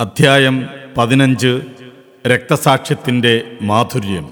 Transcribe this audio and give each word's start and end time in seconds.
അധ്യായം 0.00 0.56
പതിനഞ്ച് 0.96 1.52
രക്തസാക്ഷ്യത്തിന്റെ 2.24 3.34
മാധുര്യം 3.62 4.26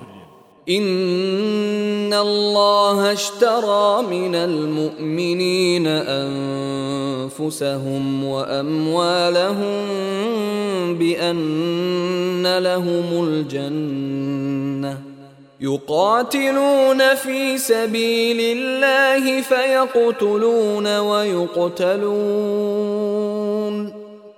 إن 0.69 2.13
الله 2.27 3.13
اشترى 3.13 4.03
من 4.11 4.35
المؤمنين 4.49 5.87
أنفسهم 6.25 7.85
وأموالهم 8.25 9.85
بأن 10.95 12.59
لهم 12.59 13.25
الجنة 13.27 14.99
يقاتلون 15.61 17.15
في 17.15 17.59
سبيل 17.71 18.41
الله 18.57 19.41
فيقتلون 19.43 20.99
ويقتلون 21.01 22.05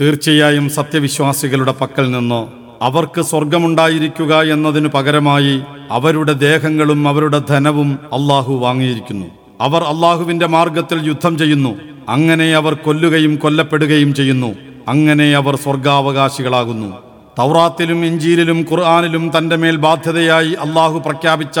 തീർച്ചയായും 0.00 0.70
സത്യവിശ്വാസികളുടെ 0.70 1.72
പക്കൽ 1.72 2.10
നിന്നോ 2.10 2.52
അവർക്ക് 2.82 3.22
സ്വർഗമുണ്ടായിരിക്കുക 3.22 4.42
എന്നതിനു 4.42 4.88
പകരമായി 4.88 5.60
അവരുടെ 5.90 6.32
ദേഹങ്ങളും 6.32 7.08
അവരുടെ 7.08 7.38
ധനവും 7.38 7.98
അള്ളാഹു 8.04 8.54
വാങ്ങിയിരിക്കുന്നു. 8.54 9.26
അവർ 9.60 9.82
അള്ളാഹുവിന്റെ 9.82 10.46
മാർഗത്തിൽ 10.46 11.06
യുദ്ധം 11.06 11.38
ചെയ്യുന്നു. 11.38 11.74
അങ്ങനെ 12.08 12.54
അവർ 12.54 12.74
കൊല്ലുകയും 12.74 13.36
കൊല്ലപ്പെടുകയും 13.36 14.14
ചെയ്യുന്നു. 14.14 14.54
അങ്ങനെ 14.88 15.36
അവർ 15.36 15.56
സ്വർഗാവകാശികളാകുന്നു. 15.56 16.96
തൗറാത്തിലും 17.38 18.04
ഇഞ്ചീലിലും 18.04 18.66
ഖുർആാനിലും 18.70 19.32
തന്റെ 19.38 19.56
മേൽ 19.56 19.76
ബാധ്യതയായി 19.76 20.52
അള്ളാഹു 20.52 20.98
പ്രഖ്യാപിച്ച 20.98 21.60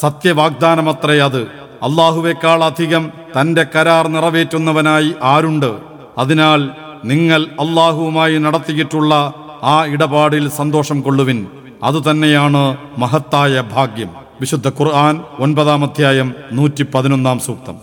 സത്യവാഗ്ദാനമത്രേ 0.00 1.18
അത്. 1.18 1.42
അള്ളാഹുവേക്കാൾ 1.82 2.64
അധികം 2.64 3.10
തന്റെ 3.40 3.66
കരാർ 3.76 4.08
നിറവേറ്റുന്നവനായി 4.08 5.14
ആരുണ്ട്? 5.22 5.74
അതിനാൽ 6.18 6.83
നിങ്ങൾ 7.04 7.46
അള്ളാഹുവുമായി 7.62 8.38
നടത്തിയിട്ടുള്ള 8.38 9.14
ആ 9.62 9.84
ഇടപാടിൽ 9.84 10.48
സന്തോഷം 10.48 11.00
കൊള്ളുവിൻ. 11.00 11.46
അതുതന്നെയാണ് 11.82 12.62
മഹത്തായ 12.98 13.64
ഭാഗ്യം. 13.72 14.10
വിശുദ്ധ 14.40 14.68
ഖുർആൻ 14.68 15.20
ഒൻപതാം 15.38 15.82
അധ്യായം 15.84 16.34
നൂറ്റി 16.52 16.84
പതിനൊന്നാം 16.94 17.40
സൂക്തം. 17.40 17.76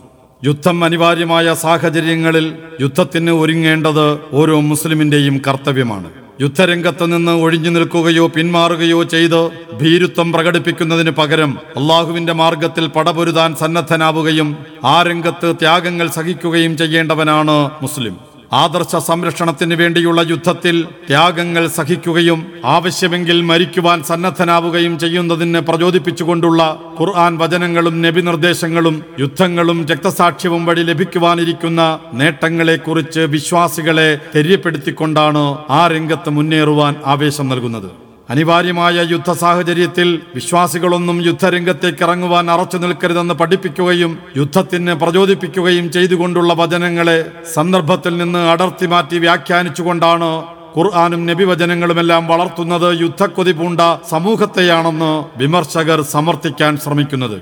യുദ്ധം 0.43 0.83
അനിവാര്യമായ 0.83 1.53
സാഹചര്യങ്ങളിൽ 1.53 2.53
യുദ്ധത്തിന് 2.81 3.31
ഒരുങ്ങേണ്ടത് 3.31 4.19
ഓരോ 4.33 4.59
മുസ്ലിമിന്റെയും 4.59 5.41
കർത്തവ്യമാണ്. 5.47 6.09
യുദ്ധരംഗത്ത് 6.41 7.05
നിന്ന് 7.13 7.31
ഒഴിഞ്ഞു 7.31 7.69
നിൽക്കുകയോ 7.69 8.27
പിന്മാറുകയോ 8.27 9.03
ചെയ്ത് 9.03 9.41
ഭീരുത്വം 9.81 10.31
പ്രകടിപ്പിക്കുന്നതിന് 10.31 11.11
പകരം 11.11 11.57
അള്ളാഹുവിന്റെ 11.77 12.33
മാർഗത്തിൽ 12.33 12.87
പടപൊരുതാൻ 12.87 13.55
സന്നദ്ധനാവുകയും 13.55 14.57
ആ 14.83 15.03
രംഗത്ത് 15.03 15.55
ത്യാഗങ്ങൾ 15.61 16.07
സഹിക്കുകയും 16.09 16.77
ചെയ്യേണ്ടവനാണ് 16.77 17.69
മുസ്ലിം. 17.81 18.30
ആദർശ 18.51 18.95
സംരക്ഷണത്തിന് 19.07 19.75
വേണ്ടിയുള്ള 19.81 20.21
യുദ്ധത്തിൽ 20.31 20.75
ത്യാഗങ്ങൾ 21.07 21.65
സഹിക്കുകയും 21.67 22.39
ആവശ്യമെങ്കിൽ 22.73 23.37
മരിക്കുവാൻ 23.41 23.99
സന്നദ്ധനാവുകയും 24.09 24.95
ചെയ്യുന്നതിന് 24.99 25.61
പ്രചോദിപ്പിച്ചുകൊണ്ടുള്ള 25.69 26.61
ഖുർആൻ 26.99 27.33
വചനങ്ങളും 27.37 27.95
നബി 28.01 28.21
നിർദ്ദേശങ്ങളും 28.21 28.97
യുദ്ധങ്ങളും 29.23 29.79
രക്തസാക്ഷ്യവും 29.91 30.65
വഴി 30.65 30.85
ലഭിക്കുവാനിരിക്കുന്ന 30.91 31.81
നേട്ടങ്ങളെക്കുറിച്ച് 32.21 33.23
വിശ്വാസികളെ 33.37 34.09
തെര്യപ്പെടുത്തിക്കൊണ്ടാണ് 34.35 35.45
ആ 35.79 35.81
രംഗത്ത് 35.95 36.29
മുന്നേറുവാൻ 36.29 36.95
ആവേശം 37.05 37.47
നൽകുന്നത്. 37.49 37.91
അനിവാര്യമായ 38.31 38.97
യുദ്ധ 39.11 39.29
സാഹചര്യത്തിൽ 39.41 40.09
വിശ്വാസികളൊന്നും 40.37 41.17
യുദ്ധരംഗത്തേക്ക് 41.27 42.03
ഇറങ്ങുവാൻ 42.05 42.45
അറച്ചു 42.55 42.77
നിൽക്കരുതെന്ന് 42.83 43.35
പഠിപ്പിക്കുകയും 43.41 44.11
യുദ്ധത്തിന് 44.39 44.93
പ്രചോദിപ്പിക്കുകയും 45.01 45.85
ചെയ്തുകൊണ്ടുള്ള 45.95 46.53
വചനങ്ങളെ 46.61 47.19
സന്ദർഭത്തിൽ 47.55 48.13
നിന്ന് 48.21 48.43
അടർത്തി 48.53 48.89
മാറ്റി 48.93 49.19
വ്യാഖ്യാനിച്ചുകൊണ്ടാണ് 49.25 50.29
ഖുർആാനും 50.75 51.21
നബിവചനങ്ങളുമെല്ലാം 51.29 52.23
വളർത്തുന്നത് 52.27 52.89
യുദ്ധക്കൊതി 53.01 53.53
പൂണ്ട 53.61 53.81
സമൂഹത്തെയാണെന്ന് 54.13 55.11
വിമർശകർ 55.41 56.01
സമർത്ഥിക്കാൻ 56.15 56.77
ശ്രമിക്കുന്നത്. 56.83 57.37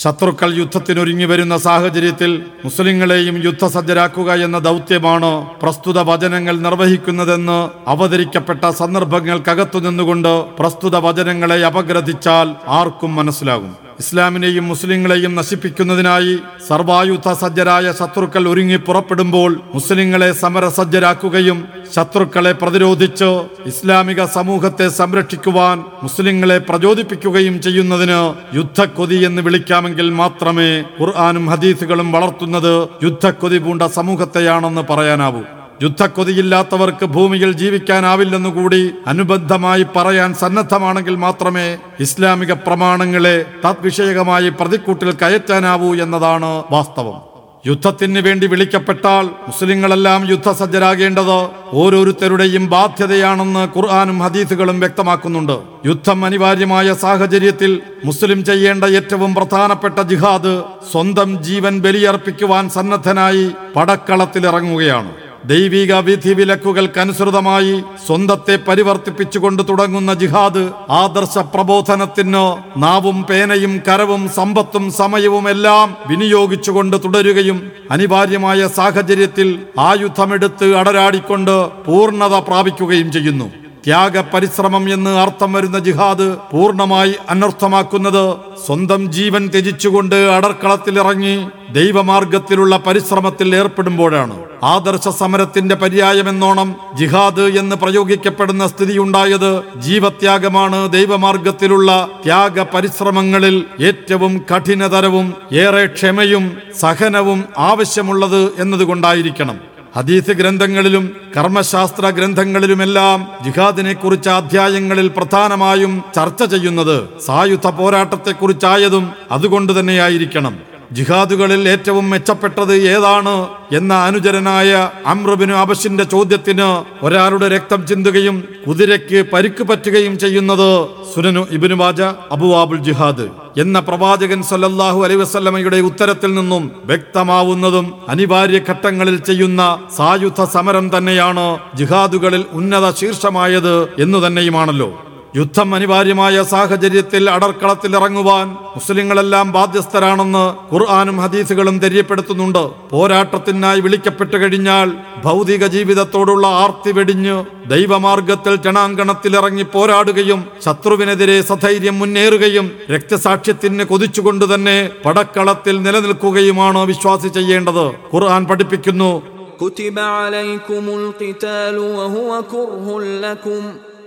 ശത്രുക്കൾ 0.00 0.50
യുദ്ധത്തിനൊരുങ്ങി 0.60 1.24
വരുന്ന 1.24 1.54
സാഹചര്യത്തിൽ 1.66 2.30
മുസ്ലിങ്ങളെയും 2.64 3.36
യുദ്ധസജ്ജരാക്കുക 3.44 4.30
എന്ന 4.46 4.58
ദൗത്യമാണ് 4.58 5.30
പ്രസ്തുത 5.62 5.98
വചനങ്ങൾ 6.10 6.56
നിർവഹിക്കുന്നതെന്ന് 6.66 7.58
അവതരിക്കപ്പെട്ട 7.94 8.70
സന്ദർഭങ്ങൾക്കകത്തു 8.80 9.78
നിന്നുകൊണ്ട് 9.78 10.32
പ്രസ്തുത 10.58 10.96
വചനങ്ങളെ 11.06 11.58
അപഗ്രഥിച്ചാൽ 11.70 12.48
ആർക്കും 12.80 13.12
മനസ്സിലാകും. 13.20 13.72
ഇസ്ലാമിനെയും 14.00 14.64
മുസ്ലിങ്ങളെയും 14.68 15.32
നശിപ്പിക്കുന്നതിനായി 15.34 16.34
സർവായുധ 16.68 17.28
സജ്ജരായ 17.32 17.86
ശത്രുക്കൾ 17.92 18.44
ഒരുങ്ങി 18.48 18.78
പുറപ്പെടുമ്പോൾ 18.86 19.50
മുസ്ലിങ്ങളെ 19.74 20.30
സമരസജ്ജരാക്കുകയും 20.32 21.58
ശത്രുക്കളെ 21.94 22.52
പ്രതിരോധിച്ച് 22.62 23.30
ഇസ്ലാമിക 23.72 24.24
സമൂഹത്തെ 24.36 24.88
സംരക്ഷിക്കുവാൻ 25.00 25.78
മുസ്ലിങ്ങളെ 26.02 26.58
പ്രചോദിപ്പിക്കുകയും 26.68 27.56
ചെയ്യുന്നതിന് 27.62 28.20
യുദ്ധക്കൊതി 28.60 29.18
എന്ന് 29.24 29.42
വിളിക്കാമെങ്കിൽ 29.42 30.08
മാത്രമേ 30.22 30.70
ഖുർആാനും 31.00 31.46
ഹദീസുകളും 31.54 32.10
വളർത്തുന്നത് 32.12 32.72
യുദ്ധക്കൊതി 33.02 33.58
പൂണ്ട 33.58 33.82
സമൂഹത്തെയാണെന്ന് 33.98 34.84
പറയാനാവൂ. 34.90 35.44
യുദ്ധക്കൊതിയില്ലാത്തവർക്ക് 35.84 37.06
ഭൂമിയിൽ 37.14 37.50
ജീവിക്കാനാവില്ലെന്നു 37.52 38.50
കൂടി 38.56 38.82
അനുബന്ധമായി 39.06 39.84
പറയാൻ 39.96 40.30
സന്നദ്ധമാണെങ്കിൽ 40.34 41.16
മാത്രമേ 41.24 41.68
ഇസ്ലാമിക 42.00 42.52
പ്രമാണങ്ങളെ 42.66 43.36
തദ്വിഷയകമായി 43.64 44.48
പ്രതിക്കൂട്ടിൽ 44.48 45.10
കയറ്റാനാവൂ 45.22 45.90
എന്നതാണ് 46.04 46.50
വാസ്തവം. 46.70 47.18
യുദ്ധത്തിന് 47.66 48.20
വേണ്ടി 48.26 48.46
വിളിക്കപ്പെട്ടാൽ 48.52 49.24
മുസ്ലിങ്ങളെല്ലാം 49.46 50.20
യുദ്ധസജ്ജരാകേണ്ടത് 50.30 51.38
ഓരോരുത്തരുടെയും 51.80 52.64
ബാധ്യതയാണെന്ന് 52.74 53.62
ഖുർആാനും 53.76 54.18
ഹദീസുകളും 54.24 54.78
വ്യക്തമാക്കുന്നുണ്ട്. 54.80 55.56
യുദ്ധം 55.86 56.24
അനിവാര്യമായ 56.24 56.94
സാഹചര്യത്തിൽ 57.04 57.72
മുസ്ലിം 58.04 58.44
ചെയ്യേണ്ട 58.44 58.84
ഏറ്റവും 58.98 59.34
പ്രധാനപ്പെട്ട 59.34 59.98
ജിഹാദ് 60.12 60.54
സ്വന്തം 60.92 61.30
ജീവൻ 61.48 61.76
ബലിയർപ്പിക്കുവാൻ 61.86 62.64
സന്നദ്ധനായി 62.78 63.46
പടക്കളത്തിലിറങ്ങുകയാണ്. 63.76 65.12
ദൈവിക 65.50 65.92
വിധി 66.06 66.32
വിലക്കുകൾക്കനുസൃതമായി 66.36 67.74
സ്വന്തത്തെ 68.06 68.54
പരിവർത്തിപ്പിച്ചുകൊണ്ട് 68.66 69.62
തുടങ്ങുന്ന 69.70 70.12
ജിഹാദ് 70.22 70.62
ആദർശ 71.00 71.34
പ്രബോധനത്തിന് 71.54 72.44
നാവും 72.84 73.18
പേനയും 73.28 73.74
കരവും 73.88 74.22
സമ്പത്തും 74.38 74.84
സമയവും 75.00 75.46
എല്ലാം 75.48 75.90
വിനിയോഗിച്ചുകൊണ്ട് 76.10 76.96
തുടരുകയും 77.04 77.58
അനിവാര്യമായ 77.90 78.68
സാഹചര്യത്തിൽ 78.78 79.50
ആയുധമെടുത്ത് 79.88 80.68
അടരാടിക്കൊണ്ട് 80.82 81.54
പൂർണത 81.86 82.36
പ്രാപിക്കുകയും 82.48 83.10
ചെയ്യുന്നു. 83.12 83.48
ത്യാഗ 83.86 84.20
പരിശ്രമം 84.20 84.92
എന്ന് 84.92 85.10
അർത്ഥം 85.10 85.52
വരുന്ന 85.52 85.78
ജിഹാദ് 85.78 86.26
പൂർണമായി 86.52 87.14
അനർത്ഥമാക്കുന്നത് 87.30 88.36
സ്വന്തം 88.66 89.12
ജീവൻ 89.12 89.48
ത്യജിച്ചുകൊണ്ട് 89.48 90.14
അടർക്കളത്തിലിറങ്ങി 90.14 91.34
ദൈവമാർഗത്തിലുള്ള 91.68 92.76
പരിശ്രമത്തിൽ 92.86 93.56
ഏർപ്പെടുമ്പോഴാണ്. 93.56 94.36
ആദർശ 94.64 95.08
സമരത്തിന്റെ 95.08 95.74
പര്യായമെന്നോണം 95.74 96.68
ജിഹാദ് 96.94 97.40
എന്ന് 97.40 97.76
പ്രയോഗിക്കപ്പെടുന്ന 97.76 98.66
സ്ഥിതിയുണ്ടായത് 98.66 99.50
ജീവത്യാഗമാണ് 99.76 100.92
ദൈവമാർഗത്തിലുള്ള 100.92 102.08
ത്യാഗ 102.24 102.60
പരിശ്രമങ്ങളിൽ 102.74 103.64
ഏറ്റവും 103.90 104.34
കഠിനതരവും 104.50 105.34
ഏറെ 105.64 105.86
ക്ഷമയും 105.86 106.46
സഹനവും 106.80 107.44
ആവശ്യമുള്ളത് 107.58 108.42
എന്നതുകൊണ്ടായിരിക്കണം. 108.58 109.73
ഹദീസ് 109.96 110.32
ഗ്രന്ഥങ്ങളിലും 110.32 111.04
കർമ്മശാസ്ത്ര 111.36 112.06
ഗ്രന്ഥങ്ങളിലുമെല്ലാം 112.10 113.18
ജിഹാദിനെ 113.44 113.92
കുറിച്ച് 113.92 114.28
അധ്യായങ്ങളിൽ 114.28 115.08
പ്രധാനമായും 115.08 115.92
ചർച്ച 116.14 116.42
ചെയ്യുന്നത് 116.44 116.96
സായുധ 117.26 117.66
പോരാട്ടത്തെക്കുറിച്ചായതും 117.66 119.04
അതുകൊണ്ട് 119.30 119.80
തന്നെയായിരിക്കണം. 119.80 120.54
ജിഹാദുകളിൽ 120.92 121.68
ഏറ്റവും 121.68 122.10
മെച്ചപ്പെട്ടത് 122.10 122.72
ഏതാണ് 122.72 123.34
എന്ന 123.72 123.94
അനുചരനായ 123.94 124.90
അമ്രബിന് 125.06 125.52
അബശിന്റെ 125.52 126.04
ചോദ്യത്തിന് 126.04 126.68
ഒരാളുടെ 127.02 127.48
രക്തം 127.48 127.86
ചിന്തുകയും 127.86 128.44
കുതിരയ്ക്ക് 128.66 129.24
പരിക്ക് 129.32 129.64
പറ്റുകയും 129.64 130.18
ചെയ്യുന്നത് 130.18 130.88
സുനനു 131.14 131.46
ഇബിനു 131.50 131.74
വാജ 131.74 132.02
അബുവാബുൽ 132.02 132.78
ജിഹാദ് 132.78 133.26
എന്ന 133.58 133.80
പ്രവാചകൻ 133.80 134.42
സല്ലല്ലാഹു 134.42 135.04
അലൈഹി 135.04 135.20
വസല്ലമയുടെ 135.20 135.76
ഉത്തരത്തിൽ 135.76 136.34
നിന്നും 136.34 136.70
വ്യക്തമാവുന്നതും 136.84 137.94
അനിവാര്യ 138.08 138.58
ഘട്ടങ്ങളിൽ 138.58 139.16
ചെയ്യുന്ന 139.16 139.78
സായുധ 139.96 140.44
സമരം 140.44 140.96
തന്നെയാണ് 140.96 141.58
ജിഹാദുകളിൽ 141.74 142.44
ഉന്നത 142.52 142.94
ശീർഷമായത് 142.94 143.74
എന്നു 143.98 144.26
തന്നെയുമാണല്ലോ. 144.26 145.13
യുദ്ധം 145.36 145.74
അനിവാര്യമായ 145.74 146.42
സാഹചര്യത്തിൽ 146.42 147.30
അടർക്കളത്തിൽ 147.30 147.96
ഇറങ്ങുവാൻ 147.96 148.48
മുസ്ലിങ്ങളെല്ലാം 148.74 149.52
ബാധ്യസ്ഥരാണെന്ന് 149.52 150.42
ഖുർആാനും 150.72 151.16
ഹദീസുകളും 151.22 151.78
തെര്യപ്പെടുത്തുന്നുണ്ട്. 151.78 152.62
പോരാട്ടത്തിനായി 152.90 153.80
വിളിക്കപ്പെട്ടു 153.80 154.36
കഴിഞ്ഞാൽ 154.36 154.88
ഭൗതിക 155.24 155.66
ജീവിതത്തോടുള്ള 155.66 156.46
ആർത്തി 156.46 156.92
വെടിഞ്ഞ് 156.92 157.36
ദൈവമാർഗത്തിൽ 157.66 158.54
രണാങ്കണത്തിൽ 158.66 159.36
ഇറങ്ങി 159.36 159.62
പോരാടുകയും 159.62 160.44
ശത്രുവിനെതിരെ 160.64 161.42
സധൈര്യം 161.42 161.98
മുന്നേറുകയും 161.98 162.68
രക്തസാക്ഷ്യത്തിന് 162.94 163.84
കൊതിച്ചുകൊണ്ട് 163.84 164.54
തന്നെ 164.54 164.78
പടക്കളത്തിൽ 165.04 165.82
നിലനിൽക്കുകയുമാണ് 165.82 166.78
വിശ്വാസി 166.78 167.28
ചെയ്യേണ്ടത്. 167.28 167.86
ഖുർആൻ 168.14 168.44
പഠിപ്പിക്കുന്നു 168.46 169.12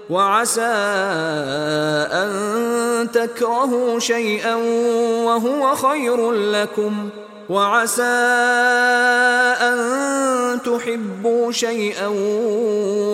كتب 0.06 0.10
عليكم 0.10 0.12
القتال 0.12 0.12
وهو 0.12 0.14
كره 0.22 0.22
لكم 0.22 0.22
وعسى 0.22 0.62
أن 2.12 3.10
تكرهوا 3.10 3.98
شيئا 3.98 4.54
وهو 5.24 5.74
خير 5.74 6.32
لكم 6.32 7.08
وعسى 7.48 8.02
أن 9.62 9.78
تحبوا 10.62 11.52
شيئا 11.52 12.06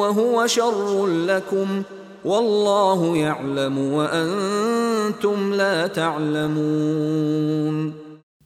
وهو 0.01 0.47
شر 0.47 1.07
لكم 1.07 1.83
والله 2.25 3.17
يعلم 3.17 3.79
وأنتم 3.79 5.55
لا 5.55 5.87
تعلمون 5.87 7.93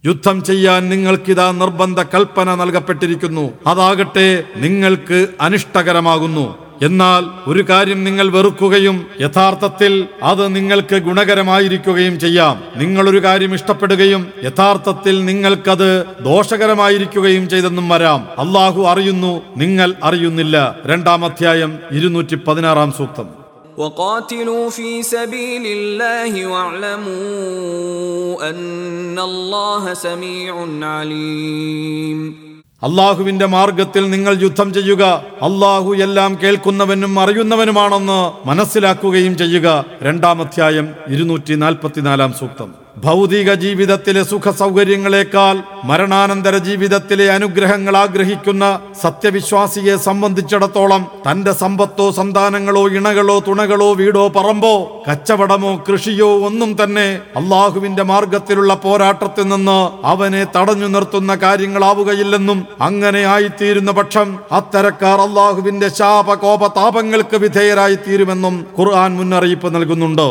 യുദ്ധം 0.04 0.42
ചെയ്യാൻ 0.42 0.88
നിങ്ങൾക്കിതാ 0.88 1.52
നിർബന്ധ 1.52 2.02
കൽപ്പന 2.02 2.54
നൽകപ്പെട്ടിരിക്കുന്നു 2.54 3.52
അതാകട്ടെ 3.66 4.44
നിങ്ങൾക്ക് 4.56 5.28
അനിഷ്ടകരമാകുന്നു 5.40 6.65
എന്നാൽ 6.82 7.24
ഒരു 7.46 7.64
കാര്യം 7.68 8.04
നിങ്ങൾ 8.04 8.28
വെറുക്കുകയും 8.28 9.06
യഥാർത്ഥത്തിൽ 9.20 10.06
അത് 10.22 10.56
നിങ്ങൾക്ക് 10.56 11.02
ഗുണകരമായിരിക്കുകയും 11.08 12.18
ചെയ്യാം 12.18 12.58
നിങ്ങളൊരു 12.76 13.24
കാര്യം 13.24 13.54
ഇഷ്ടപ്പെടുകയും 13.54 14.26
യഥാർത്ഥത്തിൽ 14.44 15.24
നിങ്ങൾക്കത് 15.24 16.04
ദോഷകരമായിരിക്കുകയും 16.24 17.48
ചെയ്തെന്നും 17.48 17.88
വരാം 17.88 18.26
അള്ളാഹു 18.38 18.86
അറിയുന്നു 18.86 19.42
നിങ്ങൾ 19.56 19.94
അറിയുന്നില്ല 20.02 20.76
രണ്ടാം 20.86 21.24
അധ്യായം 21.24 21.78
ഇരുന്നൂറ്റി 21.92 22.38
പതിനാറാം 22.48 22.92
സൂക്തം 22.92 23.42
وقاتلوا 23.76 24.70
في 24.70 25.04
سبيل 25.04 25.64
الله 25.68 26.46
واعلموا 26.46 28.50
ان 28.50 29.20
الله 29.20 29.96
سميع 29.96 30.66
عليم 30.84 32.45
അള്ളാഹുവിന്റെ 32.83 33.45
മാർഗത്തിൽ 33.45 34.09
നിങ്ങൾ 34.09 34.41
യുദ്ധം 34.41 34.73
ചെയ്യുക. 34.73 35.03
അള്ളാഹു 35.41 35.93
എല്ലാം 35.93 36.37
കേൾക്കുന്നവനും 36.43 37.19
അറിയുന്നവനുമാണെന്ന് 37.19 38.47
മനസ്സിലാക്കുകയും 38.47 39.37
ചെയ്യുക. 39.37 39.85
രണ്ടാം 40.03 40.41
അധ്യായം 40.41 40.89
ഇരുന്നൂറ്റി 41.07 41.53
നാൽപ്പത്തിനാലാം 41.53 42.33
സൂക്തം. 42.33 42.86
ഭൗതിക 43.03 43.49
ജീവിതത്തിലെ 43.63 44.21
സുഖ 44.29 44.51
സൗകര്യങ്ങളെക്കാൾ 44.59 45.55
മരണാനന്തര 45.89 46.55
ജീവിതത്തിലെ 46.67 47.25
അനുഗ്രഹങ്ങൾ 47.33 47.95
ആഗ്രഹിക്കുന്ന 47.97 48.65
സത്യവിശ്വാസിയെ 49.01 49.95
സംബന്ധിച്ചിടത്തോളം 50.05 51.03
തന്റെ 51.27 51.53
സമ്പത്തോ 51.61 52.07
സന്താനങ്ങളോ 52.11 52.83
ഇണകളോ 52.89 53.35
തുണകളോ 53.47 53.89
വീടോ 54.01 54.23
പറമ്പോ 54.37 54.73
കച്ചവടമോ 55.07 55.71
കൃഷിയോ 55.89 56.31
ഒന്നും 56.47 56.71
തന്നെ 56.81 57.07
അള്ളാഹുവിന്റെ 57.41 58.05
മാർഗത്തിലുള്ള 58.13 58.73
പോരാട്ടത്തിൽ 58.85 59.47
നിന്ന് 59.47 59.79
അവനെ 60.13 60.43
തടഞ്ഞു 60.57 60.89
നിർത്തുന്ന 60.95 61.35
കാര്യങ്ങളാവുകയില്ലെന്നും 61.45 62.61
അങ്ങനെ 62.89 63.23
ആയിത്തീരുന്ന 63.35 63.91
പക്ഷം 63.91 64.27
അത്തരക്കാർ 64.59 65.19
അള്ളാഹുവിന്റെ 65.27 65.89
ശാപകോപ 66.01 66.67
താപങ്ങൾക്ക് 66.81 67.39
വിധേയരായി 67.45 67.99
തീരുമെന്നും 68.07 68.57
ഖുർആൻ 68.79 69.11
മുന്നറിയിപ്പ് 69.17 69.75
നൽകുന്നുണ്ട്. 69.75 70.29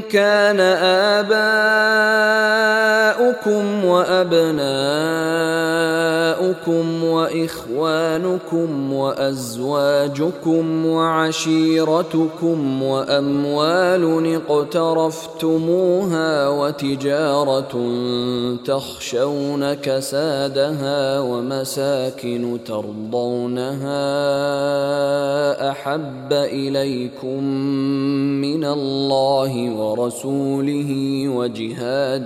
كان 0.00 0.60
آباؤكم 3.20 3.84
وأبناؤكم 3.84 4.68
وإخوانكم 7.04 8.92
وأزواجكم 8.92 10.86
وعشيرتكم 10.86 12.82
وأموال 12.82 14.34
اقترفتموها 14.48 16.48
وتجارة 16.48 17.74
تخشون 18.64 19.74
كسادها 19.74 21.20
ومساكن 21.20 22.58
ترضونها 22.66 23.98
أحب 25.70 26.32
إليكم 26.32 27.44
من 28.40 28.64
الله 28.64 29.70
ورسوله 29.88 30.90
وجهاد 31.28 32.24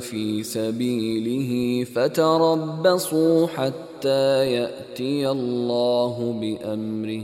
في 0.00 0.42
سبيله 0.42 1.84
فتربصوا 1.84 3.46
حتى 3.46 4.52
يأتي 4.52 5.30
الله 5.30 6.34
بأمره. 6.40 7.22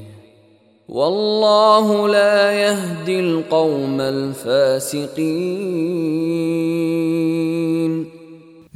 والله 0.89 2.09
لا 2.09 2.53
يهدي 2.53 3.21
القوم 3.21 4.01
الفاسقين. 4.01 5.37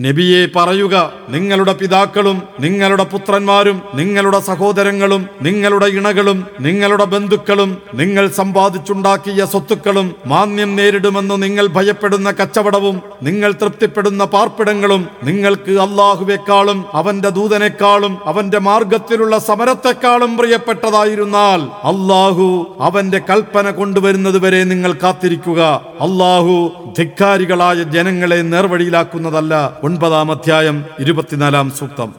നബിയെ 0.05 0.47
പറയുക 0.57 0.97
നിങ്ങളുടെ 1.29 1.73
പിതാക്കളും 1.73 2.37
നിങ്ങളുടെ 2.61 3.05
പുത്രന്മാരും 3.05 3.83
നിങ്ങളുടെ 3.95 4.41
സഹോദരങ്ങളും 4.41 5.23
നിങ്ങളുടെ 5.43 5.87
ഇണകളും 5.87 6.39
നിങ്ങളുടെ 6.61 7.05
ബന്ധുക്കളും 7.05 7.71
നിങ്ങൾ 7.95 8.29
സമ്പാദിച്ചുണ്ടാക്കിയ 8.29 9.45
സ്വത്തുക്കളും 9.45 10.15
മാന്യം 10.27 10.77
നേരിടുമെന്ന് 10.77 11.43
നിങ്ങൾ 11.43 11.67
ഭയപ്പെടുന്ന 11.67 12.31
കച്ചവടവും 12.31 12.97
നിങ്ങൾ 13.23 13.53
തൃപ്തിപ്പെടുന്ന 13.53 14.25
പാർപ്പിടങ്ങളും 14.25 15.09
നിങ്ങൾക്ക് 15.23 15.73
അള്ളാഹുവേക്കാളും 15.87 16.85
അവന്റെ 16.93 17.29
ദൂതനേക്കാളും 17.29 18.19
അവന്റെ 18.25 18.59
മാർഗത്തിലുള്ള 18.59 19.39
സമരത്തെക്കാളും 19.39 20.37
പ്രിയപ്പെട്ടതായിരുന്നാൽ 20.37 21.61
അള്ളാഹു 21.93 22.49
അവന്റെ 22.81 23.19
കൽപ്പന 23.31 23.71
കൊണ്ടുവരുന്നത് 23.71 24.39
വരെ 24.39 24.65
നിങ്ങൾ 24.65 24.93
കാത്തിരിക്കുക. 25.03 25.61
അള്ളാഹു 26.01 26.57
ധിക്കാരികളായ 26.99 27.83
ജനങ്ങളെ 27.95 28.41
നേർവഴിയിലാക്കുന്നതല്ല 28.53 29.55
ഒൻപതാം 29.90 30.30
അധ്യായം 30.36 30.78
ഇരുപത്തിനാലാം 31.04 31.70
സൂക്തം 31.80 32.12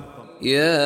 يا 0.42 0.82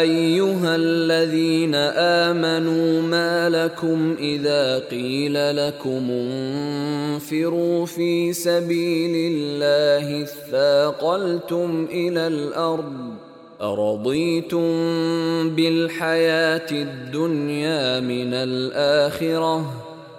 ايها 0.00 0.76
الذين 0.76 1.74
امنوا 1.74 3.02
ما 3.02 3.48
لكم 3.48 4.16
اذا 4.20 4.78
قيل 4.78 5.56
لكم 5.56 6.10
انفروا 6.10 7.86
في 7.86 8.32
سبيل 8.32 9.14
الله 9.32 10.22
اثاقلتم 10.22 11.86
الى 11.90 12.26
الارض 12.26 12.92
ارضيتم 13.62 14.66
بالحياه 15.50 16.70
الدنيا 16.72 18.00
من 18.00 18.34
الاخره 18.34 19.83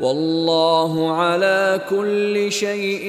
والله 0.00 0.92
على 1.12 1.58
كل 1.90 2.34
شيء 2.52 3.04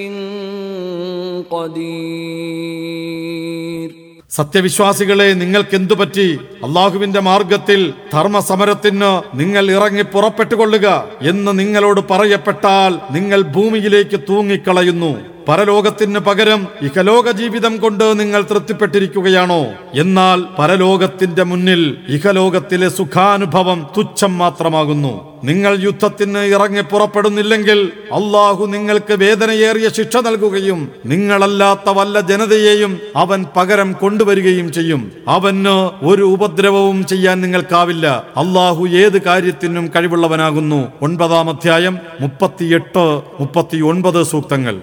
قدير 2.99 3.89
സത്യവിശ്വാസികളെ 4.31 5.33
നിങ്ങൾക്ക് 5.33 5.75
എന്തു 5.75 5.93
പറ്റി 5.93 6.27
അള്ളാഹുവിന്റെ 6.64 7.20
മാർഗത്തിൽ 7.20 7.92
ധർമ്മസമരത്തിന് 8.12 9.10
നിങ്ങൾ 9.34 9.70
ഇറങ്ങി 9.70 10.02
പുറപ്പെട്ടുകൊള്ളുക 10.02 10.86
എന്ന് 11.22 11.58
നിങ്ങളോട് 11.58 12.00
പറയപ്പെട്ടാൽ 12.10 12.98
നിങ്ങൾ 13.10 13.42
ഭൂമിയിലേക്ക് 13.42 14.20
തൂങ്ങിക്കളയുന്നു. 14.28 15.12
പരലോകത്തിന് 15.48 16.18
പകരം 16.18 16.60
ഇഹലോക 16.82 17.30
ജീവിതം 17.30 17.76
കൊണ്ട് 17.76 18.20
നിങ്ങൾ 18.20 18.42
തൃപ്തിപ്പെട്ടിരിക്കുകയാണോ? 18.42 19.62
എന്നാൽ 19.94 20.44
പരലോകത്തിന്റെ 20.58 21.42
മുന്നിൽ 21.42 21.96
ഇഹലോകത്തിലെ 22.08 22.88
സുഖാനുഭവം 22.88 23.88
തുച്ഛം 23.96 24.38
മാത്രമാകുന്നു. 24.38 25.34
നിങ്ങൾ 25.44 25.72
യുദ്ധത്തിന് 25.82 26.38
ഇറങ്ങി 26.38 26.80
പുറപ്പെടുന്നില്ലെങ്കിൽ 26.80 27.92
അള്ളാഹു 28.12 28.66
നിങ്ങൾക്ക് 28.66 29.14
വേദനയേറിയ 29.14 29.88
ശിക്ഷ 29.88 30.16
നൽകുകയും 30.16 30.80
നിങ്ങളല്ലാത്ത 31.06 31.88
വല്ല 31.88 32.20
ജനതയെയും 32.20 33.00
അവൻ 33.16 33.44
പകരം 33.56 33.92
കൊണ്ടുവരികയും 33.92 34.72
ചെയ്യും. 34.72 35.12
അവന് 35.28 35.76
ഒരു 36.06 36.22
ഉപദ്രവവും 36.54 37.06
ചെയ്യാൻ 37.06 37.40
നിങ്ങൾക്കാവില്ല. 37.40 38.06
അള്ളാഹു 38.36 38.86
ഏത് 38.86 39.22
കാര്യത്തിനും 39.22 39.90
കഴിവുള്ളവനാകുന്നു. 39.96 40.92
ഒൻപതാം 41.02 41.50
അധ്യായം 41.50 41.98
മുപ്പത്തിയെട്ട് 42.20 43.22
മുപ്പത്തി 43.40 43.78
ഒൻപത് 43.82 44.22
സൂക്തങ്ങൾ. 44.22 44.80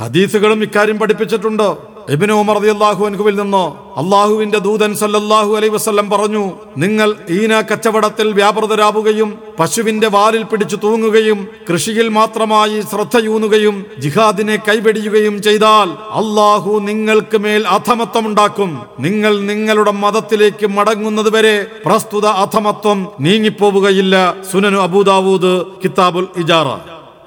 ഹദീസുകളും 0.00 0.62
ഇക്കാര്യം 0.62 0.98
പഠിപ്പിച്ചിട്ടുണ്ട്. 0.98 1.93
ഇബ്നു 2.10 2.34
ഉമർ 2.34 2.58
അൻഹുവിൽ 3.06 3.36
നിന്ന് 3.36 3.64
അള്ളാഹുവിന്റെ 4.00 4.58
ദൂതൻ 4.58 4.94
സല്ലല്ലാഹു 4.94 5.56
അലൈ 5.56 5.68
വസല്ലം 5.68 6.10
പറഞ്ഞു 6.10 6.50
നിങ്ങൾ 6.76 7.14
ഈന 7.28 7.60
കച്ചവടത്തിൽ 7.60 8.32
വ്യാപൃതരാവുകയും 8.32 9.38
പശുവിന്റെ 9.60 10.08
വാലിൽ 10.08 10.42
പിടിച്ചു 10.42 10.76
തൂങ്ങുകയും 10.76 11.48
കൃഷിയിൽ 11.70 12.08
മാത്രമായി 12.08 12.80
ശ്രദ്ധയൂന്നുകയും 12.80 13.86
ജിഹാദിനെ 13.98 14.56
കൈവെടിയുകയും 14.56 15.42
ചെയ്താൽ 15.42 15.90
അള്ളാഹു 15.90 16.78
നിങ്ങൾക്ക് 16.78 17.38
മേൽ 17.38 17.68
അധമത്വമുണ്ടാക്കും. 17.68 18.86
നിങ്ങൾ 19.00 19.40
നിങ്ങളുടെ 19.40 19.90
മതത്തിലേക്ക് 19.90 20.66
മടങ്ങുന്നത് 20.66 21.30
വരെ 21.30 21.66
പ്രസ്തുത 21.86 22.26
അധമത്വം 22.26 23.08
നീങ്ങിപ്പോവുകയില്ല. 23.20 24.34
സുനനു 24.52 24.76
അബൂദാവൂദ് 24.76 25.64
കിതാബുൽ 25.84 26.28
ഇജാറ. 26.36 26.66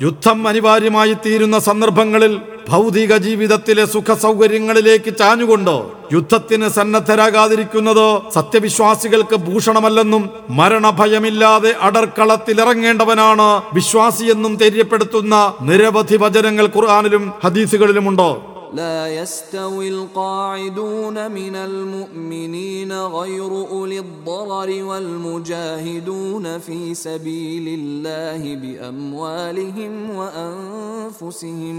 യുദ്ധം 0.02 0.48
അനിവാര്യമായി 0.48 1.14
തീരുന്ന 1.14 1.60
സന്ദർഭങ്ങളിൽ 1.60 2.42
ഭൗതിക 2.71 3.13
ജീവിതത്തിലെ 3.25 3.85
സുഖ 3.95 4.15
സൗകര്യങ്ങളിലേക്ക് 4.25 5.11
ചാഞ്ഞുകൊണ്ട് 5.21 5.75
യുദ്ധത്തിന് 6.13 6.69
സന്നദ്ധരാകാതിരിക്കുന്നത് 6.77 8.07
സത്യവിശ്വാസികൾക്ക് 8.37 9.37
ഭൂഷണമല്ലെന്നും 9.47 10.23
മരണഭയമില്ലാതെ 10.59 11.73
അടർക്കളത്തിലിറങ്ങേണ്ടവനാണ് 11.89 13.49
വിശ്വാസിയെന്നും 13.75 14.55
തെര്യപ്പെടുത്തുന്ന 14.63 15.37
നിരവധി 15.63 16.19
വചനങ്ങൾ 16.23 16.67
ഖുർആാനിലും 16.69 17.27
ഹദീസുകളിലുമുണ്ട് 17.45 18.29
لا 18.75 19.09
يستوي 19.09 19.89
القاعدون 19.91 21.31
من 21.31 21.55
المؤمنين 21.57 22.93
غير 22.93 23.53
أولي 23.71 23.99
الضرر 24.01 24.71
والمجاهدون 24.83 26.59
في 26.59 26.95
سبيل 26.97 27.67
الله 27.71 28.55
بأموالهم 28.55 29.93
وأنفسهم 30.13 31.79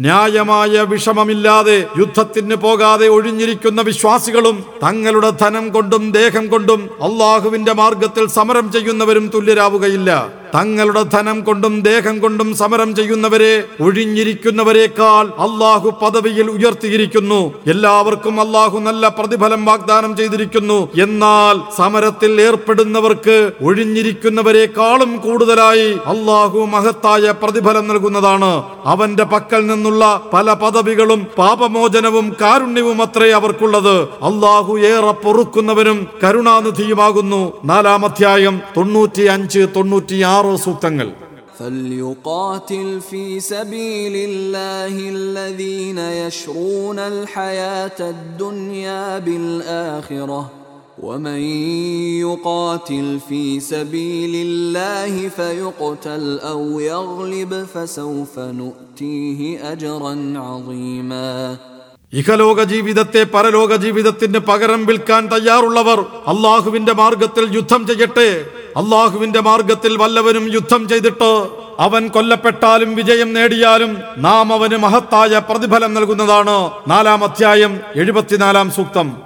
ന്യായമായ 0.00 0.82
വിഷമമില്ലാതെ 0.90 1.76
യുദ്ധത്തിന് 1.98 2.56
പോകാതെ 2.64 3.06
ഒഴിഞ്ഞിരിക്കുന്ന 3.08 3.80
വിശ്വാസികളും 3.80 4.56
തങ്ങളുടെ 4.82 5.30
ധനം 5.42 5.66
കൊണ്ടും 5.68 6.02
ദേഹം 6.10 6.44
കൊണ്ടും 6.46 6.80
അള്ളാഹുവിന്റെ 7.02 7.72
മാർഗത്തിൽ 7.72 8.26
സമരം 8.28 8.66
ചെയ്യുന്നവരും 8.72 9.28
തുല്യരാവുകയില്ല. 9.34 10.10
തങ്ങളുടെ 10.56 11.02
ധനം 11.02 11.40
കൊണ്ടും 11.40 11.74
ദേഹം 11.80 12.18
കൊണ്ടും 12.18 12.56
സമരം 12.56 12.90
ചെയ്യുന്നവരെ 12.94 13.64
ഒഴിഞ്ഞിരിക്കുന്നവരെക്കാൾ 13.80 15.24
അള്ളാഹു 15.46 15.88
പദവിയിൽ 16.02 16.46
ഉയർത്തിയിരിക്കുന്നു. 16.50 17.40
എല്ലാവർക്കും 17.66 18.36
അള്ളാഹു 18.40 18.78
നല്ല 18.78 19.08
പ്രതിഫലം 19.08 19.64
വാഗ്ദാനം 19.64 20.12
ചെയ്തിരിക്കുന്നു. 20.16 20.78
എന്നാൽ 21.02 21.60
സമരത്തിൽ 21.76 22.40
ഏർപ്പെടുന്നവർക്ക് 22.40 23.36
ഒഴിഞ്ഞിരിക്കുന്നവരെക്കാളും 23.62 25.16
കൂടുതലായി 25.16 25.90
അള്ളാഹു 26.12 26.62
മഹത്തായ 26.74 27.34
പ്രതിഫലം 27.42 27.88
നൽകുന്നതാണ്. 27.88 28.52
അവന്റെ 28.84 29.24
പക്കൽ 29.24 29.66
നിന്നുള്ള 29.66 30.02
പല 30.32 30.52
പദവികളും 30.52 31.26
പാപമോചനവും 31.38 32.36
കാരുണ്യവും 32.40 33.02
അത്രേ 33.02 33.30
അവർക്കുള്ളത്. 33.40 33.96
അള്ളാഹു 34.30 34.78
ഏറെ 34.92 35.12
പൊറുക്കുന്നവനും 35.24 36.00
കരുണാനിധിയുമാകുന്നു. 36.24 37.52
നാലാം 37.64 38.04
അധ്യായം 38.04 38.60
തൊണ്ണൂറ്റി 38.76 39.26
അഞ്ച് 39.36 39.62
തൊണ്ണൂറ്റിയാറ് 39.76 40.44
സൂക്തങ്ങൾ 40.65 41.13
فليقاتل 41.59 43.01
في 43.01 43.39
سبيل 43.39 44.29
الله 44.29 45.09
الذين 45.09 45.97
يشرون 45.97 46.99
الحياة 46.99 47.99
الدنيا 47.99 49.19
بالآخرة 49.19 50.51
ومن 50.99 51.41
يقاتل 52.19 53.19
في 53.29 53.59
سبيل 53.59 54.47
الله 54.47 55.29
فيقتل 55.29 56.39
أو 56.39 56.79
يغلب 56.79 57.67
فسوف 57.73 58.39
نؤتيه 58.39 59.71
أجرا 59.71 60.33
عظيما 60.35 61.57
ഇഹലോക 62.12 62.62
ജീവിതത്തെ 62.62 63.22
പരലോക 63.22 63.76
ജീവിതത്തിന് 63.76 64.38
പകരം 64.38 64.86
വിൽക്കാൻ 64.86 65.26
തയ്യാറുള്ളവർ 65.26 66.00
അള്ളാഹുവിന്റെ 66.00 66.92
മാർഗത്തിൽ 66.92 67.56
യുദ്ധം 67.56 67.86
ചെയ്യട്ടെ. 67.86 68.46
അള്ളാഹുവിന്റെ 68.76 69.40
മാർഗത്തിൽ 69.40 69.96
വല്ലവനും 69.96 70.52
യുദ്ധം 70.52 70.88
ചെയ്തിട്ട് 70.88 71.46
അവൻ 71.78 72.08
കൊല്ലപ്പെട്ടാലും 72.08 72.94
വിജയം 72.94 73.34
നേടിയാലും 73.34 73.98
നാം 74.18 74.52
അവന് 74.52 74.76
മഹത്തായ 74.76 75.38
പ്രതിഫലം 75.38 75.94
നൽകുന്നതാണ് 75.94 76.70
നാലാം 76.88 77.24
അധ്യായം 77.24 77.80
എഴുപത്തിനാലാം 77.96 78.70
സൂക്തം. 78.70 79.25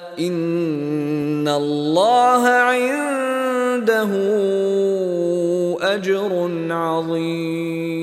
إن 0.27 1.47
الله 1.47 2.47
عنده 2.47 4.11
أجر 5.81 6.51
عظيم 6.69 8.00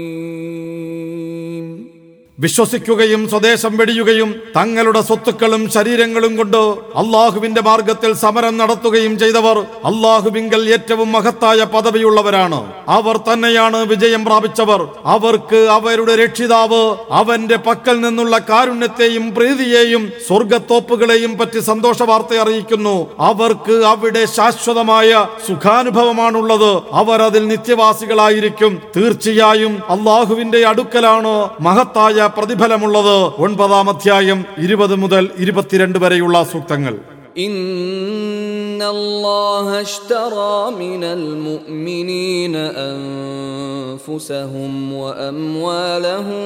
വിശ്വസിക്കുകയും 2.38 3.28
സ്വദേശം 3.28 3.76
വെടിയുകയും 3.76 4.34
തങ്ങളുടെ 4.56 5.00
സ്വത്തുക്കളും 5.00 5.70
ശരീരങ്ങളും 5.70 6.36
കൊണ്ട് 6.36 6.56
അള്ളാഹുവിന്റെ 7.00 7.60
മാർഗത്തിൽ 7.60 8.12
സമരം 8.12 8.58
നടത്തുകയും 8.58 9.18
ചെയ്തവർ 9.18 9.58
അള്ളാഹുവിങ്കൽ 9.58 10.72
ഏറ്റവും 10.72 11.12
മഹത്തായ 11.12 11.64
പദവിയുള്ളവരാണ്. 11.64 12.72
അവർ 12.88 13.16
തന്നെയാണ് 13.16 13.76
വിജയം 13.76 14.24
പ്രാപിച്ചവർ. 14.24 14.88
അവർക്ക് 15.04 15.56
അവരുടെ 15.56 16.14
രക്ഷിതാവ് 16.16 16.96
അവന്റെ 17.10 17.56
പക്കൽ 17.56 18.00
നിന്നുള്ള 18.00 18.38
കാരുണ്യത്തെയും 18.38 19.34
പ്രീതിയെയും 19.34 20.12
സ്വർഗത്തോപ്പുകളെയും 20.28 21.38
പറ്റി 21.38 21.58
സന്തോഷ 21.58 22.02
വാർത്ത 22.02 22.36
അറിയിക്കുന്നു. 22.36 23.06
അവർക്ക് 23.20 23.72
അവിടെ 23.72 24.24
ശാശ്വതമായ 24.24 25.26
സുഖാനുഭവമാണുള്ളത്. 25.48 26.82
അവർ 26.92 27.22
അതിൽ 27.22 27.48
നിത്യവാസികളായിരിക്കും. 27.48 28.82
തീർച്ചയായും 28.96 29.82
അള്ളാഹുവിന്റെ 29.88 30.66
അടുക്കലാണ് 30.66 31.48
മഹത്തായ 31.60 32.27
പ്രതിഫലമുള്ളത് 32.35 33.15
ഒൻപതാം 33.39 33.89
അധ്യായം 33.89 34.39
ഇരുപത് 34.57 34.95
മുതൽ 34.97 35.25
ഇരുപത്തിരണ്ട് 35.37 35.99
വരെയുള്ള 35.99 36.37
സൂക്തങ്ങൾ 36.53 36.95
إن 37.37 38.81
الله 38.89 39.81
اشترى 39.81 40.71
من 40.73 41.03
المؤمنين 41.03 42.55
أنفسهم 42.93 44.71
وأموالهم 44.93 46.45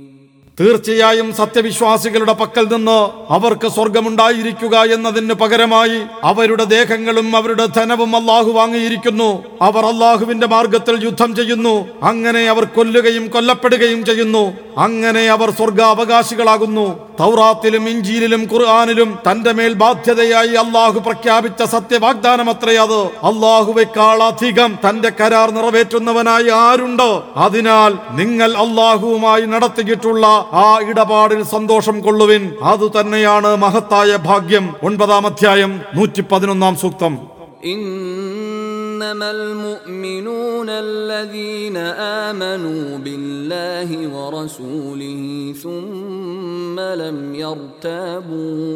തീർച്ചയായും 0.61 1.35
സത്യവിശ്വാസികളുടെ 1.35 2.33
പക്കൽ 2.33 2.65
നിന്ന് 2.73 2.97
അവർക്ക് 3.33 3.67
സ്വർഗമുണ്ടായിരിക്കുക 3.67 4.75
എന്നതിന് 4.95 5.33
പകരമായി 5.33 5.99
അവരുടെ 6.23 6.63
ദേഹങ്ങളും 6.63 7.37
അവരുടെ 7.37 7.65
ധനവും 7.65 8.15
അള്ളാഹു 8.15 8.51
വാങ്ങിയിരിക്കുന്നു. 8.51 9.43
അവർ 9.61 9.85
അള്ളാഹുവിന്റെ 9.85 10.47
മാർഗത്തിൽ 10.47 11.05
യുദ്ധം 11.05 11.35
ചെയ്യുന്നു. 11.35 11.85
അങ്ങനെ 12.03 12.49
അവർ 12.49 12.65
കൊല്ലുകയും 12.65 13.27
കൊല്ലപ്പെടുകയും 13.27 14.05
ചെയ്യുന്നു. 14.05 14.53
അങ്ങനെ 14.77 15.23
അവർ 15.29 15.49
സ്വർഗാവകാശികളാകുന്നു. 15.51 16.99
തൗറാത്തിലും 17.19 17.89
ഇഞ്ചിയിലും 17.89 18.43
ഖുർആാനിലും 18.53 19.19
തന്റെ 19.31 19.51
മേൽ 19.51 19.73
ബാധ്യതയായി 19.73 20.53
അള്ളാഹു 20.63 20.99
പ്രഖ്യാപിച്ച 20.99 21.63
സത്യവാഗ്ദാനം 21.63 22.49
അത്. 22.49 23.01
അള്ളാഹുവേക്കാൾ 23.31 24.23
അധികം 24.23 24.79
തന്റെ 24.89 25.11
കരാർ 25.21 25.51
നിറവേറ്റുന്നവനായി 25.51 26.49
ആരുണ്ട്? 26.49 27.09
അതിനാൽ 27.35 27.97
നിങ്ങൾ 28.11 28.51
അള്ളാഹുവുമായി 28.53 29.41
നടത്തിയിട്ടുള്ള 29.41 30.45
ആ 30.58 30.68
ഇടപാടിൽ 30.88 31.40
സന്തോഷം 31.52 31.96
കൊള്ളുവിൻ 32.00 32.42
അത് 32.64 32.86
തന്നെയാണ് 32.96 33.52
മഹത്തായ 33.64 34.12
ഭാഗ്യം 34.28 34.66
ഒൻപതാം 34.82 35.26
അധ്യായം 35.30 35.74
നൂറ്റി 35.96 36.24
പതിനൊന്നാം 36.32 36.76
സൂക്തം 36.84 37.14
إنما 37.68 39.28
المؤمنون 39.32 40.68
الذين 40.86 41.76
آمنوا 42.22 42.98
بالله 42.98 43.88
ورسوله 44.08 45.20
ثم 45.56 46.76
لم 47.02 47.18
يرتابوا 47.36 48.68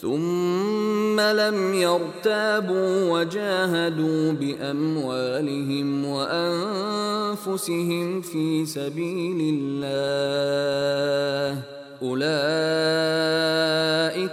ثم 0.00 1.20
لم 1.20 1.74
يرتابوا 1.74 3.12
وجاهدوا 3.12 4.32
بأموالهم 4.32 6.06
وأنفسهم 6.06 8.20
في 8.20 8.66
سبيل 8.66 9.54
الله. 9.54 11.62
أولئك 12.02 12.30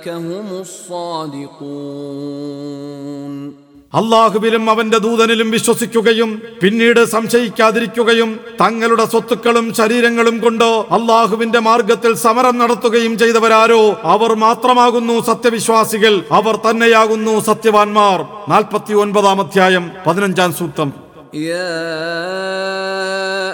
هم 0.09 0.59
الصادقون. 0.59 1.57
അള്ളാഹുവിലും 3.93 4.69
അവന്റെ 4.69 4.97
ദൂതനിലും 4.97 5.51
വിശ്വസിക്കുകയും 5.51 6.41
പിന്നീട് 6.61 7.05
സംശയിക്കാതിരിക്കുകയും 7.05 8.39
തങ്ങളുടെ 8.61 9.05
സ്വത്തുക്കളും 9.05 9.73
ശരീരങ്ങളും 9.73 10.39
കൊണ്ട് 10.39 10.65
അള്ളാഹുവിന്റെ 10.97 11.59
മാർഗത്തിൽ 11.59 12.13
സമരം 12.15 12.57
നടത്തുകയും 12.57 13.17
ചെയ്തവരാരോ 13.17 13.81
അവർ 14.03 14.33
മാത്രമാകുന്നു 14.35 15.21
സത്യവിശ്വാസികൾ. 15.21 16.23
അവർ 16.31 16.55
തന്നെയാകുന്നു 16.55 17.39
സത്യവാൻമാർ. 17.39 18.21
നാൽപ്പത്തി 18.49 18.93
ഒൻപതാം 18.93 19.41
അധ്യായം 19.41 19.91
പതിനഞ്ചാം 20.07 20.53
يا 21.33 21.67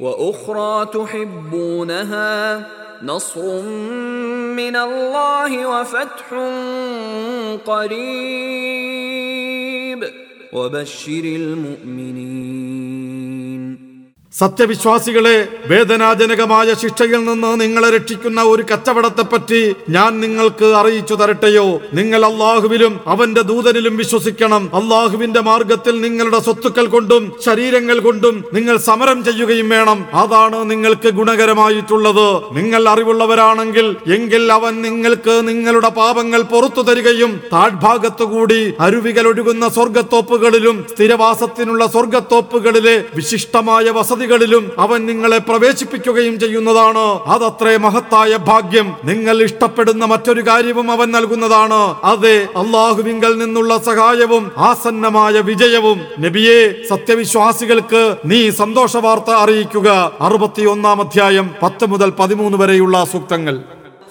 وأخرى 0.00 0.86
تحبونها 0.86 2.66
نصر 3.02 3.62
من 4.56 4.76
الله 4.76 5.66
وفتح 5.66 6.34
قريب. 7.66 8.94
وبشر 10.52 11.24
المؤمنين. 11.24 13.83
സത്യവിശ്വാസികളെ 14.38 15.48
വേദനാജനകമായ 15.66 16.74
ശിക്ഷയിൽ 16.74 17.24
നിന്ന് 17.24 17.60
നിങ്ങളെ 17.60 17.90
രക്ഷിക്കുന്ന 17.90 18.40
ഒരു 18.42 18.62
കച്ചവടത്തെപ്പറ്റി 18.62 19.60
ഞാൻ 19.88 20.20
നിങ്ങൾക്ക് 20.20 20.64
അറിയിച്ചു 20.64 21.14
തരട്ടെയോ? 21.14 21.80
നിങ്ങൾ 21.92 22.24
അള്ളാഹുവിലും 22.24 23.00
അവന്റെ 23.06 23.40
ദൂതനിലും 23.40 23.96
വിശ്വസിക്കണം. 23.96 24.70
അള്ളാഹുവിന്റെ 24.74 25.40
മാർഗത്തിൽ 25.40 26.00
നിങ്ങളുടെ 26.00 26.38
സ്വത്തുക്കൾ 26.38 26.86
കൊണ്ടും 26.86 27.32
ശരീരങ്ങൾ 27.44 27.98
കൊണ്ടും 27.98 28.44
നിങ്ങൾ 28.52 28.76
സമരം 28.76 29.24
ചെയ്യുകയും 29.24 29.68
വേണം. 29.68 30.04
അതാണ് 30.14 30.70
നിങ്ങൾക്ക് 30.70 31.08
ഗുണകരമായിട്ടുള്ളത്. 31.08 32.28
നിങ്ങൾ 32.58 32.88
അറിവുള്ളവരാണെങ്കിൽ 32.88 33.96
എങ്കിൽ 34.16 34.52
അവൻ 34.52 34.82
നിങ്ങൾക്ക് 34.82 35.48
നിങ്ങളുടെ 35.48 35.88
പാപങ്ങൾ 35.88 36.42
പുറത്തു 36.42 36.82
തരികയും 36.82 37.40
താഴ്ഭാഗത്തുകൂടി 37.52 38.60
അരുവികൾ 38.80 39.26
ഒഴുകുന്ന 39.26 39.68
സ്വർഗത്തോപ്പുകളിലും 39.68 40.86
സ്ഥിരവാസത്തിനുള്ള 40.94 41.86
സ്വർഗത്തോപ്പുകളിലെ 41.86 43.04
വിശിഷ്ടമായ 43.14 43.90
വസതികളിലും 44.24 44.72
അവൻ 44.78 45.06
നിങ്ങളെ 45.06 45.38
പ്രവേശിപ്പിക്കുകയും 45.38 46.40
ചെയ്യുന്നതാണ്. 46.40 47.04
അതത്രേ 47.26 47.76
മഹത്തായ 47.76 48.36
ഭാഗ്യം. 48.36 48.94
നിങ്ങൾ 49.04 49.42
ഇഷ്ടപ്പെടുന്ന 49.42 50.04
മറ്റൊരു 50.04 50.40
കാര്യവും 50.40 50.90
അവൻ 50.90 51.08
നൽകുന്നതാണ്. 51.12 51.80
അതെ 52.04 52.48
അള്ളാഹുവിങ്കൽ 52.56 53.38
നിന്നുള്ള 53.38 53.78
സഹായവും 53.78 54.50
ആസന്നമായ 54.56 55.32
വിജയവും. 55.32 56.00
നബിയെ 56.20 56.86
സത്യവിശ്വാസികൾക്ക് 56.90 58.16
നീ 58.26 58.50
സന്തോഷ 58.50 58.96
വാർത്ത 58.96 59.30
അറിയിക്കുക. 59.30 60.12
അറുപത്തിയൊന്നാം 60.20 61.00
അധ്യായം 61.00 61.50
പത്ത് 61.62 61.86
മുതൽ 61.86 62.12
പതിമൂന്ന് 62.18 62.58
വരെയുള്ള 62.58 63.04
സൂക്തങ്ങൾ. 63.12 63.56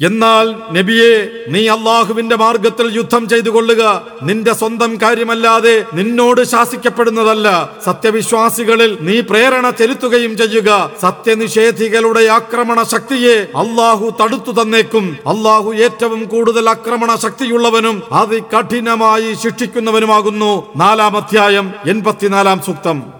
എന്നാൽ 0.00 0.46
നബിയെ 0.72 1.28
നീ 1.48 1.68
അള്ളാഹുവിന്റെ 1.68 2.36
മാർഗത്തിൽ 2.36 2.96
യുദ്ധം 2.96 3.28
ചെയ്തു 3.28 3.50
കൊള്ളുക 3.50 4.02
നിന്റെ 4.22 4.52
സ്വന്തം 4.54 5.00
കാര്യമല്ലാതെ 5.00 5.84
നിന്നോട് 5.94 6.44
ശാസിക്കപ്പെടുന്നതല്ല. 6.44 7.70
സത്യവിശ്വാസികളിൽ 7.84 8.98
നീ 9.00 9.20
പ്രേരണ 9.20 9.70
ചെലുത്തുകയും 9.70 10.36
ചെയ്യുക. 10.36 10.90
സത്യനിഷേധികളുടെ 11.00 12.20
ആക്രമണ 12.20 12.82
ശക്തിയെ 12.82 13.36
അള്ളാഹു 13.36 14.16
തടുത്തു 14.22 14.62
തന്നേക്കും. 14.62 15.16
അള്ളാഹു 15.26 15.72
ഏറ്റവും 15.72 16.24
കൂടുതൽ 16.24 16.70
ആക്രമണ 16.70 17.14
ശക്തിയുള്ളവനും 17.14 18.02
അതികഠിനമായി 18.12 19.34
ശിക്ഷിക്കുന്നവനുമാകുന്നു. 19.34 20.72
നാലാം 20.76 21.16
അധ്യായം 21.16 21.72
എൺപത്തിനാലാം 21.86 22.60
സൂക്തം. 22.66 23.19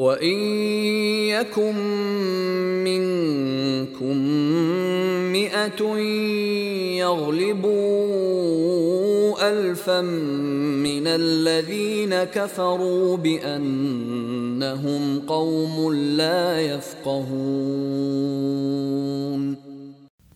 وان 0.00 0.38
يكن 1.28 1.76
منكم 2.84 4.16
مئه 5.32 5.82
يغلبوا 7.04 8.08
الفا 9.50 10.00
من 10.00 11.06
الذين 11.06 12.24
كفروا 12.24 13.16
بانهم 13.16 15.02
قوم 15.28 15.92
لا 15.94 16.60
يفقهون 16.60 17.30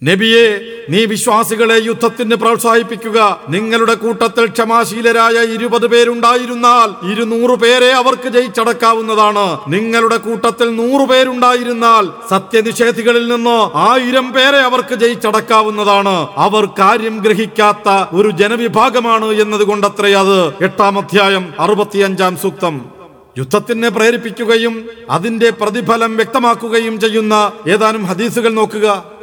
നബിയെ 0.06 0.46
നീ 0.90 1.04
വിശ്വാസികളെ 1.04 1.76
യുദ്ധത്തിന് 1.84 2.34
പ്രോത്സാഹിപ്പിക്കുക. 2.34 3.40
നിങ്ങളുടെ 3.48 3.94
കൂട്ടത്തിൽ 3.94 4.46
ക്ഷമാശീലരായ 4.46 5.36
ഇരുപത് 5.56 5.86
പേരുണ്ടായിരുന്നാൽ 5.86 7.12
ഇരുന്നൂറ് 7.12 7.54
പേരെ 7.58 7.90
അവർക്ക് 7.92 8.28
ജയിച്ചടക്കാവുന്നതാണ്. 8.28 9.58
നിങ്ങളുടെ 9.68 10.16
കൂട്ടത്തിൽ 10.16 10.68
നൂറു 10.76 11.04
പേരുണ്ടായിരുന്നാൽ 11.06 12.08
സത്യനിഷേധികളിൽ 12.30 13.28
നിന്ന് 13.28 13.58
ആയിരം 13.90 14.32
പേരെ 14.32 14.58
അവർക്ക് 14.58 14.94
ജയിച്ചടക്കാവുന്നതാണ്. 14.94 16.16
അവർ 16.36 16.66
കാര്യം 16.66 17.16
ഗ്രഹിക്കാത്ത 17.18 17.88
ഒരു 18.16 18.30
ജനവിഭാഗമാണ് 18.30 19.30
എന്നതുകൊണ്ടത്രേ 19.32 20.12
അത്. 20.12 20.38
എട്ടാം 20.64 20.98
അധ്യായം 20.98 21.46
അറുപത്തിയഞ്ചാം 21.60 22.36
സൂക്തം. 22.36 22.76
യുദ്ധത്തിന് 23.38 23.88
പ്രേരിപ്പിക്കുകയും 23.88 24.74
അതിന്റെ 25.10 25.50
പ്രതിഫലം 25.50 26.16
വ്യക്തമാക്കുകയും 26.16 27.00
ചെയ്യുന്ന 27.00 27.52
ഏതാനും 27.68 28.04
ഹദീസുകൾ 28.06 28.52
നോക്കുക. 28.52 29.13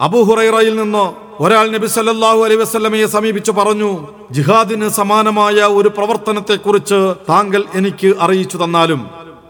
അബൂഹുറൈറയിൽ 0.00 0.76
നിന്ന് 0.76 1.04
ഒരാൾ 1.40 1.70
നബി 1.70 1.86
സല്ലാഹു 1.86 2.40
അലൈ 2.44 2.56
വസ്ലമയെ 2.56 3.06
സമീപിച്ചു 3.06 3.52
പറഞ്ഞു 3.52 3.90
ജിഹാദിന് 4.30 4.88
സമാനമായ 4.88 5.54
ഒരു 5.54 5.88
പ്രവർത്തനത്തെക്കുറിച്ച് 5.88 7.14
താങ്കൾ 7.28 7.64
എനിക്ക് 7.74 8.14
അറിയിച്ചു 8.20 8.56
തന്നാലും. 8.56 9.00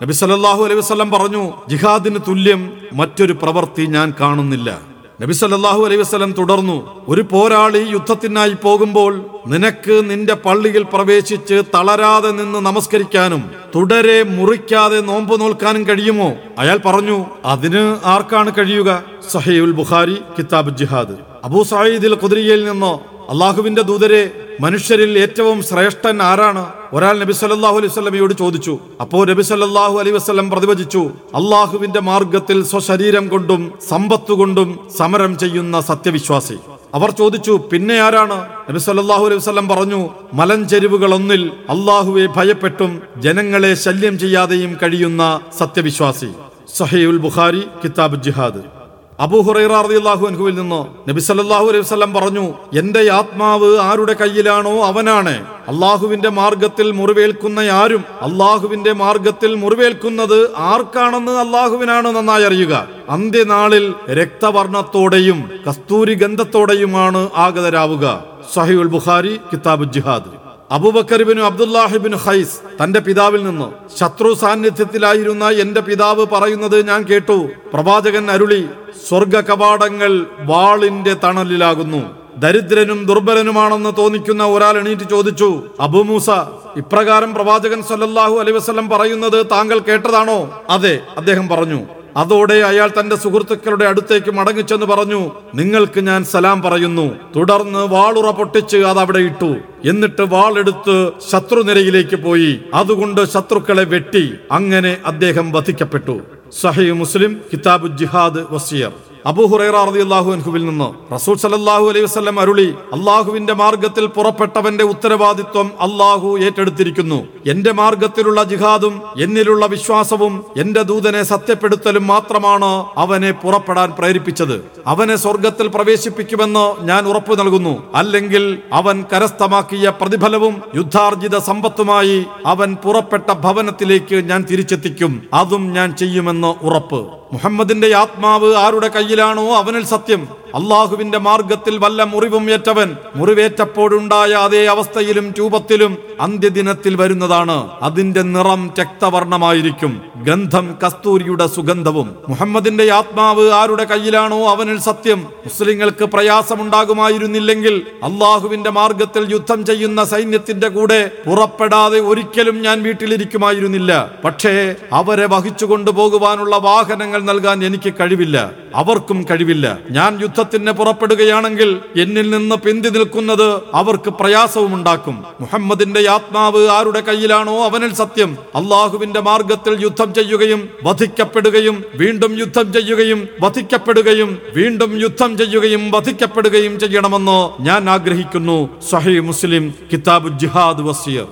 നബി 0.02 0.12
സല്ലാഹു 0.12 0.62
അലൈഹി 0.64 0.80
വസല്ലം 0.80 1.10
പറഞ്ഞു 1.10 1.52
ജിഹാദിന് 1.68 2.18
തുല്യം 2.28 2.72
മറ്റൊരു 2.92 3.32
പ്രവൃത്തി 3.32 3.86
ഞാൻ 3.86 4.14
കാണുന്നില്ല. 4.20 4.91
നബി 5.22 5.34
സല്ലല്ലാഹു 5.38 5.82
അലൈഹി 5.86 6.00
വസല്ലം 6.02 6.30
തുടർന്നു 6.32 6.76
ഒരു 7.08 7.22
പോരാളി 7.32 7.82
യുദ്ധത്തിനായി 7.94 8.54
പോകുമ്പോൾ 8.62 9.12
നിനക്ക് 9.52 9.96
നിന്റെ 10.10 10.34
പള്ളിയിൽ 10.46 10.84
പ്രവേശിച്ച് 10.94 11.56
തളരാതെ 11.74 12.30
നിന്ന് 12.30 12.60
നമസ്കരിക്കാനും 12.68 13.42
തുടരെ 13.74 14.22
മുറിക്കാതെ 14.36 15.00
നോമ്പ് 15.10 15.34
നോൽക്കാനും 15.40 15.82
കഴിയുമോ? 15.88 16.28
അയാൾ 16.58 16.78
പറഞ്ഞു 16.86 17.18
അതിന് 17.44 17.84
ആർക്കാണ് 18.14 18.52
കഴിയുക? 18.58 18.90
സഹയുൽ 19.32 19.72
ബുഖാരി 19.80 20.16
കിതാബ് 20.38 20.76
ജിഹാദ്. 20.80 21.14
അബൂ 21.44 21.62
സഈദിൽ 21.72 22.14
കുതിരിയിൽ 22.14 22.60
നിന്ന് 22.70 22.92
അള്ളാഹുവിന്റെ 23.32 23.82
ദൂതരെ 23.82 24.22
മനുഷ്യരിൽ 24.60 25.18
ഏറ്റവും 25.18 25.62
ശ്രേഷ്ഠൻ 25.62 26.22
ആരാണ്? 26.22 26.64
ഒരാൾ 26.92 27.18
നബി 27.18 27.32
സല്ലാഹു 27.32 27.76
അലൈഹി 27.78 27.92
വസല്ലമയോട് 27.92 28.34
ചോദിച്ചു. 28.34 28.78
അപ്പോ 29.00 29.24
നബി 29.24 29.42
സല്ലാഹു 29.42 29.94
അലൈഹി 30.00 30.16
വസ്ലം 30.16 30.50
പ്രതിവചിച്ചു. 30.50 31.02
അള്ളാഹുവിന്റെ 31.34 32.00
മാർഗത്തിൽ 32.00 32.64
സ്വശരീരം 32.64 33.28
കൊണ്ടും 33.28 33.62
സമ്പത്തുകൊണ്ടും 33.88 34.68
സമരം 34.98 35.38
ചെയ്യുന്ന 35.38 35.80
സത്യവിശ്വാസി. 35.80 36.58
അവർ 36.94 37.10
ചോദിച്ചു 37.10 37.68
പിന്നെ 37.72 37.96
ആരാണ്? 38.00 38.38
നബി 38.68 38.78
സല്ലാഹു 38.78 39.24
അലൈഹി 39.28 39.40
വസ്ലം 39.42 39.68
പറഞ്ഞു 39.68 40.08
മലഞ്ചെരിവുകളൊന്നിൽ 40.32 41.50
അള്ളാഹുവെ 41.74 42.26
ഭയപ്പെട്ടും 42.36 43.02
ജനങ്ങളെ 43.16 43.74
ശല്യം 43.74 44.18
ചെയ്യാതെയും 44.18 44.76
കഴിയുന്ന 44.82 45.40
സത്യവിശ്വാസി. 45.58 46.30
സഹീഉൽ 46.78 47.20
ബുഖാരി 47.26 47.64
കിതാബ് 47.84 48.22
ജിഹാദ്. 48.22 48.81
അബൂഹുറൈറാഹു 49.24 50.26
അൻഹുവിൽ 50.26 50.54
നിന്ന് 50.54 51.10
നബി 51.10 51.20
സല്ലല്ലാഹു 51.20 51.66
അലൈഹി 51.70 51.84
വസ്ലം 51.84 52.14
പറഞ്ഞു 52.14 52.44
എന്റെ 52.78 53.02
ആത്മാവ് 53.12 53.68
ആരുടെ 53.78 54.14
കയ്യിലാണോ 54.20 54.84
അവനാണ്. 54.84 55.34
അള്ളാഹുവിന്റെ 55.68 56.28
മാർഗത്തിൽ 56.28 56.90
മുറിവേൽക്കുന്ന 56.90 57.60
ആരും 57.82 58.04
അള്ളാഹുവിന്റെ 58.22 58.92
മാർഗത്തിൽ 58.92 59.54
മുറിവേൽക്കുന്നത് 59.54 60.38
ആർക്കാണെന്ന് 60.56 61.32
അള്ളാഹുവിനാണ് 61.44 62.08
നന്നായി 62.16 62.42
അറിയുക. 62.42 62.88
അന്ത്യനാളിൽ 63.10 63.94
രക്തവർണത്തോടെയും 64.10 65.50
കസ്തൂരി 65.68 66.14
ഗന്ധത്തോടെയുമാണ് 66.14 67.30
ആഗതരാവുക. 67.46 68.24
സഹിൾ 68.54 68.86
ബുഖാരി 68.96 69.34
കിതാബ് 69.52 69.92
ജിഹാദ്. 69.92 70.41
അബൂബക്കറിബിന് 70.72 71.40
അബ്ദുല്ലാഹിബിൻ 71.40 72.14
ഹൈസ് 72.16 72.58
തന്റെ 72.82 73.00
പിതാവിൽ 73.00 73.42
നിന്ന്. 73.44 73.68
ശത്രു 73.98 74.34
സാന്നിധ്യത്തിലായിരുന്ന 74.34 75.44
എന്റെ 75.64 75.80
പിതാവ് 75.80 76.26
പറയുന്നത് 76.32 76.88
ഞാൻ 76.88 77.02
കേട്ടു. 77.02 77.38
പ്രവാചകൻ 77.74 78.30
അരുളി 78.30 78.62
സ്വർഗ 79.08 79.40
കവാടങ്ങൾ 79.40 80.26
വാളിന്റെ 80.40 81.14
തണലിലാകുന്നു. 81.24 82.02
ദരിദ്രനും 82.36 83.06
ദുർബലനുമാണെന്ന് 83.06 83.90
തോന്നിക്കുന്ന 83.98 84.44
ഒരാൾ 84.44 84.78
എണീറ്റ് 84.78 85.08
ചോദിച്ചു 85.10 85.62
അബുമൂസ 85.80 86.30
ഇപ്രകാരം 86.76 87.34
പ്രവാചകൻ 87.34 87.82
സല്ലല്ലാഹു 87.82 88.36
അലൈവസം 88.40 88.88
പറയുന്നത് 88.88 89.46
താങ്കൾ 89.50 89.78
കേട്ടതാണോ? 89.78 90.64
അതെ 90.70 91.00
അദ്ദേഹം 91.16 91.48
പറഞ്ഞു 91.48 91.80
അതോടെ 92.16 92.54
അയാൾ 92.54 92.90
തന്റെ 93.00 93.16
സുഹൃത്തുക്കളുടെ 93.16 93.84
അടുത്തേക്ക് 93.84 94.30
മടങ്ങിച്ചെന്ന് 94.30 94.86
പറഞ്ഞു 94.86 95.30
നിങ്ങൾക്ക് 95.54 96.00
ഞാൻ 96.00 96.24
സലാം 96.24 96.62
പറയുന്നു. 96.62 97.16
തുടർന്ന് 97.36 97.78
വാളുറ 97.78 98.30
പൊട്ടിച്ച് 98.30 98.76
അത് 98.76 98.98
അവിടെ 98.98 99.18
ഇട്ടു. 99.18 99.56
എന്നിട്ട് 99.84 100.22
വാളെടുത്ത് 100.22 101.12
ശത്രുനിരയിലേക്ക് 101.32 102.16
പോയി. 102.16 102.60
അതുകൊണ്ട് 102.74 103.24
ശത്രുക്കളെ 103.24 103.84
വെട്ടി. 103.84 104.34
അങ്ങനെ 104.52 104.96
അദ്ദേഹം 105.06 105.52
വധിക്കപ്പെട്ടു. 105.52 106.20
സഹി 106.60 106.90
മുസ്ലിം 106.90 107.40
കിതാബ് 107.52 107.98
ജിഹാദ് 107.98 108.46
വസിയർ 108.50 108.92
അബൂഹുറൈറാഹു 109.30 110.32
അൻഹുവിൽ 110.32 110.64
നിന്ന് 110.66 111.14
റസൂൽ 111.14 111.36
സല്ലല്ലാഹു 111.36 111.84
അലൈഹി 111.90 112.04
വസല്ലം 112.04 112.40
അരുളി 112.40 112.74
അള്ളാഹുവിന്റെ 112.92 113.52
മാർഗത്തിൽ 113.52 114.06
പുറപ്പെട്ടവന്റെ 114.06 114.84
ഉത്തരവാദിത്വം 114.84 115.70
അള്ളാഹു 115.80 116.38
ഏറ്റെടുത്തിരിക്കുന്നു. 116.38 117.18
എന്റെ 117.46 117.72
മാർഗത്തിലുള്ള 117.72 118.42
ജിഹാദും 118.42 119.02
എന്നിലുള്ള 119.18 119.66
വിശ്വാസവും 119.66 120.44
എന്റെ 120.56 120.82
ദൂതനെ 120.82 121.22
സത്യപ്പെടുത്തലും 121.22 122.06
മാത്രമാണ് 122.06 122.86
അവനെ 122.96 123.30
പുറപ്പെടാൻ 123.30 123.90
പ്രേരിപ്പിച്ചത്. 123.98 124.64
അവനെ 124.86 125.16
സ്വർഗത്തിൽ 125.16 125.66
പ്രവേശിപ്പിക്കുമെന്ന് 125.66 126.84
ഞാൻ 126.84 127.08
ഉറപ്പു 127.08 127.34
നൽകുന്നു. 127.34 127.74
അല്ലെങ്കിൽ 127.94 128.58
അവൻ 128.72 129.04
കരസ്ഥമാക്കിയ 129.12 129.92
പ്രതിഫലവും 130.00 130.62
യുദ്ധാർജിത 130.74 131.38
സമ്പത്തുമായി 131.38 132.24
അവൻ 132.46 132.76
പുറപ്പെട്ട 132.84 133.32
ഭവനത്തിലേക്ക് 133.32 134.14
ഞാൻ 134.14 134.42
തിരിച്ചെത്തിക്കും. 134.50 135.22
അതും 135.34 135.72
ഞാൻ 135.72 135.96
ചെയ്യുമെന്ന് 135.96 136.54
ഉറപ്പ്. 136.66 137.02
മുഹമ്മദിന്റെ 137.32 137.94
ആത്മാവ് 137.96 138.56
ആരുടെ 138.56 138.88
കയ്യിലാണോ 139.12 139.44
അവനിൽ 139.60 139.84
സത്യം. 139.94 140.22
അള്ളാഹുവിന്റെ 140.54 141.18
മാർഗത്തിൽ 141.18 141.78
വല്ല 141.78 142.02
മുറിവും 142.02 142.50
ഏറ്റവൻ 142.50 142.96
മുറിവേറ്റപ്പോഴുണ്ടായ 143.16 144.30
അതേ 144.30 144.66
അവസ്ഥയിലും 144.66 145.34
രൂപത്തിലും 145.38 145.96
അന്ത്യദിനത്തിൽ 146.20 146.96
വരുന്നതാണ്. 146.96 147.70
അതിന്റെ 147.82 148.22
നിറം 148.22 148.70
രക്തവർണമായിരിക്കും 148.80 150.02
ഗന്ധം 150.16 150.78
കസ്തൂരിയുടെ 150.86 151.46
സുഗന്ധവും. 151.46 152.16
മുഹമ്മദിന്റെ 152.28 152.92
ആത്മാവ് 152.92 153.50
ആരുടെ 153.50 153.84
കയ്യിലാണോ 153.84 154.50
അവനിൽ 154.50 154.78
സത്യം. 154.80 155.20
മുസ്ലിങ്ങൾക്ക് 155.20 156.04
പ്രയാസമുണ്ടാകുമായിരുന്നില്ലെങ്കിൽ 156.04 157.82
അള്ളാഹുവിന്റെ 158.02 158.70
മാർഗത്തിൽ 158.70 159.32
യുദ്ധം 159.32 159.66
ചെയ്യുന്ന 159.66 160.04
സൈന്യത്തിന്റെ 160.04 160.68
കൂടെ 160.68 161.10
പുറപ്പെടാതെ 161.26 162.00
ഒരിക്കലും 162.00 162.62
ഞാൻ 162.62 162.82
വീട്ടിലിരിക്കുമായിരുന്നില്ല. 162.82 164.10
പക്ഷേ 164.24 164.74
അവരെ 164.92 165.26
വഹിച്ചു 165.26 165.64
കൊണ്ടുപോകുവാനുള്ള 165.64 166.56
വാഹനങ്ങൾ 166.56 167.22
നൽകാൻ 167.22 167.64
എനിക്ക് 167.64 167.94
കഴിവില്ല. 168.00 168.50
അവർക്കും 168.74 169.26
കഴിവില്ല. 169.30 169.78
ഞാൻ 169.90 170.18
യുദ്ധത്തിന് 170.42 170.72
പുറപ്പെടുകയാണെങ്കിൽ 170.78 171.70
എന്നിൽ 172.02 172.26
നിന്ന് 172.34 172.56
പിന്തി 172.64 172.90
നിൽക്കുന്നത് 172.94 173.48
അവർക്ക് 173.80 174.10
പ്രയാസവും 174.20 174.72
ഉണ്ടാക്കും 174.76 175.16
മുഹമ്മദിന്റെ 175.42 176.00
ആത്മാവ് 176.14 176.62
ആരുടെ 176.76 177.00
കയ്യിലാണോ 177.08 177.54
അവനിൽ 177.66 177.92
സത്യം. 178.00 178.30
അള്ളാഹുവിന്റെ 178.60 179.20
മാർഗത്തിൽ 179.28 179.74
യുദ്ധം 179.84 180.10
ചെയ്യുകയും 180.18 180.62
വധിക്കപ്പെടുകയും 180.88 181.76
വീണ്ടും 182.02 182.32
യുദ്ധം 182.42 182.66
ചെയ്യുകയും 182.76 183.20
വധിക്കപ്പെടുകയും 183.44 184.32
വീണ്ടും 184.58 184.92
യുദ്ധം 185.04 185.30
ചെയ്യുകയും 185.42 185.84
വധിക്കപ്പെടുകയും 185.96 186.74
ചെയ്യണമെന്ന് 186.84 187.38
ഞാൻ 187.68 187.82
ആഗ്രഹിക്കുന്നു. 187.94 188.58
സഹി 188.90 189.16
മുസ്ലിം 189.30 189.66
കിതാബ് 189.92 190.34
ജിഹാദ് 190.42 190.84
വസിയർ 190.88 191.30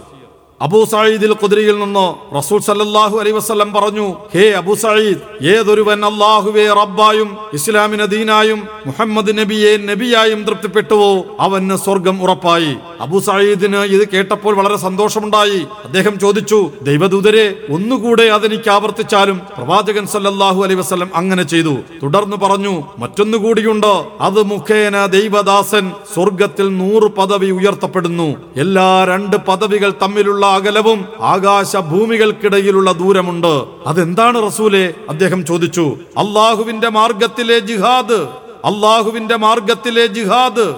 അബൂ 0.65 0.79
സയ്യിദിൽ 0.85 1.33
കുതിരയിൽ 1.41 1.77
നിന്ന് 1.83 2.07
റസൂൽ 2.39 2.59
സല്ലാഹു 2.67 3.15
അലൈ 3.21 3.31
വസ്ലം 3.37 3.69
പറഞ്ഞു 3.77 4.07
ഹേ 4.33 4.43
അബൂ 4.61 4.75
സയ്യിദ് 4.83 5.23
ഏതൊരുവൻ 5.53 6.01
അല്ലാഹുവേ 6.09 6.65
റബ്ബായും 6.81 7.29
ഇസ്ലാമിനെ 7.59 8.07
ദീനായും 8.15 8.61
മുഹമ്മദ് 8.89 9.33
നബിയെ 9.39 9.71
നബിയായും 9.91 10.41
തൃപ്തിപ്പെട്ടുവോ 10.49 11.13
അവന് 11.47 11.77
സ്വർഗം 11.85 12.17
ഉറപ്പായി. 12.25 12.75
അബൂ 13.05 13.21
സയ്യിദിന് 13.29 13.81
ഇത് 13.95 14.05
കേട്ടപ്പോൾ 14.15 14.53
വളരെ 14.61 14.77
സന്തോഷമുണ്ടായി. 14.87 15.61
അദ്ദേഹം 15.87 16.19
ചോദിച്ചു 16.25 16.59
ദൈവദൂതരെ 16.89 17.47
ഒന്നുകൂടെ 17.77 18.27
അതെനിക്ക് 18.37 18.71
ആവർത്തിച്ചാലും 18.77 19.41
പ്രവാചകൻ 19.57 20.07
സല്ലല്ലാഹു 20.17 20.61
അലൈ 20.67 20.79
വസ്ലം 20.83 21.11
അങ്ങനെ 21.23 21.47
ചെയ്തു. 21.55 21.75
തുടർന്ന് 22.03 22.37
പറഞ്ഞു 22.45 22.75
മറ്റൊന്നുകൂടിയുണ്ട് 23.05 23.93
അത് 24.29 24.43
മുഖേന 24.53 25.07
ദൈവദാസൻ 25.17 25.85
സ്വർഗത്തിൽ 26.15 26.69
നൂറ് 26.83 27.11
പദവി 27.19 27.51
ഉയർത്തപ്പെടുന്നു. 27.59 28.31
എല്ലാ 28.67 28.89
രണ്ട് 29.15 29.39
പദവികൾ 29.51 29.93
തമ്മിലുള്ള 30.05 30.47
അകലവും 30.51 31.05
ആകാശ 31.21 31.77
ഭൂമികൾക്കിടയിലുള്ള 31.77 32.93
ദൂരമുണ്ട്. 32.93 33.65
അതെന്താണ് 33.87 34.47
റസൂലെ? 34.47 34.95
അദ്ദേഹം 35.09 35.47
ചോദിച്ചു 35.47 35.97
അള്ളാഹുവിന്റെ 36.19 36.89
മാർഗത്തിലെ 36.89 37.59
ജിഹാദ് 37.59 38.21
അള്ളാഹുവിന്റെ 38.65 39.37
മാർഗത്തിലെ 39.37 40.07
ജിഹാദ്. 40.07 40.75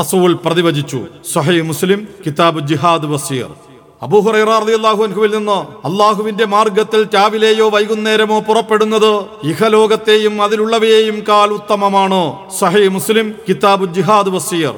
റസൂൽ 0.00 0.32
പ്രതിവചിച്ചു 0.46 1.00
സൊഹൈ 1.32 1.60
മുസ്ലിം 1.60 2.08
കിതാബ് 2.26 2.60
ജിഹാദ് 2.66 3.06
വസീർ. 3.06 3.46
അബൂഹുറൈറാഹുവിൽ 4.02 5.36
നിന്ന് 5.36 5.86
അള്ളാഹുവിന്റെ 5.86 6.46
മാർഗത്തിൽ 6.46 7.08
രാവിലെയോ 7.14 7.68
വൈകുന്നേരമോ 7.70 8.40
പുറപ്പെടുന്നത് 8.40 9.12
ഇഹലോകത്തെയും 9.44 10.42
അതിലുള്ളവയെയും 10.42 11.24
കാൽ 11.28 11.50
ഉത്തമമാണ്. 11.50 12.22
സഹൈ 12.58 12.88
മുസ്ലിം 12.88 13.34
കിതാബ് 13.48 13.94
ജിഹാദ് 13.94 14.28
വസീർ. 14.28 14.74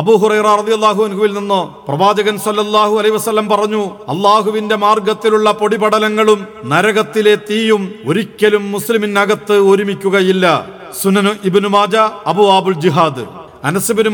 അബൂഹുറൈറാഹുവിൽ 0.00 1.32
നിന്ന് 1.38 1.60
പ്രവാചകൻ 1.88 2.36
സല്ലല്ലാഹു 2.46 2.94
അലൈഹി 3.00 3.14
വസല്ലം 3.16 3.46
പറഞ്ഞു 3.52 3.82
അള്ളാഹുവിന്റെ 4.12 4.76
മാർഗത്തിലുള്ള 4.84 5.48
പൊടിപടലങ്ങളും 5.60 6.40
നരകത്തിലെ 6.72 7.34
തീയും 7.48 7.82
ഒരിക്കലും 8.10 8.64
മുസ്ലിമിനകത്ത് 8.74 9.56
ഒരുമിക്കുകയില്ല. 9.70 10.46
സുനനു 11.00 11.32
ഇബ്നു 11.48 11.68
മാജ 11.76 11.96
അബു 12.32 12.44
ആബുൽ 12.56 12.78
ജിഹാദ്. 12.84 13.24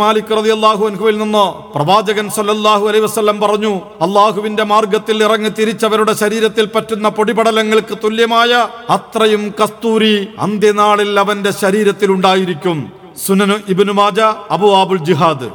മാലിക് 0.03 0.33
റളിയല്ലാഹു 0.39 0.83
അൻഹുവിൽ 0.91 1.17
നിന്ന് 1.23 1.45
പ്രവാചകൻ 1.75 2.27
സല്ലല്ലാഹു 2.37 2.85
അലൈഹി 2.91 3.05
വസല്ലം 3.07 3.37
പറഞ്ഞു 3.45 3.73
അള്ളാഹുവിന്റെ 4.07 4.65
മാർഗത്തിൽ 4.73 5.19
ഇറങ്ങി 5.27 5.51
തിരിച്ചവരുടെ 5.59 6.15
ശരീരത്തിൽ 6.23 6.67
പറ്റുന്ന 6.75 7.09
പൊടിപടലങ്ങൾക്ക് 7.19 7.95
തുല്യമായ 8.05 8.53
അത്രയും 8.97 9.45
കസ്തൂരി 9.61 10.17
അന്ത്യനാളിൽ 10.47 11.13
അവന്റെ 11.25 11.53
ശരീരത്തിൽ 11.63 12.11
ഉണ്ടായിരിക്കും 12.17 12.79
സുനനു 13.27 13.57
ഇബ്നു 13.73 13.93
മാജ 14.01 14.21
അബു 14.55 14.69
ആബുൽ 14.81 15.03
ജിഹാദ്. 15.09 15.49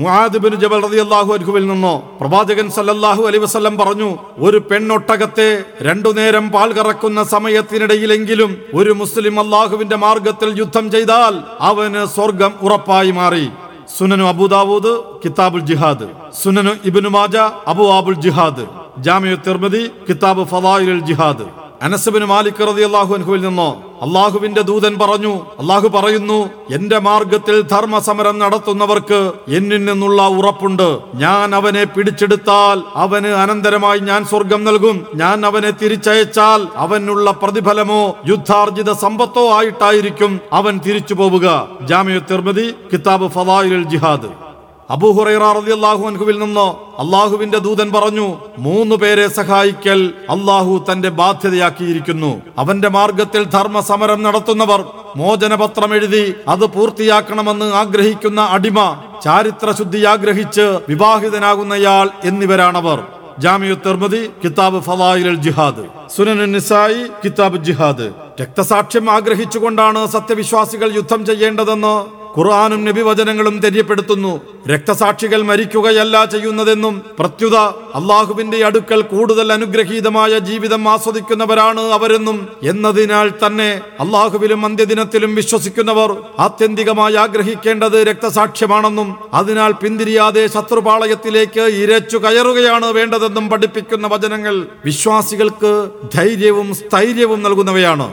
മുആദ് 0.00 0.38
ജബൽ 0.62 0.80
റതി 0.86 0.98
അള്ളാഹു 1.04 1.30
അൻഹുവിൽ 1.34 1.64
നിന്നോ 1.68 1.92
പ്രവാചകൻ 2.20 2.66
സല്ലല്ലാഹു 2.76 3.22
അലൈഹി 3.28 3.42
വസല്ലം 3.44 3.74
പറഞ്ഞു 3.78 4.08
ഒരു 4.46 4.58
പെണ്ണൊട്ടകത്തെ 4.70 5.48
രണ്ടു 5.86 6.10
നേരം 6.18 6.44
പാൽ 6.54 6.70
കറക്കുന്ന 6.78 7.20
സമയത്തിനിടയിലെങ്കിലും 7.24 8.50
ഒരു 8.74 8.92
മുസ്ലിം 9.00 9.40
അള്ളാഹുവിന്റെ 9.40 9.96
മാർഗത്തിൽ 10.04 10.50
യുദ്ധം 10.60 10.90
ചെയ്താൽ 10.94 11.34
അവന് 11.70 12.02
സ്വർഗം 12.16 12.52
ഉറപ്പായി 12.66 13.10
മാറി. 13.10 13.46
സുനനു 13.96 14.24
അബൂദാവൂദ് 14.32 14.92
കിതാബുൽ 15.24 15.64
ജിഹാദ്. 15.70 16.06
സുനനു 16.42 16.72
ഇബിനു 16.88 17.08
മാജ 17.16 17.36
അബു 17.72 17.84
ആബുൽ 17.98 18.18
ജിഹാദ്. 18.26 18.64
ജാമിയു 19.06 19.36
തിർമതി 19.46 19.82
കിതാബ് 20.08 20.44
ഫവായിൽ 20.52 21.00
ജിഹാദ്. 21.10 21.46
അനസബിന് 21.82 22.24
മാലിക് 22.24 22.62
അള്ളാഹു 22.62 23.14
അൻഹുവിൽ 23.14 23.40
നിന്നോ? 23.40 23.82
അള്ളാഹുവിന്റെ 24.02 24.62
ദൂതൻ 24.62 24.98
പറഞ്ഞു 24.98 25.34
അള്ളാഹു 25.60 25.88
പറയുന്നു 25.88 26.50
എന്റെ 26.70 26.98
മാർഗത്തിൽ 26.98 27.60
ധർമ്മസമരം 27.60 28.38
നടത്തുന്നവർക്ക് 28.38 29.32
എന്നിൽ 29.48 29.84
നിന്നുള്ള 29.84 30.28
ഉറപ്പുണ്ട്. 30.28 30.98
ഞാൻ 31.14 31.54
അവനെ 31.54 31.84
പിടിച്ചെടുത്താൽ 31.84 32.82
അവന് 32.96 33.26
അനന്തരമായി 33.26 33.98
ഞാൻ 33.98 34.24
സ്വർഗം 34.24 34.64
നൽകും. 34.64 35.06
ഞാൻ 35.14 35.46
അവനെ 35.46 35.70
തിരിച്ചയച്ചാൽ 35.70 36.68
അവനുള്ള 36.76 37.30
പ്രതിഫലമോ 37.30 38.16
യുദ്ധാർജിത 38.26 38.92
സമ്പത്തോ 38.92 39.48
ആയിട്ടായിരിക്കും 39.58 40.40
അവൻ 40.52 40.80
തിരിച്ചു 40.86 41.14
പോവുക 41.14 41.68
ജാമ്യ 41.82 42.18
തിർമതി 42.18 42.74
കിതാബ് 42.92 43.28
ഫദായിലുൽ 43.28 43.84
ജിഹാദ്. 43.84 44.45
അബൂഹുറൈറാഹു 44.90 46.06
അൻഹുവിൽ 46.06 46.38
നിന്ന് 46.38 47.00
അള്ളാഹുവിന്റെ 47.00 47.58
ദൂതൻ 47.58 47.92
പറഞ്ഞു 47.92 48.38
മൂന്ന് 48.58 48.96
പേരെ 48.96 49.28
സഹായിക്കൽ 49.28 50.12
അള്ളാഹു 50.30 50.84
തന്റെ 50.92 51.08
ബാധ്യതയാക്കിയിരിക്കുന്നു. 51.08 52.42
അവന്റെ 52.58 52.88
മാർഗത്തിൽ 52.88 53.44
ധർമ്മ 53.44 53.80
സമരം 53.80 54.22
നടത്തുന്നവർ 54.22 54.84
മോചനപത്രം 55.16 55.94
എഴുതി 55.94 56.34
അത് 56.48 56.66
പൂർത്തിയാക്കണമെന്ന് 56.66 57.74
ആഗ്രഹിക്കുന്ന 57.74 58.40
അടിമ 58.40 59.02
ചാരിത്രശുദ്ധി 59.24 60.04
ആഗ്രഹിച്ച് 60.04 60.80
വിവാഹിതനാകുന്നയാൾ 60.88 62.10
എന്നിവരാണവർ. 62.24 63.02
ജാമിയു 63.38 63.74
തിർമതി 63.74 64.30
കിതാബ് 64.44 64.80
ഫലായിൽ 64.80 65.34
ജിഹാദ്. 65.34 65.84
സുനനുസായി 66.16 67.06
കിതാബ് 67.24 67.64
ജിഹാദ്. 67.64 68.12
രക്തസാക്ഷ്യം 68.42 69.10
ആഗ്രഹിച്ചുകൊണ്ടാണ് 69.10 70.06
സത്യവിശ്വാസികൾ 70.06 70.94
യുദ്ധം 70.96 71.26
ചെയ്യേണ്ടതെന്ന് 71.26 72.25
ഖുർആാനും 72.38 72.80
നബിവചനങ്ങളും 72.84 73.56
തെര്യപ്പെടുത്തുന്നു. 73.64 74.32
രക്തസാക്ഷികൾ 74.72 75.40
മരിക്കുകയല്ല 75.42 76.24
ചെയ്യുന്നതെന്നും 76.24 76.94
പ്രത്യുത 77.18 77.56
അള്ളാഹുവിന്റെ 77.98 78.58
അടുക്കൽ 78.68 79.00
കൂടുതൽ 79.12 79.52
അനുഗ്രഹീതമായ 79.52 80.38
ജീവിതം 80.48 80.82
ആസ്വദിക്കുന്നവരാണ് 80.88 81.82
അവരെന്നും 81.96 82.38
എന്നതിനാൽ 82.62 83.28
തന്നെ 83.44 83.70
അള്ളാഹുവിലും 84.04 84.64
അന്ത്യദിനത്തിലും 84.66 85.34
വിശ്വസിക്കുന്നവർ 85.34 86.12
ആത്യന്തികമായി 86.38 87.16
ആഗ്രഹിക്കേണ്ടത് 87.24 87.98
രക്തസാക്ഷ്യമാണെന്നും 88.10 89.08
അതിനാൽ 89.34 89.72
പിന്തിരിയാതെ 89.82 90.46
ശത്രുപാളയത്തിലേക്ക് 90.46 91.64
ഇരച്ചു 91.82 92.16
കയറുകയാണ് 92.16 92.90
വേണ്ടതെന്നും 92.92 93.46
പഠിപ്പിക്കുന്ന 93.50 94.06
വചനങ്ങൾ 94.06 94.56
വിശ്വാസികൾക്ക് 94.84 95.72
ധൈര്യവും 96.14 96.74
സ്ഥൈര്യവും 96.74 97.42
നൽകുന്നവയാണ്. 97.42 98.08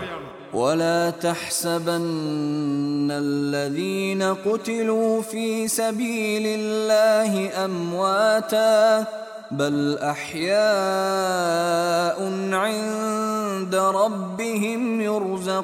ولا 0.53 1.09
تحسبن 1.09 3.11
الذين 3.11 4.23
قتلوا 4.23 5.21
في 5.21 5.67
سبيل 5.67 6.59
الله 6.59 7.65
امواتا 7.65 9.05
بل 9.51 9.97
احياء 9.97 10.53
عند 12.53 13.75
ربهم 13.75 15.01
يرزقون 15.01 15.63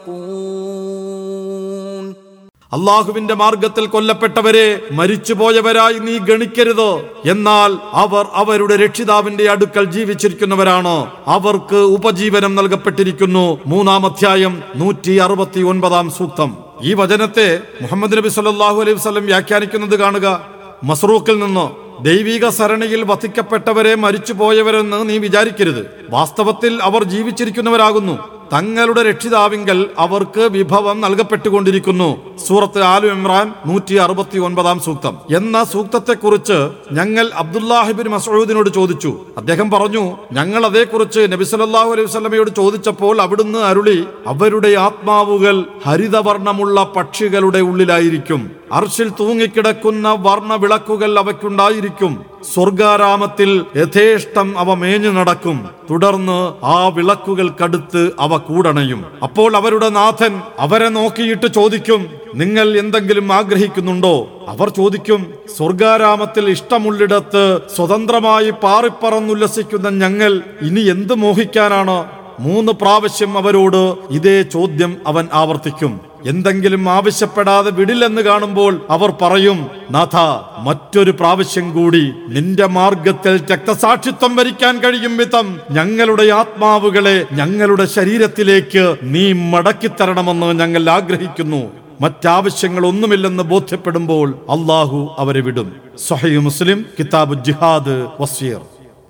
അള്ളാഹുവിന്റെ 2.74 3.34
മാർഗത്തിൽ 3.34 3.86
കൊല്ലപ്പെട്ടവരെ 3.86 4.82
മരിച്ചുപോയവരായി 4.92 5.94
നീ 5.94 6.18
ഗണിക്കരുത്. 6.18 7.02
എന്നാൽ 7.30 7.78
അവർ 7.94 8.26
അവരുടെ 8.34 8.76
രക്ഷിതാവിന്റെ 8.76 9.52
അടുക്കൽ 9.52 9.84
ജീവിച്ചിരിക്കുന്നവരാണ്. 9.84 11.12
അവർക്ക് 11.28 11.76
ഉപജീവനം 11.76 12.56
നൽകപ്പെട്ടിരിക്കുന്നു. 12.56 13.60
മൂന്നാം 13.66 14.06
അധ്യായം 14.06 14.64
നൂറ്റി 14.76 15.12
അറുപത്തി 15.12 15.62
ഒൻപതാം 15.62 16.12
സൂക്തം. 16.12 16.58
ഈ 16.84 16.94
വചനത്തെ 16.94 17.60
മുഹമ്മദ് 17.82 18.18
നബി 18.18 18.30
സല്ലാഹു 18.30 18.82
അലൈഹി 18.82 18.98
വസ്ലം 18.98 19.26
വ്യാഖ്യാനിക്കുന്നത് 19.26 20.00
കാണുക. 20.00 20.46
മസ്റൂഖിൽ 20.84 21.40
നിന്ന് 21.40 21.70
ദൈവിക 22.04 22.50
സരണിയിൽ 22.50 23.04
വധിക്കപ്പെട്ടവരെ 23.04 23.96
മരിച്ചുപോയവരെന്ന് 23.96 25.10
നീ 25.10 25.18
വിചാരിക്കരുത്. 25.18 26.06
വാസ്തവത്തിൽ 26.10 26.84
അവർ 26.84 27.04
ജീവിച്ചിരിക്കുന്നവരാകുന്നു. 27.04 28.39
തങ്ങളുടെ 28.54 29.04
രക്ഷിതാവിങ്കൽ 29.04 29.90
അവർക്ക് 30.00 30.40
വിഭവം 30.40 31.02
നൽകപ്പെട്ടുകൊണ്ടിരിക്കുന്നു. 31.02 32.38
സൂറത്ത് 32.48 32.82
ആലു 32.82 33.08
ഇമ്രാൻ 33.08 33.54
നൂറ്റി 33.66 33.96
അറുപത്തി 33.96 34.40
ഒൻപതാം 34.40 34.80
സൂക്തം. 34.80 35.18
എന്ന 35.36 35.64
സൂക്തത്തെക്കുറിച്ച് 35.64 36.70
ഞങ്ങൾ 36.92 37.30
അബ്ദുല്ലാഹിബിൻ 37.36 38.10
മസൂദിനോട് 38.10 38.70
ചോദിച്ചു. 38.70 39.20
അദ്ദേഹം 39.38 39.72
പറഞ്ഞു 39.72 40.18
ഞങ്ങൾ 40.32 40.66
അതേക്കുറിച്ച് 40.66 41.20
നബി 41.20 41.44
സല്ലല്ലാഹു 41.44 41.92
അലൈഹി 41.92 42.08
വസ്ലമയോട് 42.08 42.50
ചോദിച്ചപ്പോൾ 42.56 43.22
അവിടുന്ന് 43.22 43.60
അരുളി 43.60 44.04
അവരുടെ 44.28 44.76
ആത്മാവുകൾ 44.78 45.66
ഹരിതവർണമുള്ള 45.86 46.84
പക്ഷികളുടെ 46.96 47.60
ഉള്ളിലായിരിക്കും. 47.60 48.59
അർഷിൽ 48.72 49.10
തൂങ്ങിക്കിടക്കുന്ന 49.20 50.18
വർണ 50.20 50.56
വിളക്കുകൾ 50.56 51.20
അവയ്ക്കുണ്ടായിരിക്കും. 51.20 52.26
സ്വർഗാരാമത്തിൽ 52.54 53.66
യഥേഷ്ടം 53.76 54.60
അവ 54.60 54.74
മേഞ്ഞു 54.74 55.10
നടക്കും. 55.10 55.70
തുടർന്ന് 55.90 56.66
ആ 56.66 56.88
വിളക്കുകൾക്കടുത്ത് 56.88 58.12
അവ 58.20 58.38
കൂടണയും. 58.38 59.06
അപ്പോൾ 59.24 59.56
അവരുടെ 59.56 59.90
നാഥൻ 59.90 60.42
അവരെ 60.60 60.90
നോക്കിയിട്ട് 60.90 61.54
ചോദിക്കും 61.54 62.10
നിങ്ങൾ 62.36 62.78
എന്തെങ്കിലും 62.78 63.34
ആഗ്രഹിക്കുന്നുണ്ടോ? 63.34 64.46
അവർ 64.48 64.70
ചോദിക്കും 64.70 65.34
സ്വർഗാരാമത്തിൽ 65.58 66.50
ഇഷ്ടമുള്ളിടത്ത് 66.50 67.60
സ്വതന്ത്രമായി 67.76 68.50
പാറിപ്പറന്നുല്ലസിക്കുന്ന 68.50 69.90
ഞങ്ങൾ 69.90 70.42
ഇനി 70.62 70.82
എന്ത് 70.82 71.14
മോഹിക്കാനാണ്? 71.14 72.06
മൂന്ന് 72.40 72.72
പ്രാവശ്യം 72.72 73.38
അവരോട് 73.38 73.96
ഇതേ 74.10 74.42
ചോദ്യം 74.42 74.98
അവൻ 75.08 75.28
ആവർത്തിക്കും. 75.34 76.09
എന്തെങ്കിലും 76.26 76.90
ആവശ്യപ്പെടാതെ 76.90 77.72
വിടില്ലെന്ന് 77.72 78.22
കാണുമ്പോൾ 78.22 78.82
അവർ 78.90 79.14
പറയും 79.22 79.68
നാഥ 79.92 80.16
മറ്റൊരു 80.60 81.12
പ്രാവശ്യം 81.12 81.74
കൂടി 81.74 82.12
നിന്റെ 82.28 82.66
മാർഗത്തിൽ 82.66 83.46
രക്തസാക്ഷിത്വം 83.52 84.36
വരിക്കാൻ 84.36 84.80
കഴിയും 84.80 85.18
വിധം 85.18 85.60
ഞങ്ങളുടെ 85.72 86.34
ആത്മാവുകളെ 86.34 87.26
ഞങ്ങളുടെ 87.32 87.86
ശരീരത്തിലേക്ക് 87.86 88.96
നീ 89.04 89.34
മടക്കിത്തരണമെന്ന് 89.34 90.60
ഞങ്ങൾ 90.60 90.90
ആഗ്രഹിക്കുന്നു. 90.90 91.72
മറ്റാവശ്യങ്ങളൊന്നുമില്ലെന്ന് 92.02 93.44
ബോധ്യപ്പെടുമ്പോൾ 93.44 94.30
അള്ളാഹു 94.30 95.16
അവരെ 95.18 95.42
വിടും. 95.42 95.72
സൊഹൈ 96.08 96.38
മുസ്ലിം 96.38 96.86
കിതാബ് 97.00 97.44
ജിഹാദ് 97.44 98.08
വസീർ. 98.20 98.60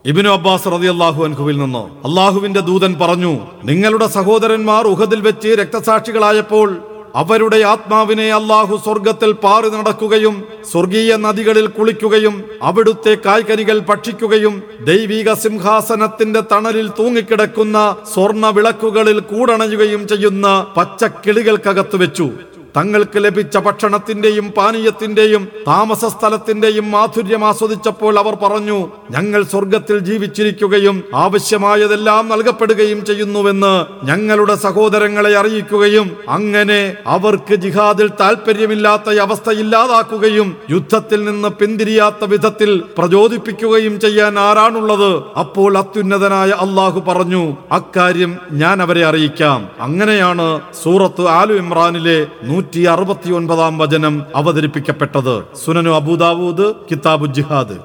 ഇബിനു 0.06 0.30
അബ്ബാസ് 0.30 0.68
റതി 0.68 0.88
അള്ളാഹു 0.88 1.24
അൻഹുവിൽ 1.24 1.58
നിന്ന് 1.58 2.08
അള്ളാഹുവിന്റെ 2.08 2.60
ദൂതൻ 2.60 2.96
പറഞ്ഞു 3.02 3.38
നിങ്ങളുടെ 3.64 4.08
സഹോദരന്മാർ 4.08 4.88
ഉഹദിൽ 4.88 5.22
വെച്ച് 5.22 5.48
രക്തസാക്ഷികളായപ്പോൾ 5.48 6.89
അവരുടെ 7.16 7.60
ആത്മാവിനെ 7.64 8.28
അള്ളാഹു 8.32 8.76
സ്വർഗത്തിൽ 8.86 9.32
പാറി 9.32 9.70
നടക്കുകയും 9.70 10.36
സ്വർഗീയ 10.72 11.16
നദികളിൽ 11.16 11.68
കുളിക്കുകയും 11.68 12.36
അവിടുത്തെ 12.62 13.14
കായ്കനികൾ 13.26 13.80
ഭക്ഷിക്കുകയും 13.90 14.56
ദൈവിക 14.90 15.34
സിംഹാസനത്തിന്റെ 15.34 16.44
തണലിൽ 16.52 16.90
തൂങ്ങിക്കിടക്കുന്ന 17.00 17.78
സ്വർണ 18.14 18.46
വിളക്കുകളിൽ 18.58 19.20
കൂടണയുകയും 19.32 20.08
ചെയ്യുന്ന 20.08 20.48
പച്ചക്കിളികൾക്കകത്ത് 20.78 21.96
വെച്ചു. 21.96 22.28
തങ്ങൾക്ക് 22.78 23.20
ലഭിച്ച 23.26 23.58
ഭക്ഷണത്തിന്റെയും 23.58 24.54
പാനീയത്തിന്റെയും 24.58 25.48
താമസ 25.68 26.06
സ്ഥലത്തിന്റെയും 26.06 26.92
മാധുര്യം 26.92 27.46
ആസ്വദിച്ചപ്പോൾ 27.46 28.20
അവർ 28.20 28.36
പറഞ്ഞു 28.36 28.88
ഞങ്ങൾ 29.12 29.44
സ്വർഗത്തിൽ 29.44 30.00
ജീവിച്ചിരിക്കുകയും 30.00 31.04
ആവശ്യമായതെല്ലാം 31.14 32.30
നൽകപ്പെടുകയും 32.30 33.06
ചെയ്യുന്നുവെന്ന് 33.06 33.86
ഞങ്ങളുടെ 34.06 34.56
സഹോദരങ്ങളെ 34.56 35.38
അറിയിക്കുകയും 35.38 36.18
അങ്ങനെ 36.30 36.94
അവർക്ക് 37.08 37.56
ജിഹാദിൽ 37.56 38.10
താല്പര്യമില്ലാത്ത 38.20 39.18
അവസ്ഥ 39.20 39.50
ഇല്ലാതാക്കുകയും 39.50 40.58
യുദ്ധത്തിൽ 40.70 41.24
നിന്ന് 41.24 41.50
പിന്തിരിയാത്ത 41.50 42.24
വിധത്തിൽ 42.24 42.84
പ്രചോദിപ്പിക്കുകയും 42.98 44.00
ചെയ്യാൻ 44.00 44.40
ആരാണുള്ളത്? 44.40 45.24
അപ്പോൾ 45.40 45.78
അത്യുന്നതനായ 45.78 46.50
അള്ളാഹു 46.50 47.00
പറഞ്ഞു 47.00 47.58
അക്കാര്യം 47.72 48.38
ഞാൻ 48.52 48.82
അവരെ 48.82 49.06
അറിയിക്കാം. 49.06 49.70
അങ്ങനെയാണ് 49.82 50.62
സൂറത്ത് 50.84 51.28
ആലു 51.28 51.54
ഇമ്രാനിലെ 51.54 52.28
നൂറ്റി 52.44 52.69
അറുപത്തി 52.78 53.30
ഒൻപതാം 53.32 53.78
വചനം 53.78 54.26
അവതരിപ്പിക്കപ്പെട്ടത് 54.36 55.44
സുനനു 55.66 55.90
അബൂദാവൂദ് 55.90 56.74
കിതാബു 56.92 57.26
ജിഹാദ്. 57.26 57.78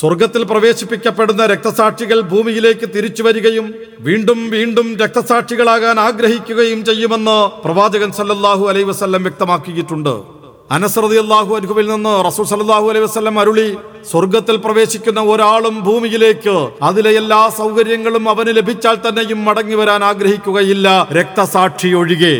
സ്വർഗത്തിൽ 0.00 0.42
പ്രവേശിപ്പിക്കപ്പെടുന്ന 0.44 1.46
രക്തസാക്ഷികൾ 1.46 2.20
ഭൂമിയിലേക്ക് 2.20 2.86
തിരിച്ചു 2.96 3.22
വരികയും 3.22 3.74
വീണ്ടും 4.00 4.50
വീണ്ടും 4.50 4.96
രക്തസാക്ഷികളാകാൻ 4.96 6.00
ആഗ്രഹിക്കുകയും 6.00 6.84
ചെയ്യുമെന്ന് 6.84 7.62
പ്രവാചകൻ 7.62 8.12
സല്ലല്ലാഹു 8.12 8.66
അലൈഹി 8.68 8.84
വസല്ലം 8.84 9.22
വ്യക്തമാക്കിയിട്ടുണ്ട്. 9.22 10.14
അനസ്രതി 10.70 11.16
അള്ളാഹു 11.16 11.54
അനുഭവിൽ 11.54 11.86
നിന്ന് 11.86 12.24
റസൂൽ 12.24 12.44
സല്ലാഹു 12.44 12.88
അലൈഹി 12.90 13.04
വസല്ലം 13.04 13.40
അരുളി 13.40 13.76
സ്വർഗത്തിൽ 14.10 14.56
പ്രവേശിക്കുന്ന 14.56 15.20
ഒരാളും 15.20 15.84
ഭൂമിയിലേക്ക് 15.84 16.68
അതിലെ 16.82 17.10
എല്ലാ 17.10 17.48
സൗകര്യങ്ങളും 17.48 18.28
അവന് 18.28 18.56
ലഭിച്ചാൽ 18.56 18.94
തന്നെയും 18.94 19.44
മടങ്ങി 19.44 19.74
വരാൻ 19.74 20.04
ആഗ്രഹിക്കുകയില്ല. 20.04 21.08
രക്തസാക്ഷി 21.12 21.88
ഒഴികെ 21.88 22.34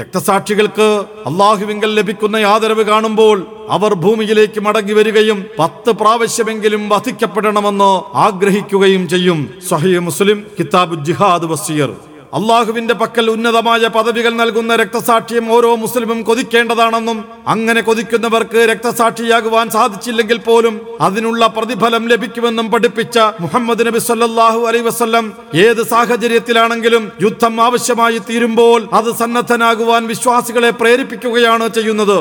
രക്തസാക്ഷികൾക്ക് 0.00 0.86
അള്ളാഹുവിങ്കൽ 1.28 1.90
ലഭിക്കുന്ന 1.94 2.36
ആദരവ് 2.36 2.82
കാണുമ്പോൾ 2.82 3.38
അവർ 3.76 3.94
ഭൂമിയിലേക്ക് 3.94 4.60
മടങ്ങി 4.60 4.94
വരികയും 4.98 5.38
പത്ത് 5.58 5.90
പ്രാവശ്യമെങ്കിലും 5.90 6.88
വധിക്കപ്പെടണമെന്ന് 6.88 7.90
ആഗ്രഹിക്കുകയും 8.26 9.08
ചെയ്യും. 9.08 9.40
സഹീ 9.68 9.98
മുസ്ലിം 10.08 10.38
കിതാബ് 10.58 11.04
ജിഹാദ് 11.04 11.48
വസീർ. 11.52 11.90
അള്ളാഹുവിന്റെ 12.32 12.94
പക്കൽ 12.94 13.26
ഉന്നതമായ 13.30 13.86
പദവികൾ 13.94 14.32
നൽകുന്ന 14.40 14.72
രക്തസാക്ഷിയും 14.76 15.46
ഓരോ 15.52 15.70
മുസ്ലിമും 15.76 16.18
കൊതിക്കേണ്ടതാണെന്നും 16.22 17.18
അങ്ങനെ 17.48 17.80
കൊതിക്കുന്നവർക്ക് 17.80 18.60
രക്തസാക്ഷിയാകുവാൻ 18.70 19.66
സാധിച്ചില്ലെങ്കിൽ 19.70 20.38
പോലും 20.38 20.74
അതിനുള്ള 21.00 21.46
പ്രതിഫലം 21.56 22.04
ലഭിക്കുമെന്നും 22.08 22.66
പഠിപ്പിച്ച 22.70 23.18
മുഹമ്മദ് 23.44 23.86
നബി 23.88 24.02
സല്ലാഹു 24.08 24.60
അലൈ 24.70 24.82
വസ്ല്ലം 24.88 25.26
ഏത് 25.66 25.82
സാഹചര്യത്തിലാണെങ്കിലും 25.86 27.06
യുദ്ധം 27.20 27.56
ആവശ്യമായി 27.68 28.20
തീരുമ്പോൾ 28.28 28.82
അത് 28.92 29.10
സന്നദ്ധനാകുവാൻ 29.22 30.04
വിശ്വാസികളെ 30.06 30.72
പ്രേരിപ്പിക്കുകയാണ് 30.82 31.68
ചെയ്യുന്നത്. 31.78 32.18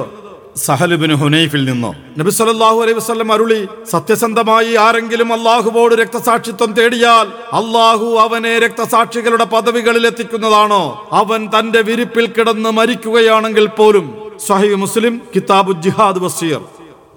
സഹലുബിന് 0.65 1.15
ഹുനൈഫിൽ 1.21 1.65
നിന്നോ? 1.69 1.89
നബി 2.19 2.31
സല്ലല്ലാഹു 2.37 2.77
അലൈഹി 2.83 2.97
വസ്ലം 2.99 3.31
അരുളി 3.31 3.59
സത്യസന്ധമായി 3.93 4.71
ആരെങ്കിലും 4.85 5.29
അള്ളാഹുവോട് 5.33 5.93
രക്തസാക്ഷിത്വം 6.01 6.71
തേടിയാൽ 6.77 7.27
അള്ളാഹു 7.59 8.07
അവനെ 8.25 8.53
രക്തസാക്ഷികളുടെ 8.65 9.45
പദവികളിൽ 9.53 10.05
എത്തിക്കുന്നതാണോ? 10.11 10.83
അവൻ 11.21 11.43
തന്റെ 11.55 11.81
വിരിപ്പിൽ 11.81 12.25
കിടന്ന് 12.37 12.71
മരിക്കുകയാണെങ്കിൽ 12.79 13.67
പോലും. 13.79 14.07
സഹി 14.47 14.73
മുസ്ലിം 14.85 15.13
കിതാബു 15.35 15.71
ജിഹാദ് 15.85 16.23
വസീർ. 16.25 16.61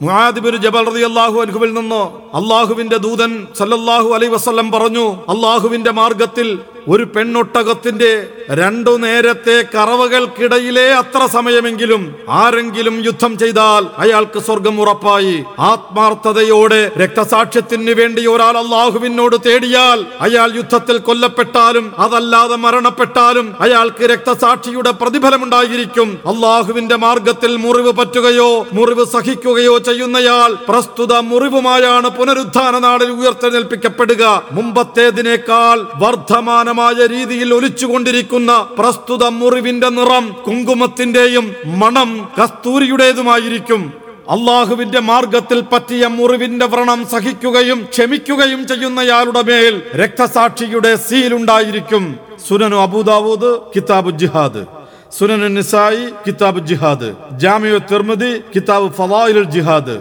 മുആദിബിന് 0.05 0.59
ജബൽ 0.65 0.85
റളിയല്ലാഹു 0.91 1.39
അൻഹുവിൽ 1.45 1.73
നിന്ന്? 1.79 2.03
അള്ളാഹുവിന്റെ 2.39 2.99
ദൂതൻ 3.07 3.33
സല്ലല്ലാഹു 3.59 4.09
അലൈഹി 4.17 4.33
വസല്ലം 4.37 4.69
പറഞ്ഞു 4.75 5.07
അള്ളാഹുവിന്റെ 5.33 5.93
മാർഗത്തിൽ 5.99 6.49
ഒരു 6.89 7.05
പെണ്ണൊട്ടകത്തിന്റെ 7.05 8.29
രണ്ടു 8.51 8.91
നേരത്തെ 8.91 9.65
കറവകൾക്കിടയിലെ 9.75 10.95
അത്ര 10.95 11.27
സമയമെങ്കിലും 11.27 12.15
ആരെങ്കിലും 12.29 13.05
യുദ്ധം 13.05 13.39
ചെയ്താൽ 13.39 13.87
അയാൾക്ക് 13.99 14.39
സ്വർഗം 14.39 14.81
ഉറപ്പായി. 14.81 15.45
ആത്മാർത്ഥതയോടെ 15.59 16.91
രക്തസാക്ഷ്യത്തിന് 16.99 17.91
വേണ്ടി 17.91 18.27
ഒരാൾ 18.27 18.59
അള്ളാഹുവിനോട് 18.59 19.37
തേടിയാൽ 19.47 20.07
അയാൾ 20.21 20.53
യുദ്ധത്തിൽ 20.55 20.99
കൊല്ലപ്പെട്ടാലും 20.99 21.93
അതല്ലാതെ 21.99 22.57
മരണപ്പെട്ടാലും 22.57 23.55
അയാൾക്ക് 23.61 24.05
രക്തസാക്ഷിയുടെ 24.05 24.91
പ്രതിഫലമുണ്ടായിരിക്കും. 24.91 26.21
അള്ളാഹുവിന്റെ 26.27 26.97
മാർഗത്തിൽ 26.97 27.57
മുറിവ് 27.57 27.93
പറ്റുകയോ 27.93 28.67
മുറിവ് 28.73 29.05
സഹിക്കുകയോ 29.05 29.79
ചെയ്യുന്നയാൾ 29.79 30.57
പ്രസ്തുത 30.69 31.13
മുറിവുമായാണ് 31.19 32.09
പുനരുദ്ധാന 32.09 32.79
നാളിൽ 32.79 33.11
ഉയർത്തെഴുന്നേൽപ്പിക്കപ്പെടുക. 33.11 34.43
മുമ്പത്തേതിനേക്കാൾ 34.53 35.81
വർദ്ധമാനമായ 36.71 37.07
രീതിയിൽ 37.17 37.51
ഒലിച്ചുകൊണ്ടിരിക്കുന്ന 37.55 38.51
പ്രസ്തുത 38.79 39.25
മുറിവിന്റെ 39.41 39.89
നിറം 39.89 40.25
കുങ്കുമത്തിന്റെയും 40.47 41.47
മണം 41.81 42.11
കസ്തൂരിയുടേതുമായിരിക്കും. 42.39 43.83
അള്ളാഹുവിന്റെ 44.35 45.01
മാർഗത്തിൽ 45.11 45.61
പറ്റിയ 45.73 46.07
മുറിവിന്റെ 46.07 46.67
വ്രണം 46.67 47.01
സഹിക്കുകയും 47.13 47.79
ക്ഷമിക്കുകയും 47.93 48.61
ചെയ്യുന്നയാളുടെ 48.71 49.43
മേൽ 49.43 49.75
രക്തസാക്ഷിയുടെ 50.01 50.93
സീലുണ്ടായിരിക്കും 51.09 52.05
സുനനു 52.49 52.79
അബൂദാവൂദ് 52.87 53.51
കിതാബ് 53.75 54.11
ജിഹാദ്. 54.21 54.63
സുനനു 55.19 55.49
നിസായി 55.57 56.05
കിതാബ് 56.27 56.61
ജിഹാദ്. 56.69 57.11
ജാമിയു 57.43 57.79
തിർമതി 57.91 58.33
കിതാബ് 58.55 58.95
ഫവായിൽ 58.99 59.43
ജിഹാദ്. 59.55 59.97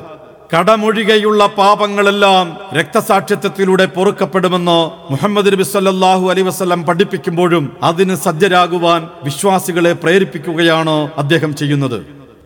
കടമൊഴികെയുള്ള 0.53 1.41
പാപങ്ങളെല്ലാം 1.57 2.45
രക്തസാക്ഷിത്വത്തിലൂടെ 2.77 3.85
പൊറുക്കപ്പെടുമെന്ന് 3.95 4.77
മുഹമ്മദ് 5.11 5.51
നബി 5.53 5.65
സല്ലാഹു 5.71 6.25
അലൈഹി 6.31 6.45
വസ്ലം 6.47 6.79
പഠിപ്പിക്കുമ്പോഴും 6.87 7.65
അതിന് 7.89 8.15
സജ്ജരാകുവാൻ 8.23 9.01
വിശ്വാസികളെ 9.27 9.91
പ്രേരിപ്പിക്കുകയാണ് 10.03 10.95
അദ്ദേഹം 11.23 11.51
ചെയ്യുന്നത്. 11.59 11.99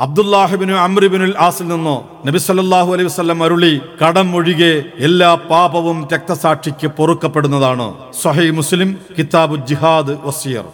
അബ്ദുല്ലാഹിബിനു 0.05 0.75
അമ്രിബിനുൽ 0.87 1.33
ആസിൽ 1.47 1.67
നിന്നോ 1.73 1.95
നബി 2.27 2.41
സല്ലാഹു 2.47 2.91
അലൈഹി 2.95 3.09
വസ്ലം 3.11 3.39
അരുളി 3.47 3.73
കടം 4.01 4.29
ഒഴികെ 4.39 4.73
എല്ലാ 5.07 5.31
പാപവും 5.51 5.97
രക്തസാക്ഷിക്ക് 6.13 6.89
പൊറുക്കപ്പെടുന്നതാണ്. 6.99 7.87
സൊഹൈ 8.23 8.49
മുസ്ലിം 8.59 8.91
കിതാബു 9.17 9.57
ജിഹാദ് 9.71 10.15
വസിയർ 10.27 10.67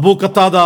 അബൂ 0.00 0.12
കത്താദ 0.24 0.58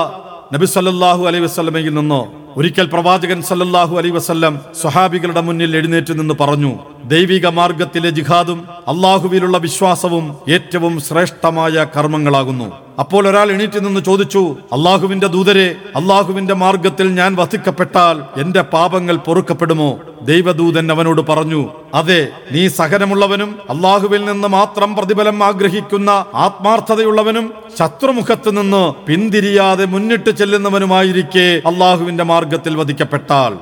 നബി 0.55 0.67
സല്ലാഹു 0.77 1.23
അലൈഹി 1.31 1.47
വസ്ലമയിൽ 1.49 1.95
നിന്നോ 2.01 2.23
ഒരിക്കൽ 2.59 2.87
പ്രവാചകൻ 2.93 3.39
സല്ലല്ലാഹു 3.49 3.95
അലൈഹി 4.01 4.15
വസല്ലം 4.17 4.55
സ്വഹാബികളുടെ 4.81 5.43
മുന്നിൽ 5.47 5.73
എഴുന്നേറ്റ് 5.79 6.13
നിന്ന് 6.19 6.35
പറഞ്ഞു 6.43 6.71
ദൈവിക 7.13 7.47
മാർഗത്തിലെ 7.59 8.11
ജിഹാദും 8.19 8.61
അള്ളാഹുവിലുള്ള 8.93 9.57
വിശ്വാസവും 9.67 10.27
ഏറ്റവും 10.57 10.95
ശ്രേഷ്ഠമായ 11.09 11.85
കർമ്മങ്ങളാകുന്നു. 11.97 12.69
അപ്പോൾ 12.99 13.29
ഒരാൾ 13.29 13.53
എണീറ്റ് 13.53 13.85
നിന്ന് 13.85 14.01
ചോദിച്ചു 14.01 14.57
അള്ളാഹുവിന്റെ 14.73 15.27
ദൂതരെ 15.27 15.67
അള്ളാഹുവിന്റെ 15.97 16.55
മാർഗത്തിൽ 16.55 17.15
ഞാൻ 17.15 17.37
വധിക്കപ്പെട്ടാൽ 17.37 18.23
എന്റെ 18.41 18.61
പാപങ്ങൾ 18.61 19.17
പൊറുക്കപ്പെടുമോ? 19.17 19.99
ദൈവദൂതൻ 20.23 20.93
അവനോട് 20.93 21.21
പറഞ്ഞു 21.21 21.61
അതെ 21.95 22.29
നീ 22.53 22.69
സഹനമുള്ളവനും 22.69 23.59
അള്ളാഹുവിൽ 23.71 24.25
നിന്ന് 24.25 24.49
മാത്രം 24.49 24.97
പ്രതിഫലം 24.97 25.45
ആഗ്രഹിക്കുന്ന 25.45 26.11
ആത്മാർത്ഥതയുള്ളവനും 26.35 27.47
ശത്രുമുഖത്ത് 27.79 28.59
നിന്ന് 28.59 29.07
പിന്തിരിയാതെ 29.07 29.85
മുന്നിട്ട് 29.85 30.31
ചെല്ലുന്നവനുമായിരിക്കെ 30.31 31.63
അള്ളാഹുവിന്റെ 31.67 32.25
മാർഗത്തിൽ 32.25 32.77
വധിക്കപ്പെട്ടാൽ. 32.77 33.53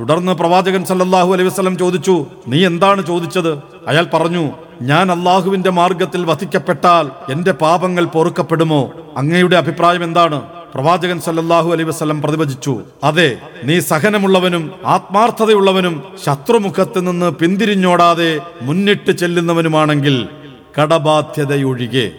തുടർന്ന് 0.00 0.32
പ്രവാചകൻ 0.32 0.84
സല്ലല്ലാഹു 0.84 1.32
അലൈഹി 1.32 1.48
വസ്ലം 1.48 1.78
ചോദിച്ചു 1.78 2.26
നീ 2.48 2.66
എന്താണ് 2.66 3.06
ചോദിച്ചത്? 3.06 3.50
അയാൾ 3.88 4.06
പറഞ്ഞു 4.14 4.44
ഞാൻ 4.82 5.12
അള്ളാഹുവിന്റെ 5.12 5.70
മാർഗത്തിൽ 5.70 6.24
വധിക്കപ്പെട്ടാൽ 6.24 7.10
എന്റെ 7.32 7.52
പാപങ്ങൾ 7.52 8.04
പൊറുക്കപ്പെടുമോ? 8.04 8.92
അങ്ങയുടെ 9.16 9.56
അഭിപ്രായം 9.56 10.04
എന്താണ്? 10.04 10.42
പ്രവാചകൻ 10.74 11.20
സല്ലല്ലാഹു 11.20 11.68
അലൈഹി 11.70 11.88
വസ്ലം 11.88 12.22
പ്രതിവചിച്ചു 12.22 12.80
അതെ 13.04 13.38
നീ 13.64 13.80
സഹനമുള്ളവനും 13.80 14.64
ആത്മാർത്ഥതയുള്ളവനും 14.84 16.02
ശത്രുമുഖത്ത് 16.24 17.06
നിന്ന് 17.06 17.30
പിന്തിരിഞ്ഞോടാതെ 17.30 18.40
മുന്നിട്ട് 18.62 19.10
ചെല്ലുന്നവനുമാണെങ്കിൽ 19.10 20.28
കടബാധ്യതയൊഴികെ. 20.78 22.12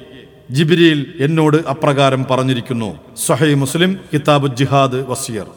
ജിബിരിയിൽ 0.52 1.14
എന്നോട് 1.20 1.58
അപ്രകാരം 1.68 2.26
പറഞ്ഞിരിക്കുന്നു 2.32 2.96
സഹൈ 3.28 3.54
മുസ്ലിം 3.54 3.98
കിതാബ് 4.14 4.48
ജിഹാദ് 4.48 5.00
വസിയർ 5.12 5.48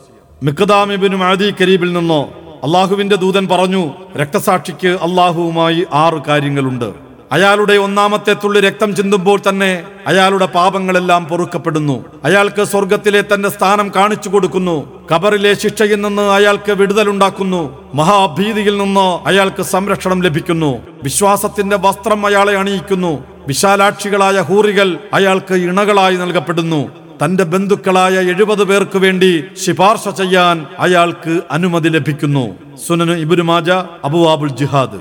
മിക്കദാമിബിനും 0.45 1.25
ആദി 1.25 1.55
കരീബിൽ 1.61 1.93
നിന്നോ 1.93 2.23
അള്ളാഹുവിന്റെ 2.65 3.17
ദൂതൻ 3.17 3.49
പറഞ്ഞു 3.49 3.91
രക്തസാക്ഷിക്ക് 4.17 4.89
അള്ളാഹുവുമായി 4.89 5.87
ആറ് 5.93 6.19
കാര്യങ്ങളുണ്ട്. 6.29 6.93
അയാളുടെ 7.33 7.73
ഒന്നാമത്തെ 7.73 8.33
തുള്ളി 8.33 8.61
രക്തം 8.61 8.97
ചിന്തുമ്പോൾ 8.97 9.41
തന്നെ 9.49 9.83
അയാളുടെ 10.07 10.47
പാപങ്ങളെല്ലാം 10.47 11.25
പൊറുക്കപ്പെടുന്നു. 11.25 12.05
അയാൾക്ക് 12.25 12.65
സ്വർഗത്തിലെ 12.65 13.23
തന്റെ 13.23 13.49
സ്ഥാനം 13.49 13.93
കാണിച്ചു 13.97 14.29
കൊടുക്കുന്നു. 14.29 14.77
കബറിലെ 15.15 15.55
ശിക്ഷയിൽ 15.55 16.01
നിന്ന് 16.01 16.23
അയാൾക്ക് 16.23 16.73
വിടുതലുണ്ടാക്കുന്നു 16.73 17.63
മഹാഭീതിയിൽ 17.95 18.77
നിന്ന് 18.79 19.29
അയാൾക്ക് 19.29 19.63
സംരക്ഷണം 19.63 20.23
ലഭിക്കുന്നു. 20.23 20.79
വിശ്വാസത്തിന്റെ 21.03 21.77
വസ്ത്രം 21.77 22.27
അയാളെ 22.27 22.57
അണിയിക്കുന്നു. 22.57 23.25
വിശാലാക്ഷികളായ 23.49 24.40
ഹൂറികൾ 24.40 24.99
അയാൾക്ക് 25.15 25.55
ഇണകളായി 25.55 26.17
നൽകപ്പെടുന്നു. 26.17 27.04
തന്റെ 27.21 27.44
ബന്ധുക്കളായ 27.54 28.17
എഴുപത് 28.32 28.63
പേർക്ക് 28.63 28.98
വേണ്ടി 28.98 29.44
ശിപാർശ 29.63 30.08
ചെയ്യാൻ 30.19 30.65
അയാൾക്ക് 30.80 31.42
അനുമതി 31.52 31.90
ലഭിക്കുന്നു 31.96 32.44
സുനന് 32.86 33.15
ഇബുരുമാജ 33.23 33.69
അബുവാബുൽ 34.08 34.54
ജിഹാദ് 34.60 35.00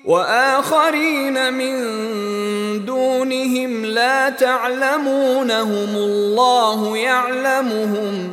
وآخرين 0.04 1.52
من 1.52 1.74
دونهم 2.84 3.84
لا 3.84 4.30
تعلمونهم 4.30 5.96
الله 5.96 6.96
يعلمهم 6.96 8.32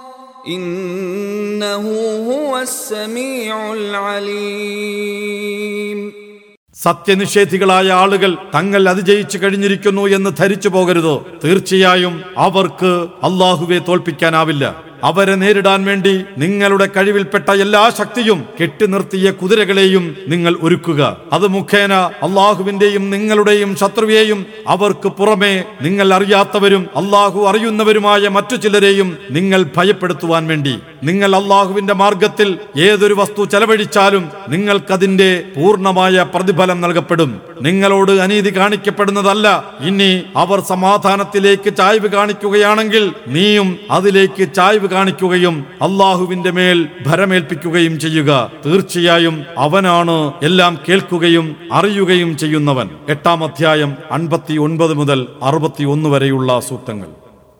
സത്യനിഷേധികളായ 6.75 7.89
ആളുകൾ 7.91 8.37
തങ്ങൾ 8.55 8.89
അതിജയിച്ചു 8.89 9.37
കഴിഞ്ഞിരിക്കുന്നു 9.37 10.07
എന്ന് 10.07 10.29
ധരിച്ചു 10.39 10.69
പോകരുത്. 10.69 11.21
തീർച്ചയായും 11.43 12.23
അവർക്ക് 12.37 13.07
അള്ളാഹുവെ 13.23 13.79
തോൽപ്പിക്കാനാവില്ല. 13.79 14.90
അവരെ 15.03 15.35
നേരിടാൻ 15.35 15.85
വേണ്ടി 15.85 16.23
നിങ്ങളുടെ 16.37 16.87
കഴിവിൽപ്പെട്ട 16.97 17.51
എല്ലാ 17.51 17.89
ശക്തിയും 17.89 18.45
കെട്ടി 18.61 18.85
നിർത്തിയ 18.85 19.31
കുതിരകളെയും 19.31 20.17
നിങ്ങൾ 20.27 20.57
ഒരുക്കുക. 20.61 21.17
അത് 21.33 21.47
മുഖേന 21.47 21.93
അള്ളാഹുവിന്റെയും 21.93 23.09
നിങ്ങളുടെയും 23.09 23.75
ശത്രുവേയും 23.75 24.45
അവർക്ക് 24.67 25.09
പുറമെ 25.09 25.63
നിങ്ങൾ 25.81 26.13
അറിയാത്തവരും 26.13 26.87
അള്ളാഹു 26.95 27.47
അറിയുന്നവരുമായ 27.47 28.27
മറ്റു 28.27 28.55
ചിലരെയും 28.55 29.17
നിങ്ങൾ 29.31 29.65
ഭയപ്പെടുത്തുവാൻ 29.77 30.47
വേണ്ടി. 30.47 30.79
നിങ്ങൾ 31.03 31.35
അള്ളാഹുവിന്റെ 31.35 31.93
മാർഗത്തിൽ 31.93 32.57
ഏതൊരു 32.77 33.13
വസ്തു 33.13 33.45
ചെലവഴിച്ചാലും 33.45 34.31
നിങ്ങൾക്കതിന്റെ 34.49 35.43
പൂർണമായ 35.55 36.25
പ്രതിഫലം 36.35 36.81
നൽകപ്പെടും. 36.81 37.41
നിങ്ങളോട് 37.61 38.11
അനീതി 38.11 38.57
കാണിക്കപ്പെടുന്നതല്ല. 38.57 39.63
ഇനി 39.81 40.23
അവർ 40.35 40.59
സമാധാനത്തിലേക്ക് 40.61 41.73
ചായ്വ് 41.77 42.07
കാണിക്കുകയാണെങ്കിൽ 42.07 43.13
നീയും 43.27 43.79
അതിലേക്ക് 43.91 44.47
ചായ്വ് 44.55 44.90
കാണിക്കുകയും 44.91 45.65
അള്ളാഹുവിന്റെ 45.81 46.51
മേൽ 46.51 46.87
ഭരമേൽപ്പിക്കുകയും 47.05 47.99
ചെയ്യുക. 47.99 48.51
തീർച്ചയായും 48.65 49.45
അവനാണ് 49.57 50.33
എല്ലാം 50.43 50.79
കേൾക്കുകയും 50.89 51.55
അറിയുകയും 51.71 52.37
ചെയ്യുന്നവൻ. 52.37 52.89
എട്ടാം 53.09 53.43
അധ്യായം 53.43 53.93
അൻപത്തി 54.11 54.57
ഒൻപത് 54.57 54.93
മുതൽ 54.93 55.27
അറുപത്തി 55.43 55.83
ഒന്ന് 55.83 56.09
വരെയുള്ള 56.09 56.59
സൂക്തങ്ങൾ. 56.59 57.07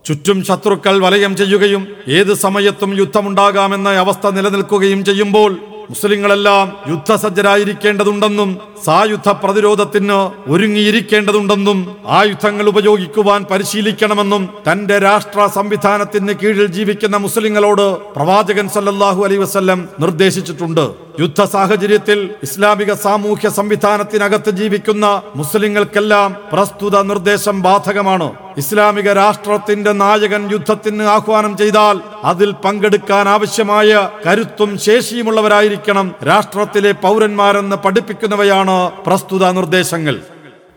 ചുറ്റും 0.06 0.46
ശത്രുക്കൾ 0.46 1.00
വലയം 1.00 1.36
ചെയ്യുകയും 1.36 1.88
ഏത് 2.08 2.34
സമയത്തും 2.34 2.98
യുദ്ധമുണ്ടാകാമെന്ന 2.98 3.90
അവസ്ഥ 3.90 4.28
നിലനിൽക്കുകയും 4.28 5.06
ചെയ്യുമ്പോൾ 5.06 5.58
മുസ്ലിങ്ങളെല്ലാം 5.92 6.66
യുദ്ധസജ്ജരായിരിക്കേണ്ടതുണ്ടെന്നും 6.92 8.50
സായുധ 8.86 9.30
പ്രതിരോധത്തിന് 9.42 10.20
ഒരുങ്ങിയിരിക്കേണ്ടതുണ്ടെന്നും 10.54 11.80
ആയുധങ്ങൾ 12.20 12.66
ഉപയോഗിക്കുവാൻ 12.74 13.42
പരിശീലിക്കണമെന്നും 13.52 14.44
തന്റെ 14.68 14.98
രാഷ്ട്ര 15.08 15.40
സംവിധാനത്തിന് 15.58 16.34
കീഴിൽ 16.42 16.68
ജീവിക്കുന്ന 16.78 17.18
മുസ്ലിങ്ങളോട് 17.26 17.86
പ്രവാചകൻ 18.16 18.70
സല്ലല്ലാഹു 18.76 19.22
അലൈ 19.28 19.38
വസല്ലം 19.38 19.82
നിർദ്ദേശിച്ചിട്ടുണ്ട്. 20.00 20.86
യുദ്ധ 21.20 21.44
സാഹചര്യത്തിൽ 21.44 22.30
ഇസ്ലാമിക 22.44 22.94
സാമൂഹ്യ 22.94 23.50
സംവിധാനത്തിനകത്ത് 23.50 24.50
ജീവിക്കുന്ന 24.50 25.22
മുസ്ലിങ്ങൾക്കെല്ലാം 25.36 26.36
പ്രസ്തുത 26.54 27.02
നിർദ്ദേശം 27.02 27.62
ബാധകമാണ്. 27.62 28.34
ഇസ്ലാമിക 28.58 29.12
രാഷ്ട്രത്തിന്റെ 29.12 29.92
നായകൻ 29.92 30.52
യുദ്ധത്തിന് 30.52 31.04
ആഹ്വാനം 31.04 31.58
ചെയ്താൽ 31.58 32.00
അതിൽ 32.24 32.52
പങ്കെടുക്കാൻ 32.52 33.30
ആവശ്യമായ 33.30 34.10
കരുത്തും 34.28 34.78
ശേഷിയുമുള്ളവരായിരിക്കണം 34.78 36.16
രാഷ്ട്രത്തിലെ 36.28 36.92
പൗരന്മാരെന്ന് 36.92 37.76
പഠിപ്പിക്കുന്നവയാണ് 37.76 38.92
പ്രസ്തുത 39.08 39.52
നിർദ്ദേശങ്ങൾ. 39.52 40.18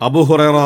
അബൂഹുറൈറ 0.01 0.57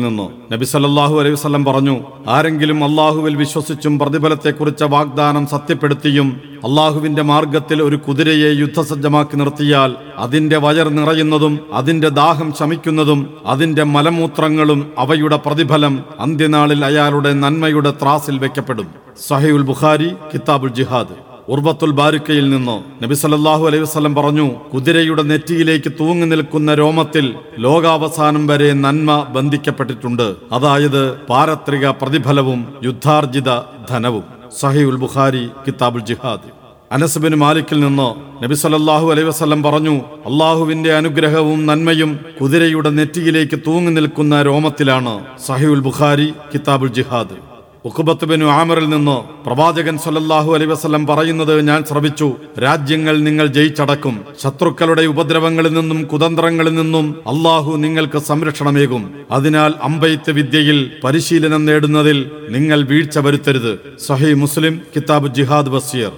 നിന്ന്. 0.00 0.52
നബി 0.52 0.64
സല്ലാഹു 0.64 1.14
അലൈഹി 1.20 1.34
വസല്ലം 1.34 1.64
പറഞ്ഞു 1.64 2.00
ആരെങ്കിലും 2.28 2.84
അള്ളാഹുവിൽ 2.84 3.36
വിശ്വസിച്ചും 3.36 3.98
പ്രതിഫലത്തെക്കുറിച്ച 3.98 4.82
വാഗ്ദാനം 4.84 5.46
സത്യപ്പെടുത്തിയും 5.46 6.40
അള്ളാഹുവിന്റെ 6.64 7.22
മാർഗത്തിൽ 7.22 7.82
ഒരു 7.82 7.96
കുതിരയെ 7.96 8.50
യുദ്ധസജ്ജമാക്കി 8.60 9.36
നിർത്തിയാൽ 9.36 9.96
അതിന്റെ 10.16 10.56
വയർ 10.56 10.88
നിറയുന്നതും 10.88 11.60
അതിന്റെ 11.72 12.08
ദാഹം 12.08 12.54
ശമിക്കുന്നതും 12.58 13.34
അതിന്റെ 13.46 13.82
മലമൂത്രങ്ങളും 13.82 14.92
അവയുടെ 14.98 15.36
പ്രതിഫലം 15.36 16.04
അന്ത്യനാളിൽ 16.20 16.84
അയാളുടെ 16.84 17.32
നന്മയുടെ 17.32 17.90
ത്രാസിൽ 17.90 18.38
വെക്കപ്പെടും. 18.38 18.88
സഹയുൽ 19.28 19.62
ബുഖാരി 19.62 20.10
കിതാബുൽ 20.34 20.68
ജിഹാദ്. 20.68 21.25
ഉർബത്തുൽ 21.54 21.92
ബാരിക്കയിൽ 21.98 22.46
നിന്ന് 22.52 22.74
നബി 23.02 23.16
സല്ലല്ലാഹു 23.20 23.64
അലൈഹി 23.68 23.82
വസല്ലം 23.84 24.14
പറഞ്ഞു 24.18 24.46
കുതിരയുടെ 24.72 25.22
നെറ്റിയിലേക്ക് 25.30 25.90
തൂങ്ങി 26.00 26.26
നിൽക്കുന്ന 26.32 26.70
രോമത്തിൽ 26.80 27.26
ലോകാവസാനം 27.64 28.44
വരെ 28.50 28.70
നന്മ 28.84 29.10
ബന്ധിക്കപ്പെട്ടിട്ടുണ്ട്. 29.36 30.26
അതായത് 30.56 31.02
പാരത്രിക 31.30 31.86
പ്രതിഫലവും 32.00 32.60
യുദ്ധാർജിത 32.88 33.50
ധനവും. 33.90 34.24
സഹി 34.60 34.84
ഉൽ 34.90 34.98
ബുഖാരി 35.04 35.44
കിതാബുൽ 35.66 36.04
ജിഹാദ്. 36.10 36.48
അനസ്ബിന് 36.96 37.36
മാലിക്കിൽ 37.44 37.78
നിന്ന് 37.86 38.08
നബി 38.42 38.56
സല്ലല്ലാഹു 38.62 39.06
അലൈഹി 39.12 39.28
വസ്ലം 39.30 39.60
പറഞ്ഞു 39.66 39.94
അള്ളാഹുവിന്റെ 40.28 40.90
അനുഗ്രഹവും 41.00 41.60
നന്മയും 41.70 42.10
കുതിരയുടെ 42.40 42.90
നെറ്റിയിലേക്ക് 42.98 43.56
തൂങ്ങി 43.66 43.92
നിൽക്കുന്ന 43.98 44.34
രോമത്തിലാണ് 44.48 45.14
സഹീഉൽ 45.46 45.84
ബുഖാരി 45.88 46.28
കിതാബുൽ 46.52 46.92
ജിഹാദ്. 46.98 47.36
ഉഖബത്ത് 47.86 48.24
ബിൻ 48.24 48.44
ആമറിൽ 48.44 48.88
നിന്ന് 48.88 49.44
പ്രവാചകൻ 49.46 49.98
സൊല്ലാഹു 49.98 50.54
അലൈഹി 50.54 50.70
വസ്ലം 50.70 51.06
പറയുന്നത് 51.06 51.68
ഞാൻ 51.68 51.84
ശ്രവിച്ചു. 51.90 52.32
രാജ്യങ്ങൾ 52.62 53.20
നിങ്ങൾ 53.20 53.46
ജയിച്ചടക്കും. 53.46 54.24
ശത്രുക്കളുടെ 54.42 55.02
ഉപദ്രവങ്ങളിൽ 55.02 55.72
നിന്നും 55.72 56.04
കുതന്ത്രങ്ങളിൽ 56.04 56.74
നിന്നും 56.74 57.06
അള്ളാഹു 57.26 57.76
നിങ്ങൾക്ക് 57.76 58.18
സംരക്ഷണമേകും. 58.18 59.02
അതിനാൽ 59.30 59.74
അമ്പെയ്ത്ത് 59.82 60.30
വിദ്യയിൽ 60.30 60.90
പരിശീലനം 61.04 61.64
നേടുന്നതിൽ 61.64 62.30
നിങ്ങൾ 62.48 62.82
വീഴ്ച 62.82 63.18
വരുത്തരുത്. 63.18 63.72
സഹി 64.06 64.32
മുസ്ലിം 64.32 64.80
കിതാബ് 64.96 65.34
ജിഹാദ് 65.34 65.72
ബസീർ. 65.76 66.12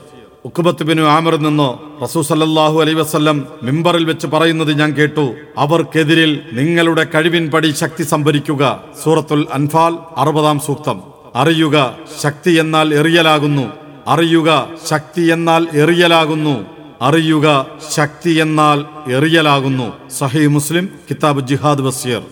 ഉഖബത്ത് 0.45 0.83
ബിൻ 0.83 1.01
ആമറിൽ 1.01 1.43
നിന്ന് 1.49 1.69
റസൂ 2.05 2.23
സല്ലാഹു 2.23 2.81
അലൈ 2.81 2.93
വസല്ലം 2.93 3.45
മിമ്പറിൽ 3.63 4.05
വെച്ച് 4.05 4.27
പറയുന്നത് 4.27 4.79
ഞാൻ 4.79 4.93
കേട്ടു. 4.93 5.27
അവർക്കെതിരിൽ 5.59 6.41
നിങ്ങളുടെ 6.53 7.07
കഴിവിൻപടി 7.15 7.71
ശക്തി 7.71 8.03
സംഭരിക്കുക. 8.03 8.65
സൂറത്തുൽ 9.05 9.47
അൻഫാൽ 9.53 9.95
അറുപതാം 10.17 10.61
സൂക്തം. 10.61 11.18
അറിയുക 11.39 11.77
ശക്തി 12.23 12.51
എന്നാൽ 12.51 12.95
എറിയലാകുന്നു. 12.95 13.67
അറിയുക 14.07 14.51
ശക്തി 14.91 15.23
എന്നാൽ 15.23 15.63
എറിയലാകുന്നു. 15.75 16.55
അറിയുക 17.03 17.67
ശക്തി 17.95 18.31
എന്നാൽ 18.31 18.79
എറിയലാകുന്നു. 19.13 19.89
സഹി 20.19 20.47
മുസ്ലിം 20.47 20.89
കിതാബ് 21.11 21.41
ജിഹാദ് 21.41 21.81
വസീർ 21.81 22.23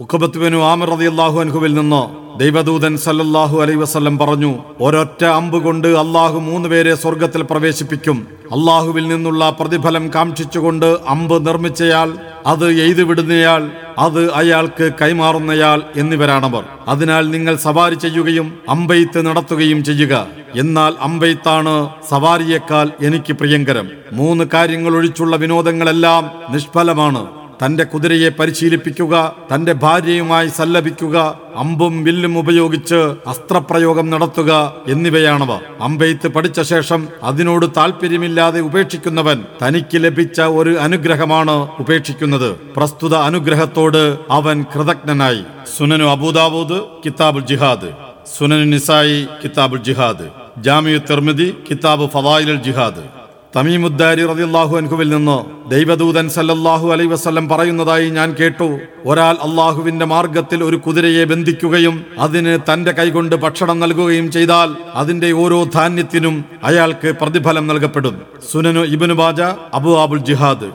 ഉഖബത്തുബിനു 0.00 0.56
ആമർ 0.56 0.90
റളിയല്ലാഹു 0.90 1.40
അൻഹുവിൽ 1.40 1.74
നിന്ന് 1.74 2.00
ദൈവദൂതൻ 2.38 2.96
സല്ലല്ലാഹു 2.96 3.62
അലൈ 3.62 3.74
വസ്ലം 3.74 4.18
പറഞ്ഞു 4.18 4.58
ഒരൊറ്റ 4.80 5.24
അമ്പ് 5.24 5.64
കൊണ്ട് 5.64 5.88
അള്ളാഹു 5.88 6.38
മൂന്ന് 6.38 6.68
പേരെ 6.68 6.94
സ്വർഗത്തിൽ 6.94 7.42
പ്രവേശിപ്പിക്കും. 7.42 8.26
അള്ളാഹുവിൽ 8.52 9.08
നിന്നുള്ള 9.08 9.50
പ്രതിഫലം 9.60 10.10
കാക്ഷിച്ചുകൊണ്ട് 10.14 10.86
അമ്പ് 10.86 11.46
നിർമ്മിച്ചയാൾ 11.46 12.18
അത് 12.46 12.66
എയ്തു 12.72 13.02
വിടുന്നയാൾ 13.02 13.70
അത് 13.98 14.32
അയാൾക്ക് 14.32 14.90
കൈമാറുന്നയാൾ 15.02 15.82
എന്നിവരാണവർ. 15.96 16.64
അതിനാൽ 16.88 17.30
നിങ്ങൾ 17.30 17.56
സവാരി 17.56 17.94
ചെയ്യുകയും 17.94 18.58
അമ്പെയ്ത്ത് 18.68 19.26
നടത്തുകയും 19.26 19.84
ചെയ്യുക. 19.84 20.26
എന്നാൽ 20.54 20.94
അമ്പെയ്ത്താണ് 21.00 21.88
സവാരിയേക്കാൾ 22.10 22.90
എനിക്ക് 23.00 23.32
പ്രിയങ്കരം. 23.32 23.88
മൂന്ന് 24.12 24.44
കാര്യങ്ങൾ 24.54 24.94
ഒഴിച്ചുള്ള 24.96 25.36
വിനോദങ്ങളെല്ലാം 25.36 26.30
നിഷ്ഫലമാണ്. 26.50 27.45
തന്റെ 27.64 27.84
കുതിരയെ 27.84 28.28
പരിശീലിപ്പിക്കുക 28.28 29.36
തന്റെ 29.54 29.72
ഭാര്യയുമായി 29.72 30.48
സല്ലപിക്കുക 30.48 31.38
അമ്പും 31.56 32.04
വില്ലും 32.04 32.38
ഉപയോഗിച്ച് 32.38 33.14
അസ്ത്രപ്രയോഗം 33.26 34.10
നടത്തുക 34.10 34.74
എന്നിവയാണവ. 34.88 35.52
അമ്പെയ്ത്ത് 35.80 36.28
പഠിച്ച 36.28 36.60
ശേഷം 36.60 37.08
അതിനോട് 37.22 37.66
താല്പര്യമില്ലാതെ 37.76 38.60
ഉപേക്ഷിക്കുന്നവൻ 38.60 39.44
തനിക്ക് 39.66 40.04
ലഭിച്ച 40.04 40.40
ഒരു 40.40 40.78
അനുഗ്രഹമാണ് 40.78 41.68
ഉപേക്ഷിക്കുന്നത്. 41.80 42.50
പ്രസ്തുത 42.76 43.14
അനുഗ്രഹത്തോട് 43.14 44.18
അവൻ 44.30 44.64
കൃതജ്ഞനായി. 44.74 45.42
സുനനു 45.78 46.04
അബൂദാവൂദ് 46.04 46.80
കിതാബുൽ 47.04 47.46
ജിഹാദ്. 47.46 47.90
സുനനു 48.38 48.64
നിസായി 48.64 49.26
കിതാബുൽ 49.44 49.82
ജിഹാദ്. 49.82 50.26
ജാമിയു 50.58 50.98
തെർമിദി 50.98 51.54
കിതാബ് 51.70 52.10
ഫവായിലുൽ 52.10 52.62
ജിഹാദ്. 52.62 53.15
തമീമുദ്ദാരി 53.56 54.22
റളിയല്ലാഹു 54.26 54.76
അൻഹുവിൽ 54.76 55.08
നിന്ന് 55.08 55.36
ദൈവദൂതൻ 55.70 56.26
സല്ലല്ലാഹു 56.28 56.86
അലൈഹി 56.92 57.10
വസല്ലം 57.12 57.48
പറയുന്നതായി 57.48 58.10
ഞാൻ 58.10 58.28
കേട്ടു. 58.40 58.68
ഒരാൾ 59.10 59.34
അള്ളാഹുവിന്റെ 59.46 60.06
മാർഗത്തിൽ 60.12 60.64
ഒരു 60.64 60.76
കുതിരയെ 60.76 61.24
ബന്ധിക്കുകയും 61.24 61.96
അതിന് 62.18 62.54
തന്റെ 62.68 62.92
കൈകൊണ്ട് 62.92 63.36
ഭക്ഷണം 63.36 63.80
നൽകുകയും 63.80 64.32
ചെയ്താൽ 64.32 64.70
അതിന്റെ 64.94 65.30
ഓരോ 65.32 65.64
ധാന്യത്തിനും 65.76 66.36
അയാൾക്ക് 66.64 67.08
പ്രതിഫലം 67.20 67.66
നൽകപ്പെടും. 67.66 68.16
സുനനു 68.52 68.84
ഇബ്നു 68.96 69.14
ബാജ 69.14 69.40
അബു 69.78 69.92
ആബുൽ 70.02 70.22
ജിഹാദ്. 70.30 70.68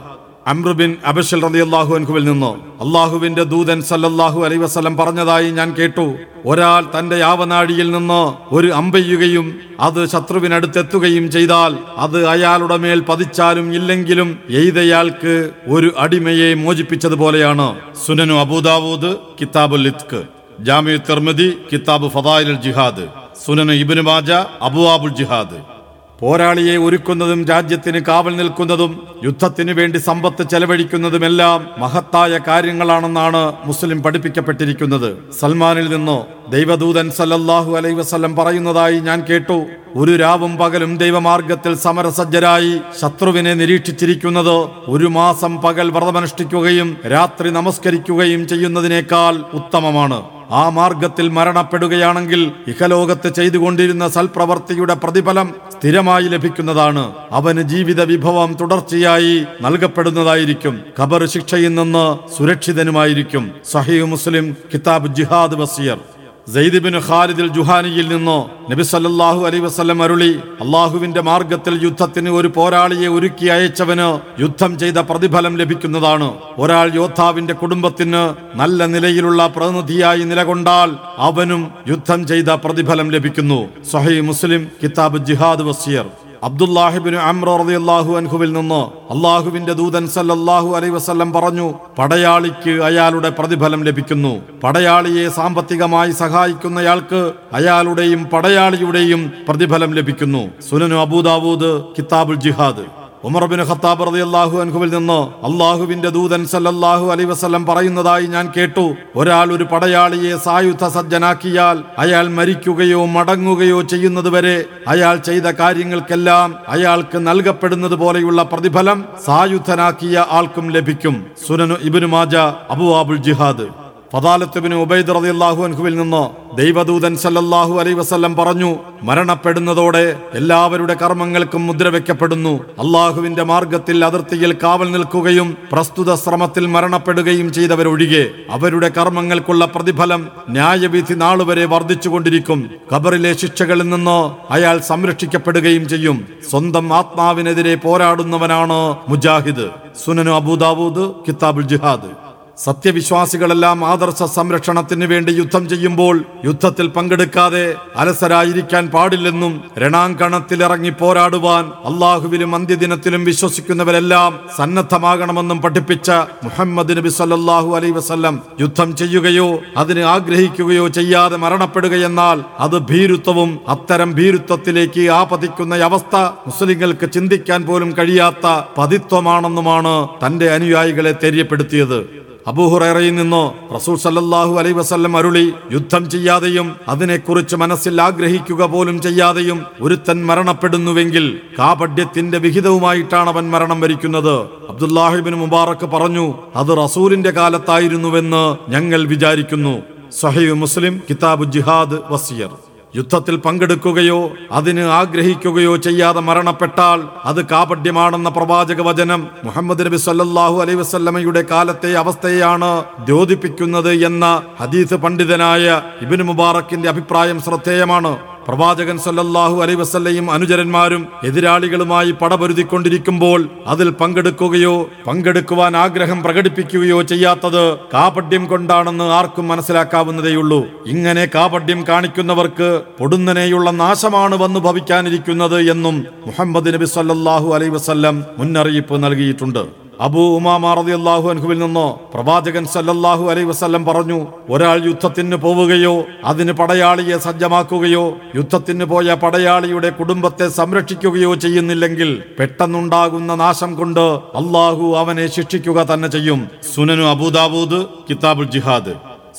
അമ്രുബിൻ 0.48 0.98
അബഷൽ 1.06 1.42
റളിയല്ലാഹു 1.42 1.96
അൻഹുവിൽ 1.96 2.24
നിന്ന്? 2.24 2.52
അള്ളാഹുവിന്റെ 2.84 3.44
ദൂതൻ 3.44 3.82
സല്ലല്ലാഹു 3.82 4.46
അലൈ 4.46 4.58
വസ്ലം 4.58 4.98
പറഞ്ഞതായി 4.98 5.52
ഞാൻ 5.52 5.74
കേട്ടു. 5.74 6.16
ഒരാൾ 6.46 6.86
തന്റെ 7.00 7.16
യാവനാഴിയിൽ 7.16 7.92
നിന്ന് 7.92 8.54
ഒരു 8.56 8.68
അമ്പെയ്യുകയും 8.68 9.60
അത് 9.80 10.10
ശത്രുവിനടുത്തെത്തുകയും 10.10 11.32
ചെയ്താൽ 11.32 11.78
അത് 11.98 12.28
അയാളുടെ 12.28 12.78
മേൽ 12.78 13.00
പതിച്ചാലും 13.00 13.74
ഇല്ലെങ്കിലും 13.74 14.40
എയ്തയാൾക്ക് 14.50 15.52
ഒരു 15.68 15.94
അടിമയെ 15.98 16.54
മോചിപ്പിച്ചതുപോലെയാണ്. 16.54 17.76
സുനനു 18.06 18.34
അബൂദാവൂദ് 18.34 19.16
കിതാബുൽ 19.42 19.84
ലിത്ക് 19.84 20.24
ജാമിയു 20.60 20.98
തിർമതി 20.98 21.58
കിതാബ് 21.74 22.10
ഫതായിൽ 22.10 22.62
ജിഹാദ്. 22.62 23.06
സുനനു 23.46 23.74
ഇബ്നു 23.74 24.02
മാജ 24.02 24.32
അബുവാബുൽ 24.62 25.16
ജിഹാദ്. 25.22 25.81
പോരാളിയെ 26.22 26.78
ഒരുക്കുന്നതും 26.78 27.40
രാജ്യത്തിന് 27.46 28.00
കാവൽ 28.00 28.34
നിൽക്കുന്നതും 28.38 28.92
യുദ്ധത്തിനു 29.24 29.74
വേണ്ടി 29.74 30.00
സമ്പത്ത് 30.00 30.44
ചെലവഴിക്കുന്നതുമെല്ലാം 30.52 31.60
മഹത്തായ 31.78 32.40
കാര്യങ്ങളാണെന്നാണ് 32.48 33.42
മുസ്ലിം 33.66 34.04
പഠിപ്പിക്കപ്പെട്ടിരിക്കുന്നത്. 34.04 35.10
സൽമാനിൽ 35.40 35.88
നിന്നോ 35.94 36.28
ദൈവദൂതൻ 36.50 37.12
സല്ലല്ലാഹു 37.12 37.72
അലൈ 37.78 37.94
വസ്ലം 37.94 38.36
പറയുന്നതായി 38.36 39.00
ഞാൻ 39.00 39.22
കേട്ടു. 39.30 39.58
ഒരു 39.96 40.16
രാവും 40.16 40.58
പകലും 40.58 40.98
ദൈവമാർഗത്തിൽ 40.98 41.74
സമരസജ്ജരായി 41.76 42.74
ശത്രുവിനെ 43.02 43.54
നിരീക്ഷിച്ചിരിക്കുന്നത് 43.54 44.56
ഒരു 44.88 45.06
മാസം 45.06 45.62
പകൽ 45.62 45.90
വ്രതമനുഷ്ഠിക്കുകയും 45.90 46.98
രാത്രി 47.16 47.50
നമസ്കരിക്കുകയും 47.50 48.48
ചെയ്യുന്നതിനേക്കാൾ 48.48 49.34
ഉത്തമമാണ്. 49.54 50.20
ആ 50.52 50.70
മാർഗത്തിൽ 50.70 51.30
മരണപ്പെടുകയാണെങ്കിൽ 51.30 52.52
ഇഹലോകത്ത് 52.68 53.30
ചെയ്തുകൊണ്ടിരുന്ന 53.36 54.08
സൽപ്രവർത്തിയുടെ 54.10 54.94
പ്രതിഫലം 54.94 55.48
സ്ഥിരമായി 55.72 56.28
ലഭിക്കുന്നതാണ്. 56.28 57.04
അവന് 57.32 57.62
ജീവിത 57.62 58.02
വിഭവം 58.02 58.58
തുടർച്ചയായി 58.62 59.36
നൽകപ്പെടുന്നതായിരിക്കും. 59.62 60.82
ഖബർ 61.00 61.26
ശിക്ഷയിൽ 61.26 61.76
നിന്ന് 61.76 62.06
സുരക്ഷിതനുമായിരിക്കും. 62.38 63.52
സഹീ 63.72 64.02
മുസ്ലിം 64.02 64.58
കിതാബ് 64.74 65.16
ജിഹാദ് 65.16 65.60
വസിയർ 65.62 66.00
സെയ്ദിബിന് 66.48 67.00
ഖാലിദിൽ 67.08 67.50
ജുഹാനിയിൽ 67.56 68.08
നിന്നോ 68.12 68.38
നബി 68.72 68.84
സല്ലാഹു 68.92 69.42
അലൈ 69.48 69.60
വസ്ലം 69.66 70.00
അരുളി 70.06 70.30
അള്ളാഹുവിന്റെ 70.64 71.22
മാർഗത്തിൽ 71.28 71.74
യുദ്ധത്തിന് 71.84 72.30
ഒരു 72.30 72.50
പോരാളിയെ 72.56 73.10
ഒരുക്കി 73.18 73.48
അയച്ചവന് 73.56 74.08
യുദ്ധം 74.44 74.72
ചെയ്ത 74.82 74.98
പ്രതിഫലം 75.10 75.54
ലഭിക്കുന്നതാണ്. 75.62 76.30
ഒരാൾ 76.64 76.88
യോദ്ധാവിന്റെ 77.02 77.56
കുടുംബത്തിന് 77.62 78.24
നല്ല 78.62 78.86
നിലയിലുള്ള 78.94 79.42
പ്രതിനിധിയായി 79.58 80.26
നിലകൊണ്ടാൽ 80.32 80.92
അവനും 81.28 81.62
യുദ്ധം 81.92 82.28
ചെയ്ത 82.32 82.50
പ്രതിഫലം 82.66 83.10
ലഭിക്കുന്നു. 83.16 83.60
സഹീ 83.92 84.18
മുസ്ലിം 84.32 84.64
കിതാബ് 84.82 85.26
ജിഹാദ് 85.30 85.68
വസിയർ 85.70 86.08
അബ്ദുല്ലാഹിബിന് 86.44 87.16
അമ്രാഹു 87.16 88.14
അൻഹുവിൽ 88.14 88.54
നിന്ന് 88.54 89.12
അള്ളാഹുവിന്റെ 89.14 89.74
ദൂതൻ 89.74 90.08
സല്ലല്ലാഹു 90.08 90.76
അലൈ 90.76 90.90
വസല്ലം 90.90 91.34
പറഞ്ഞു 91.34 91.74
പടയാളിക്ക് 92.00 92.70
അയാളുടെ 92.70 93.30
പ്രതിഫലം 93.30 93.84
ലഭിക്കുന്നു. 93.84 94.42
പടയാളിയെ 94.64 95.30
സാമ്പത്തികമായി 95.30 96.12
സഹായിക്കുന്നയാൾക്ക് 96.12 97.34
അയാളുടെയും 97.54 98.24
പടയാളിയുടെയും 98.24 99.32
പ്രതിഫലം 99.50 99.94
ലഭിക്കുന്നു. 99.94 100.44
സുനനു 100.70 100.96
അബൂദാവൂദ് 100.96 101.84
കിതാബുൽ 101.98 102.36
ജിഹാദ്. 102.36 103.01
ഉമർ 103.24 103.44
ഖത്താബ് 103.70 104.06
റതി 104.08 104.20
അള്ളാഹു 104.20 104.60
അൻഹുവിൽ 104.62 104.90
നിന്ന് 104.94 105.18
അള്ളാഹുവിന്റെ 105.48 106.10
ദൂതൻ 106.10 106.46
സല്ലല്ലാഹു 106.46 107.12
അലൈഹി 107.12 107.30
വസ്ലം 107.30 107.66
പറയുന്നതായി 107.66 108.26
ഞാൻ 108.26 108.46
കേട്ടു. 108.58 108.86
ഒരാൾ 109.16 109.54
ഒരു 109.54 109.64
പടയാളിയെ 109.64 110.38
സായുധ 110.38 110.88
സജ്ജനാക്കിയാൽ 110.88 111.84
അയാൾ 111.98 112.28
മരിക്കുകയോ 112.28 113.06
മടങ്ങുകയോ 113.06 113.82
ചെയ്യുന്നതുവരെ 113.82 114.66
അയാൾ 114.88 115.18
ചെയ്ത 115.18 115.44
കാര്യങ്ങൾക്കെല്ലാം 115.44 116.56
അയാൾക്ക് 116.68 117.18
നൽകപ്പെടുന്നത് 117.28 117.96
പോലെയുള്ള 117.96 118.44
പ്രതിഫലം 118.44 119.06
സായുധനാക്കിയ 119.26 120.26
ആൾക്കും 120.32 120.72
ലഭിക്കും. 120.72 121.18
സുനനു 121.48 121.78
ഇബ്നു 121.82 122.08
മാജ 122.08 122.36
അബുവാബുൽ 122.76 123.22
ജിഹാദ്. 123.30 123.81
ഫദാലത്തുബിന് 124.14 124.76
ഉബൈദ് 124.76 125.16
റളിയല്ലാഹു 125.16 125.64
അൻഹുവിൽ 125.64 125.96
നിന്ന് 125.96 126.24
ദൈവദൂതൻ 126.58 127.16
സല്ലല്ലാഹു 127.18 127.74
അലൈ 127.80 127.94
വസല്ലം 127.94 128.36
പറഞ്ഞു 128.36 128.76
മരണപ്പെടുന്നതോടെ 129.04 130.20
എല്ലാവരുടെ 130.34 130.94
കർമ്മങ്ങൾക്കും 130.94 131.68
മുദ്ര 131.68 131.88
വെക്കപ്പെടുന്നു. 131.90 132.54
അള്ളാഹുവിന്റെ 132.84 133.44
മാർഗത്തിൽ 133.44 134.06
അതിർത്തിയിൽ 134.06 134.52
കാവൽ 134.64 134.92
നിൽക്കുകയും 134.92 135.58
പ്രസ്തുത 135.72 136.16
ശ്രമത്തിൽ 136.16 136.66
മരണപ്പെടുകയും 136.66 137.54
ചെയ്തവരൊഴികെ 137.54 138.24
അവരുടെ 138.50 138.90
കർമ്മങ്ങൾക്കുള്ള 138.98 139.66
പ്രതിഫലം 139.66 140.24
ന്യായവിധി 140.50 141.14
നാളുവരെ 141.14 141.66
വർദ്ധിച്ചുകൊണ്ടിരിക്കും. 141.66 142.70
ഖബറിലെ 142.92 143.34
ശിക്ഷകളിൽ 143.44 143.90
നിന്ന് 143.90 144.20
അയാൾ 144.54 144.80
സംരക്ഷിക്കപ്പെടുകയും 144.80 145.88
ചെയ്യും. 145.88 146.28
സ്വന്തം 146.50 146.94
ആത്മാവിനെതിരെ 146.94 147.76
പോരാടുന്നവനാണ് 147.76 148.82
മുജാഹിദ്. 149.10 149.68
സുനനു 150.04 150.32
അബൂദാവൂദ് 150.32 151.06
കിതാബുൽ 151.28 151.68
ജിഹാദ്. 151.74 152.31
സത്യവിശ്വാസികളെല്ലാം 152.58 153.86
ആദർശ 153.86 154.24
സംരക്ഷണത്തിന് 154.36 155.06
വേണ്ടി 155.06 155.32
യുദ്ധം 155.32 155.70
ചെയ്യുമ്പോൾ 155.70 156.16
യുദ്ധത്തിൽ 156.46 156.88
പങ്കെടുക്കാതെ 156.88 157.64
അലസരായിരിക്കാൻ 157.96 158.88
പാടില്ലെന്നും 158.88 159.54
രണാങ്കണത്തിൽ 159.78 160.64
ഇറങ്ങി 160.64 160.90
പോരാടുവാൻ 160.90 161.66
അള്ളാഹുവിലും 161.90 162.56
അന്ത്യദിനത്തിലും 162.56 163.24
വിശ്വസിക്കുന്നവരെല്ലാം 163.26 164.40
സന്നദ്ധമാകണമെന്നും 164.58 165.62
പഠിപ്പിച്ച 165.62 166.10
മുഹമ്മദ് 166.44 166.98
നബി 166.98 167.10
സല്ലാഹു 167.10 167.72
അലൈ 167.76 167.92
വസ്ല്ലം 167.92 168.42
യുദ്ധം 168.60 168.96
ചെയ്യുകയോ 168.96 169.48
അതിന് 169.78 170.00
ആഗ്രഹിക്കുകയോ 170.00 170.88
ചെയ്യാതെ 170.88 171.38
മരണപ്പെടുകയെന്നാൽ 171.38 172.44
അത് 172.60 172.78
ഭീരുത്വവും 172.92 173.60
അത്തരം 173.68 174.14
ഭീരുത്വത്തിലേക്ക് 174.14 175.10
ആപതിക്കുന്ന 175.10 175.84
അവസ്ഥ 175.84 176.16
മുസ്ലിങ്ങൾക്ക് 176.48 177.10
ചിന്തിക്കാൻ 177.12 177.62
പോലും 177.66 177.92
കഴിയാത്ത 177.92 178.48
പതിത്വമാണെന്നുമാണ് 178.78 179.96
തന്റെ 180.26 180.54
അനുയായികളെ 180.54 181.12
തെര്യപ്പെടുത്തിയത്. 181.24 182.00
അബൂഹുറയിൽ 182.48 183.16
നിന്നോ 183.16 183.56
റസൂൽ 183.76 183.96
സല്ലാഹു 183.96 184.54
അലൈ 184.60 184.72
വസല്ലം 184.72 185.18
അരുളി 185.18 185.54
യുദ്ധം 185.72 186.10
ചെയ്യാതെയും 186.10 186.76
അതിനെക്കുറിച്ച് 186.88 187.56
മനസ്സിൽ 187.56 188.02
ആഗ്രഹിക്കുക 188.02 188.66
പോലും 188.66 189.02
ചെയ്യാതെയും 189.02 189.66
ഒരുത്തൻ 189.82 190.26
മരണപ്പെടുന്നുവെങ്കിൽ 190.26 191.40
കാപഡ്യത്തിന്റെ 191.60 192.38
വിഹിതവുമായിട്ടാണ് 192.38 193.30
അവൻ 193.30 193.50
മരണം 193.50 193.80
വരിക്കുന്നത്. 193.82 194.36
അബ്ദുല്ലാഹിബിൻ 194.70 195.34
മുബാറക്ക് 195.34 195.86
പറഞ്ഞു 195.86 196.34
അത് 196.56 196.72
റസൂലിന്റെ 196.84 197.32
കാലത്തായിരുന്നുവെന്ന് 197.32 198.72
ഞങ്ങൾ 198.72 199.06
വിചാരിക്കുന്നു. 199.06 199.82
സഹീഹ് 200.22 200.54
മുസ്ലിം 200.54 201.02
കിതാബ് 201.10 201.44
ജിഹാദ് 201.44 202.00
വസിയർ 202.12 202.50
യുദ്ധത്തിൽ 202.96 203.36
പങ്കെടുക്കുകയോ 203.44 204.18
അതിന് 204.52 204.84
ആഗ്രഹിക്കുകയോ 205.00 205.74
ചെയ്യാതെ 205.86 206.22
മരണപ്പെട്ടാൽ 206.30 207.00
അത് 207.30 207.42
കാപഡ്യമാണെന്ന 207.52 208.30
പ്രവാചക 208.38 208.82
വചനം 208.88 209.22
മുഹമ്മദ് 209.46 209.86
നബി 209.88 210.00
സല്ലാഹു 210.08 210.58
അലൈ 210.64 210.76
വസല്ലമയുടെ 210.82 211.44
കാലത്തെ 211.52 211.92
അവസ്ഥയാണ് 212.02 212.72
ദ്യോതിപ്പിക്കുന്നത് 213.10 213.92
എന്ന 214.10 214.26
ഹദീസ് 214.62 215.00
പണ്ഡിതനായ 215.06 215.82
ഇബ്നു 216.06 216.26
മുബാറക്കിന്റെ 216.32 216.90
അഭിപ്രായം 216.94 217.40
ശ്രദ്ധേയമാണ്. 217.48 218.14
പ്രവാചകൻ 218.48 218.98
സല്ലല്ലാഹു 218.98 219.56
അലൈ 219.64 219.74
വസല്ലയും 219.74 220.32
അനുചരന്മാരും 220.32 221.08
എതിരാളികളുമായി 221.24 222.12
പടപൊരുതിക്കൊണ്ടിരിക്കുമ്പോൾ 222.12 223.50
അതിൽ 223.68 223.90
പങ്കെടുക്കുകയോ 223.90 224.76
പങ്കെടുക്കുവാൻ 225.08 225.78
ആഗ്രഹം 225.78 226.24
പ്രകടിപ്പിക്കുകയോ 226.24 227.02
ചെയ്യാത്തത് 227.02 227.64
കാപഡ്യം 227.94 228.46
കൊണ്ടാണെന്ന് 228.46 229.08
ആർക്കും 229.20 229.48
മനസ്സിലാക്കാവുന്നതേയുള്ളൂ. 229.48 230.62
ഇങ്ങനെ 230.86 231.26
കാപഡ്യം 231.36 231.84
കാണിക്കുന്നവർക്ക് 231.90 232.70
പൊടുന്നനെയുള്ള 233.00 233.72
നാശമാണ് 233.84 234.36
വന്നു 234.36 234.60
ഭവിക്കാനിരിക്കുന്നത് 234.60 235.60
എന്നും 235.76 235.98
മുഹമ്മദ് 236.28 236.74
നബി 236.74 236.86
സല്ലല്ലാഹു 236.96 237.50
അലൈ 237.56 237.70
വസല്ലം 237.70 238.18
മുന്നറിയിപ്പ് 238.38 239.04
നൽകിയിട്ടുണ്ട്. 239.04 239.64
അബൂ 240.06 240.22
ഉമാമ 240.36 240.66
റളിയല്ലാഹു 240.78 241.26
അൻഹുവിൽ 241.32 241.60
നിന്നോ 241.64 241.88
പ്രവാചകൻ 242.14 242.66
സല്ലല്ലാഹു 242.76 243.24
അലൈഹി 243.32 243.48
വസല്ലം 243.50 243.84
പറഞ്ഞു 243.86 244.18
ഒരാൾ 244.54 244.78
യുദ്ധത്തിന് 244.90 245.38
പോവുകയോ 245.44 245.94
അതിന് 246.30 246.54
പടയാളിയെ 246.60 247.18
സജ്ജമാക്കുകയോ 247.26 248.06
യുദ്ധത്തിന് 248.38 248.86
പോയ 248.92 249.16
പടയാളിയുടെ 249.24 249.90
കുടുംബത്തെ 250.00 250.48
സംരക്ഷിക്കുകയോ 250.60 251.32
ചെയ്യുന്നില്ലെങ്കിൽ 251.36 252.12
പെട്ടെന്നുണ്ടാകുന്ന 252.40 253.36
നാശം 253.36 253.74
കൊണ്ട് 253.76 254.06
അള്ളാഹു 254.42 254.88
അവനെ 255.02 255.28
ശിക്ഷിക്കുക 255.38 255.80
തന്നെ 255.94 256.08
ചെയ്യും. 256.08 256.42
സുനനു 256.76 257.08
അബൂദാബൂദ് 257.14 257.82
കിതാബുൽ 258.10 258.50
ജിഹാദ്. 258.56 258.94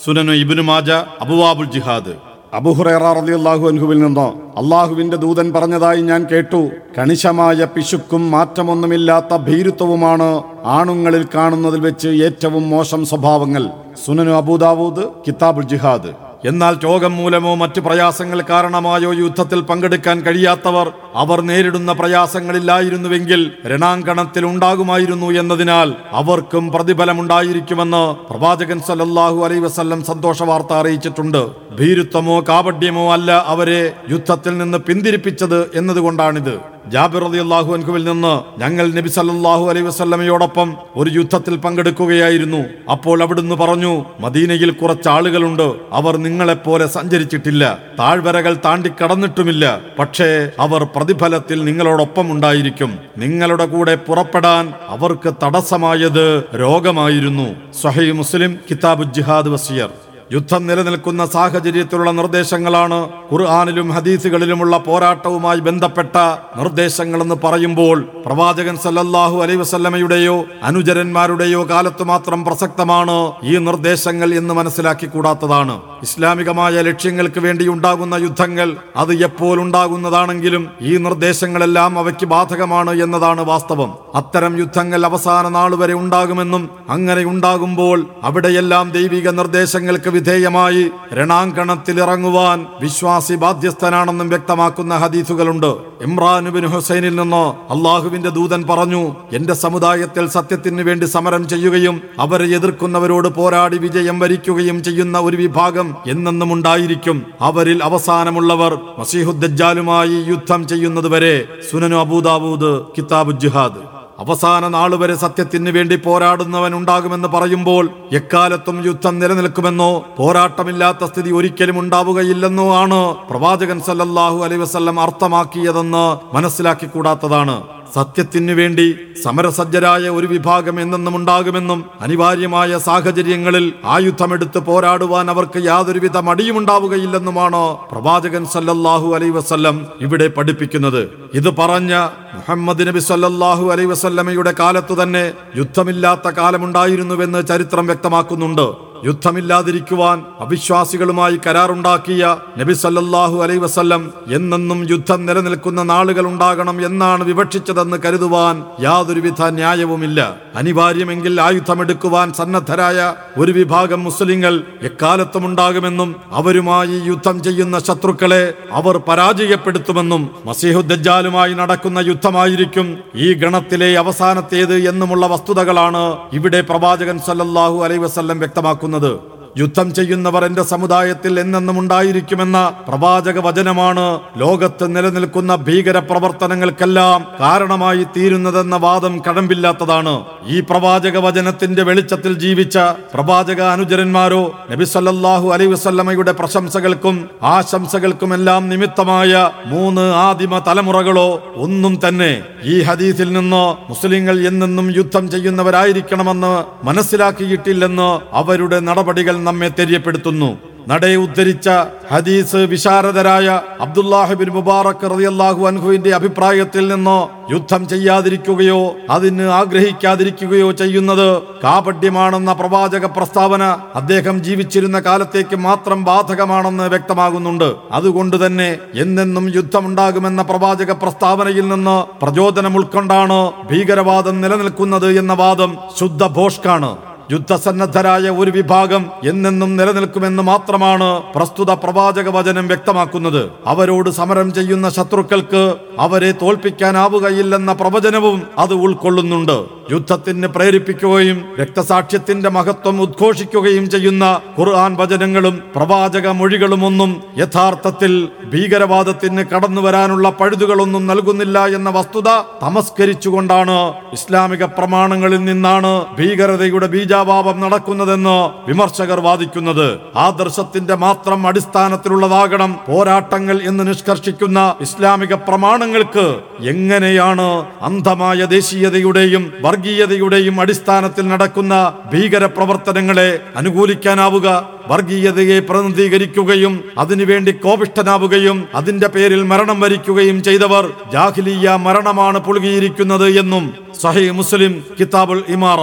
സുനനു 0.05 0.33
ഇബിനു 0.43 0.63
മാജ 0.63 0.91
അബുവാബുൽ 1.25 1.71
ജിഹാദ്. 1.77 2.15
അബുഹുറേറ 2.55 3.05
റളിയല്ലാഹു 3.13 3.69
അൻഹുവിൽ 3.69 3.99
നിന്നോ 3.99 4.25
അള്ളാഹുവിന്റെ 4.57 5.17
ദൂതൻ 5.17 5.53
പറഞ്ഞതായി 5.53 6.01
ഞാൻ 6.01 6.27
കേട്ടു. 6.33 6.71
കണിശമായ 6.99 7.67
പിശുക്കും 7.75 8.31
മാറ്റമൊന്നുമില്ലാത്ത 8.31 9.37
ഭീരുത്വവുമാണ് 9.37 10.43
ആണുങ്ങളിൽ 10.65 11.27
കാണുന്നതിൽ 11.35 11.81
വെച്ച് 11.81 12.09
ഏറ്റവും 12.09 12.71
മോശം 12.71 13.07
സ്വഭാവങ്ങൾ. 13.07 13.71
സുനനു 14.05 14.31
അബൂദാവൂദ് 14.31 15.05
കിതാബുൽ 15.27 15.69
ജിഹാദ്. 15.73 16.11
എന്നാൽ 16.45 16.75
രോഗം 16.85 17.17
മൂലമോ 17.17 17.55
മറ്റു 17.55 17.81
പ്രയാസങ്ങൾ 17.81 18.43
കാരണമായോ 18.49 19.11
യുദ്ധത്തിൽ 19.15 19.61
പങ്കെടുക്കാൻ 19.61 20.17
കഴിയാത്തവർ 20.21 20.87
അവർ 21.15 21.41
നേരിടുന്ന 21.41 21.93
പ്രയാസങ്ങളില്ലായിരുന്നുവെങ്കിൽ 21.93 23.41
രണാങ്കണത്തിൽ 23.67 24.47
ഉണ്ടാകുമായിരുന്നു 24.47 25.31
എന്നതിനാൽ 25.31 25.95
അവർക്കും 26.13 26.73
പ്രതിഫലമുണ്ടായിരിക്കുമെന്ന് 26.73 28.03
പ്രവാചകൻ 28.31 28.81
സല്ലല്ലാഹു 28.81 29.45
അലൈ 29.45 29.59
വസല്ലം 29.59 30.05
സന്തോഷ 30.05 30.43
വാർത്ത 30.43 30.73
അറിയിച്ചിട്ടുണ്ട്. 30.73 31.43
ഭീരുത്വമോ 31.79 32.41
കാപഡ്യമോ 32.49 33.13
അല്ല 33.13 33.33
അവരെ 33.47 33.93
യുദ്ധത്തിൽ 34.11 34.59
നിന്ന് 34.59 34.79
പിന്തിരിപ്പിച്ചത് 34.79 35.71
എന്നതുകൊണ്ടാണിത്. 35.75 36.55
ജാബിർ 36.87 37.25
അലി 37.25 37.39
അള്ളാഹു 37.39 37.75
അൻഹുവിൽ 37.75 38.05
നിന്ന് 38.05 38.61
ഞങ്ങൾ 38.61 38.93
നബി 38.93 39.09
സല്ലാഹു 39.09 39.71
അലൈഹി 39.71 39.87
വസ്ലമയോടൊപ്പം 39.87 40.75
ഒരു 40.97 41.11
യുദ്ധത്തിൽ 41.11 41.57
പങ്കെടുക്കുകയായിരുന്നു. 41.57 42.91
അപ്പോൾ 42.91 43.23
അവിടുന്ന് 43.23 43.55
പറഞ്ഞു 43.55 44.05
മദീനയിൽ 44.21 44.71
കുറച്ച് 44.71 45.09
ആളുകളുണ്ട്. 45.09 45.75
അവർ 45.93 46.17
നിങ്ങളെപ്പോലെ 46.17 46.87
സഞ്ചരിച്ചിട്ടില്ല. 46.87 47.79
താഴ്വരകൾ 47.99 48.57
താണ്ടി 48.65 48.91
കടന്നിട്ടുമില്ല 49.03 49.81
പക്ഷേ 49.99 50.51
അവർ 50.61 50.85
പ്രതിഫലത്തിൽ 50.85 51.65
നിങ്ങളോടൊപ്പം 51.65 52.33
ഉണ്ടായിരിക്കും. 52.33 52.99
നിങ്ങളുടെ 53.19 53.67
കൂടെ 53.67 53.95
പുറപ്പെടാൻ 53.95 54.73
അവർക്ക് 54.89 55.35
തടസ്സമായത് 55.43 56.45
രോഗമായിരുന്നു. 56.61 57.55
സഹൈ 57.83 58.11
മുസ്ലിം 58.11 58.59
കിതാബ് 58.71 59.15
ജിഹാദ് 59.15 59.49
വസിയർ 59.49 59.91
യുദ്ധം 60.35 60.63
നിലനിൽക്കുന്ന 60.67 61.23
സാഹചര്യത്തിലുള്ള 61.27 62.11
നിർദ്ദേശങ്ങളാണ് 62.19 62.99
ഖുർആാനിലും 63.31 63.89
ഹദീസുകളിലുമുള്ള 63.95 64.75
പോരാട്ടവുമായി 64.87 65.61
ബന്ധപ്പെട്ട 65.69 66.17
നിർദ്ദേശങ്ങളെന്ന് 66.59 67.37
പറയുമ്പോൾ 67.45 67.99
പ്രവാചകൻ 68.27 68.77
സല്ലല്ലാഹു 68.85 69.37
അലൈ 69.45 69.57
വസല്ലമയുടെയോ 69.63 70.37
അനുചരന്മാരുടെയോ 70.69 71.61
കാലത്ത് 71.71 72.05
മാത്രം 72.13 72.41
പ്രസക്തമാണ് 72.45 73.17
ഈ 73.51 73.55
നിർദ്ദേശങ്ങൾ 73.67 74.29
എന്ന് 74.41 74.55
മനസ്സിലാക്കിക്കൂടാത്തതാണ്. 74.55 75.75
ഇസ്ലാമികമായ 76.07 76.83
ലക്ഷ്യങ്ങൾക്ക് 76.89 77.41
വേണ്ടി 77.47 77.67
ഉണ്ടാകുന്ന 77.75 78.15
യുദ്ധങ്ങൾ 78.27 78.69
അത് 79.03 79.13
എപ്പോൾ 79.29 79.57
ഉണ്ടാകുന്നതാണെങ്കിലും 79.61 80.65
ഈ 80.91 80.95
നിർദ്ദേശങ്ങളെല്ലാം 81.07 81.93
അവയ്ക്ക് 81.99 82.27
ബാധകമാണ് 82.35 82.95
എന്നതാണ് 83.05 83.45
വാസ്തവം. 83.53 83.93
അത്തരം 84.21 84.53
യുദ്ധങ്ങൾ 84.63 85.01
അവസാന 85.11 85.45
നാൾ 85.59 85.71
വരെ 85.83 85.97
ഉണ്ടാകുമെന്നും 86.03 86.65
അങ്ങനെ 86.97 87.25
ഉണ്ടാകുമ്പോൾ 87.35 87.99
അവിടെയെല്ലാം 88.31 88.87
ദൈവിക 88.99 89.29
നിർദ്ദേശങ്ങൾക്ക് 89.41 90.11
വിധേയമായി 90.23 90.83
രണാങ്കണത്തിൽ 91.19 91.97
ഇറങ്ങുവാൻ 92.01 92.59
വിശ്വാസി 92.81 93.35
ബാധ്യസ്ഥനാണെന്നും 93.35 94.29
വ്യക്തമാക്കുന്ന 94.29 94.95
ഹദീസുകളുണ്ട്. 94.97 95.71
ഇമ്രാൻ 96.07 96.45
ബിൻ 96.55 96.67
ഹുസൈനിൽ 96.67 97.15
നിന്ന് 97.17 97.45
അള്ളാഹുവിന്റെ 97.73 98.29
ദൂതൻ 98.29 98.61
പറഞ്ഞു 98.71 99.03
എന്റെ 99.33 99.55
സമുദായത്തിൽ 99.55 100.25
സത്യത്തിന് 100.27 100.83
വേണ്ടി 100.83 101.07
സമരം 101.07 101.49
ചെയ്യുകയും 101.49 101.97
അവരെ 102.21 102.47
എതിർക്കുന്നവരോട് 102.57 103.29
പോരാടി 103.29 103.79
വിജയം 103.79 104.19
വരിക്കുകയും 104.19 104.79
ചെയ്യുന്ന 104.83 105.19
ഒരു 105.19 105.37
വിഭാഗം 105.37 105.89
എന്നെന്നും 106.07 106.53
ഉണ്ടായിരിക്കും. 106.53 107.19
അവരിൽ 107.41 107.81
അവസാനമുള്ളവർ 107.85 108.75
മസീഹുദ്ദജാലുമായി 108.99 110.19
യുദ്ധം 110.31 110.69
ചെയ്യുന്നതുവരെ 110.69 111.37
സുനനു 111.71 111.99
അബൂദാബൂദ് 112.05 112.73
കിതാബ് 112.99 113.35
ജിഹാദ് 113.41 113.83
അവസാന 114.23 114.63
നാൾ 114.69 114.81
നാളുവരെ 114.93 115.15
സത്യത്തിന് 115.15 115.71
വേണ്ടി 115.75 115.97
പോരാടുന്നവൻ 116.05 116.73
ഉണ്ടാകുമെന്ന് 116.79 117.29
പറയുമ്പോൾ 117.35 117.85
എക്കാലത്തും 118.19 118.77
യുദ്ധം 118.87 119.15
നിലനിൽക്കുമെന്നോ 119.19 119.89
പോരാട്ടമില്ലാത്ത 120.19 121.09
സ്ഥിതി 121.11 121.31
ഒരിക്കലും 121.39 121.79
ഉണ്ടാവുകയില്ലെന്നോ 121.83 122.67
ആണ് 122.83 122.99
പ്രവാചകൻ 123.31 123.81
സല്ലല്ലാഹു 123.89 124.39
അലൈവസം 124.47 125.01
അർത്ഥമാക്കിയതെന്ന് 125.05 126.05
മനസ്സിലാക്കിക്കൂടാത്തതാണ്. 126.35 127.57
സത്യത്തിനു 127.95 128.53
വേണ്ടി 128.53 128.95
സമരസജ്ജരായ 129.23 130.05
ഒരു 130.09 130.27
വിഭാഗം 130.27 130.81
എന്നെന്നും 130.81 131.17
ഉണ്ടാകുമെന്നും 131.17 131.85
അനിവാര്യമായ 132.01 132.79
സാഹചര്യങ്ങളിൽ 132.79 133.73
ആയുധമെടുത്ത് 133.85 134.59
പോരാടുവാൻ 134.59 135.31
അവർക്ക് 135.31 135.61
യാതൊരുവിധ 135.65 136.17
മടിയുമുണ്ടാവുകയില്ലെന്നുമാണ് 136.29 137.63
പ്രവാചകൻ 137.93 138.47
സല്ലല്ലാഹു 138.47 139.15
അലൈ 139.15 139.31
വസല്ലം 139.31 139.87
ഇവിടെ 140.01 140.27
പഠിപ്പിക്കുന്നത്. 140.27 141.03
ഇത് 141.35 141.51
പറഞ്ഞ 141.59 141.93
മുഹമ്മദ് 142.35 142.87
നബി 142.89 142.99
സല്ലല്ലാഹു 142.99 143.67
അലൈ 143.73 143.85
വസല്ലമയുടെ 143.85 144.55
കാലത്തു 144.61 145.03
തന്നെ 145.03 145.33
യുദ്ധമില്ലാത്ത 145.57 146.29
കാലമുണ്ടായിരുന്നുവെന്ന് 146.29 147.47
ചരിത്രം 147.47 147.87
വ്യക്തമാക്കുന്നുണ്ട്. 147.87 148.92
യുദ്ധമില്ലാതിരിക്കുവാൻ 149.07 150.19
അവിശ്വാസികളുമായി 150.45 151.37
കരാറുണ്ടാക്കിയ 151.47 152.25
നബി 152.61 152.75
സല്ലല്ലാഹു 152.83 153.37
അലൈ 153.45 153.57
വസല്ലം 153.65 154.03
എന്നെന്നും 154.37 154.81
യുദ്ധം 154.93 155.21
നിലനിൽക്കുന്ന 155.27 155.83
നാളുകൾ 155.93 156.27
ഉണ്ടാകണം 156.33 156.77
എന്നാണ് 156.89 157.23
വിവക്ഷിച്ചതെന്ന് 157.31 157.99
കരുതുവാൻ 158.05 158.57
യാതൊരുവിധ 158.87 159.43
ന്യായവുമില്ല. 159.59 160.21
അനിവാര്യമെങ്കിൽ 160.61 161.35
ആയുധമെടുക്കുവാൻ 161.47 162.29
സന്നദ്ധരായ 162.41 162.99
ഒരു 163.43 163.53
വിഭാഗം 163.59 164.01
മുസ്ലിങ്ങൾ 164.09 164.55
എക്കാലത്തും 164.91 165.47
ഉണ്ടാകുമെന്നും 165.51 166.11
അവരുമായി 166.41 166.97
യുദ്ധം 167.11 167.37
ചെയ്യുന്ന 167.49 167.77
ശത്രുക്കളെ 167.89 168.43
അവർ 168.81 168.97
പരാജയപ്പെടുത്തുമെന്നും 169.09 170.23
മസീഹുദ്ദജാലുമായി 170.49 171.55
നടക്കുന്ന 171.63 171.99
യുദ്ധമായിരിക്കും 172.11 172.89
ഈ 173.27 173.29
ഗണത്തിലെ 173.43 173.91
അവസാനത്തേത് 174.05 174.77
എന്നുമുള്ള 174.91 175.27
വസ്തുതകളാണ് 175.27 176.05
ഇവിടെ 176.39 176.61
പ്രവാചകൻ 176.71 177.19
സല്ലല്ലാഹു 177.29 177.79
അലൈ 177.85 177.99
വസല്ലം 178.07 178.39
വ്യക്തമാക്കുന്നത്. 178.39 178.91
ഉണ്ടാകുന്നത് 178.93 179.42
യുദ്ധം 179.57 179.89
ചെയ്യുന്നവർ 179.95 180.43
എന്റെ 180.45 180.63
സമുദായത്തിൽ 180.65 181.33
എന്നെന്നും 181.41 181.77
ഉണ്ടായിരിക്കുമെന്ന 181.79 182.59
പ്രവാചക 182.89 183.39
വചനമാണ് 183.39 184.05
ലോകത്ത് 184.37 184.87
നിലനിൽക്കുന്ന 184.97 185.53
ഭീകര 185.67 185.99
പ്രവർത്തനങ്ങൾക്കെല്ലാം 186.05 187.21
കാരണമായി 187.41 188.05
തീരുന്നതെന്ന 188.17 188.77
വാദം 188.77 189.15
കഴമ്പില്ലാത്തതാണ് 189.27 190.15
ഈ 190.47 190.59
പ്രവാചക 190.61 191.19
വചനത്തിന്റെ 191.19 191.83
വെളിച്ചത്തിൽ 191.83 192.33
ജീവിച്ച 192.39 192.79
പ്രവാചക 193.15 193.61
അനുചരന്മാരോ 193.67 194.43
നബി 194.71 194.87
അലൈ 194.95 195.43
അലൈഹി 195.53 195.71
വസല്ലമയുടെ 195.73 196.33
പ്രശംസകൾക്കും 196.33 197.17
ആശംസകൾക്കുമെല്ലാം 197.53 198.63
നിമിത്തമായ 198.69 199.33
മൂന്ന് 199.67 200.07
ആദിമ 200.23 200.59
തലമുറകളോ 200.67 201.29
ഒന്നും 201.57 201.95
തന്നെ 202.05 202.33
ഈ 202.65 202.77
ഹദീസിൽ 202.83 203.29
നിന്ന് 203.33 203.63
മുസ്ലിങ്ങൾ 203.89 204.37
എന്നെന്നും 204.47 204.89
യുദ്ധം 204.93 205.25
ചെയ്യുന്നവരായിരിക്കണമെന്ന് 205.31 206.53
മനസ്സിലാക്കിയിട്ടില്ലെന്ന് 206.85 208.11
അവരുടെ 208.35 208.81
നടപടികൾ 208.81 209.37
നമ്മെ 209.49 209.71
തെര്യപ്പെടുത്തുന്നു. 209.79 210.53
നടയെ 210.91 211.17
ഉദ്ധരിച്ച 211.17 211.69
ഹദീസ് 212.13 212.61
വിശാരദരായ 212.71 213.49
അബ്ദുല്ലാഹിബിൻ 213.81 214.49
മുബാറക് 214.55 215.05
റളിയല്ലാഹു 215.11 215.61
അൻഹുവിന്റെ 215.71 216.11
അഭിപ്രായത്തിൽ 216.15 216.85
നിന്നോ 216.89 217.19
യുദ്ധം 217.51 217.83
ചെയ്യാതിരിക്കുകയോ 217.89 218.81
അതിന് 219.11 219.47
ആഗ്രഹിക്കാതിരിക്കുകയോ 219.59 220.69
ചെയ്യുന്നത് 220.81 221.29
കാപട്യമാണെന്ന 221.65 222.53
പ്രവാചക 222.53 223.07
പ്രസ്താവന 223.07 223.63
അദ്ദേഹം 223.95 224.43
ജീവിച്ചിരുന്ന 224.43 225.01
കാലത്തേക്ക് 225.01 225.57
മാത്രം 225.57 226.05
ബാധകമാണെന്ന് 226.05 226.89
വ്യക്തമാകുന്നുണ്ട്. 226.89 227.69
അതുകൊണ്ട് 227.93 228.47
തന്നെ 228.47 228.71
എന്നെന്നും 228.95 229.47
യുദ്ധമുണ്ടാകുമെന്ന 229.57 230.43
പ്രവാചക 230.43 230.93
പ്രസ്താവനയിൽ 230.93 231.69
നിന്ന് 231.69 231.97
പ്രചോദനം 232.25 232.77
ഉൾക്കൊണ്ടാണ് 232.77 233.41
ഭീകരവാദം 233.71 234.41
നിലനിൽക്കുന്നത് 234.41 235.09
എന്ന 235.23 235.33
വാദം 235.45 235.73
ശുദ്ധ 236.01 236.25
ഭോഷ്കാണ്. 236.27 236.93
യുദ്ധസന്നദ്ധരായ 237.31 238.29
ഒരു 238.41 238.51
വിഭാഗം 238.51 239.03
എന്നെന്നും 239.31 239.71
നിലനിൽക്കുമെന്ന് 239.77 240.43
മാത്രമാണ് 240.43 241.09
പ്രസ്തുത 241.35 241.71
പ്രവാചക 241.83 242.29
വചനം 242.37 242.67
വ്യക്തമാക്കുന്നത്. 242.69 243.43
അവരോട് 243.73 244.11
സമരം 244.11 244.49
ചെയ്യുന്ന 244.55 244.89
ശത്രുക്കൾക്ക് 244.97 245.63
അവരെ 246.07 246.33
തോൽപ്പിക്കാനാവുകയില്ലെന്ന 246.43 247.73
പ്രവചനവും 247.73 248.43
അത് 248.59 248.75
ഉൾക്കൊള്ളുന്നുണ്ട്. 248.75 249.57
യുദ്ധത്തിന് 249.93 250.49
പ്രേരിപ്പിക്കുകയും 250.57 251.39
രക്തസാക്ഷ്യത്തിന്റെ 251.61 252.51
മഹത്വം 252.57 253.01
ഉദ്ഘോഷിക്കുകയും 253.01 253.91
ചെയ്യുന്ന 253.91 254.25
ഖുർആൻ 254.59 254.93
വചനങ്ങളും 255.01 255.63
പ്രവാചക 255.77 256.27
മൊഴികളുമൊന്നും 256.41 257.11
യഥാർത്ഥത്തിൽ 257.43 258.13
ഭീകരവാദത്തിന് 258.53 259.45
കടന്നു 259.53 259.81
വരാനുള്ള 259.81 260.29
പഴുതുകളൊന്നും 260.41 261.07
നൽകുന്നില്ല 261.07 261.59
എന്ന 261.67 261.91
വസ്തുത 261.91 262.29
തമസ്കരിച്ചുകൊണ്ടാണ് 262.63 263.79
ഇസ്ലാമിക 264.13 264.65
പ്രമാണങ്ങളിൽ 264.65 265.45
നിന്നാണ് 265.45 265.93
ഭീകരതയുടെ 266.19 266.89
ബീജാപാപം 267.13 267.57
നടക്കുന്നതെന്ന് 267.63 268.37
വിമർശകർ 268.69 269.19
വാദിക്കുന്നത്. 269.27 269.89
ആദർശത്തിന്റെ 270.27 270.95
മാത്രം 271.03 271.41
അടിസ്ഥാനത്തിലുള്ളതാകണം 271.49 272.71
പോരാട്ടങ്ങൾ 272.87 273.57
എന്ന് 273.71 273.83
നിഷ്കർഷിക്കുന്ന 273.89 274.59
ഇസ്ലാമിക 274.85 275.35
പ്രമാണങ്ങൾക്ക് 275.47 276.25
എങ്ങനെയാണ് 276.73 277.49
അന്ധമായ 277.89 278.39
ദേശീയതയുടെയും 278.55 279.45
വർഗീയതയുടെയും 279.67 280.57
അടിസ്ഥാനത്തിൽ 280.65 281.27
നടക്കുന്ന 281.33 281.75
ഭീകര 282.13 282.47
പ്രവർത്തനങ്ങളെ 282.57 283.29
അനുകൂലിക്കാനാവുക 283.63 284.49
വർഗീയതയെ 284.93 285.59
പ്രതിനിധീകരിക്കുകയും 285.69 286.77
അതിനുവേണ്ടി 287.05 287.55
കോപിഷ്ഠനാവുകയും 287.65 288.61
അതിന്റെ 288.81 289.11
പേരിൽ 289.17 289.43
മരണം 289.53 289.79
വരിക്കുകയും 289.85 290.39
ചെയ്തവർ 290.49 290.87
ജാഹിലിയ 291.17 291.77
മരണമാണ് 291.87 292.41
പുളുകിയിരിക്കുന്നത് 292.49 293.29
എന്നും 293.43 293.67
സഹി 294.03 294.25
മുസ്ലിം 294.41 294.73
കിതാബുൽ 295.01 295.43
ഇമാറ. 295.57 295.83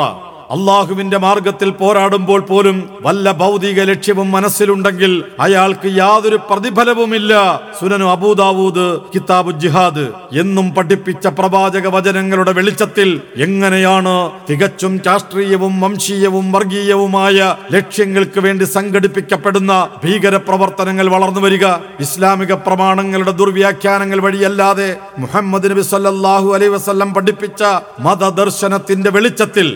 അള്ളാഹുവിന്റെ 0.49 1.17
മാർഗത്തിൽ 1.17 1.69
പോരാടുമ്പോൾ 1.79 2.39
പോലും 2.41 2.77
വല്ല 3.05 3.31
ഭൗതിക 3.41 3.79
ലക്ഷ്യവും 3.89 4.27
മനസ്സിലുണ്ടെങ്കിൽ 4.35 5.11
അയാൾക്ക് 5.45 5.89
യാതൊരു 5.97 6.37
പ്രതിഫലവുമില്ല. 6.49 7.33
സുനനു 7.79 8.07
അബൂദാവൂദ് 8.15 8.85
കിതാബു 9.13 9.51
ജിഹാദ് 9.63 10.05
എന്നും 10.41 10.67
പഠിപ്പിച്ച 10.77 11.27
പ്രവാചക 11.39 11.87
വചനങ്ങളുടെ 11.95 12.53
വെളിച്ചത്തിൽ 12.59 13.09
എങ്ങനെയാണ് 13.45 14.15
തികച്ചും 14.49 14.95
രാഷ്ട്രീയവും 15.07 15.75
വംശീയവും 15.81 16.45
വർഗീയവുമായ 16.51 17.37
ലക്ഷ്യങ്ങൾക്ക് 17.75 18.39
വേണ്ടി 18.39 18.65
സംഘടിപ്പിക്കപ്പെടുന്ന 18.75 19.73
ഭീകര 20.03 20.35
പ്രവർത്തനങ്ങൾ 20.47 21.05
വളർന്നു 21.15 21.43
വരിക. 21.45 21.65
ഇസ്ലാമിക 22.07 22.53
പ്രമാണങ്ങളുടെ 22.67 23.35
ദുർവ്യാഖ്യാനങ്ങൾ 23.41 24.19
വഴിയല്ലാതെ 24.27 24.89
മുഹമ്മദ് 25.19 25.71
നബി 25.71 25.85
സല്ലാഹു 25.93 26.49
അലൈഹി 26.55 26.73
വസല്ലം 26.77 27.09
പഠിപ്പിച്ച 27.13 27.63
മതദർശനത്തിന്റെ 28.07 29.09
വെളിച്ചത്തിൽ 29.15 29.67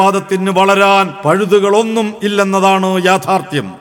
ഭീകരവാദത്തിന് 0.00 0.50
വളരാൻ 0.58 1.06
പഴുതുകളൊന്നും 1.24 2.06
ഇല്ലെന്നതാണ് 2.22 2.88
യാഥാർത്ഥ്യം. 3.04 3.79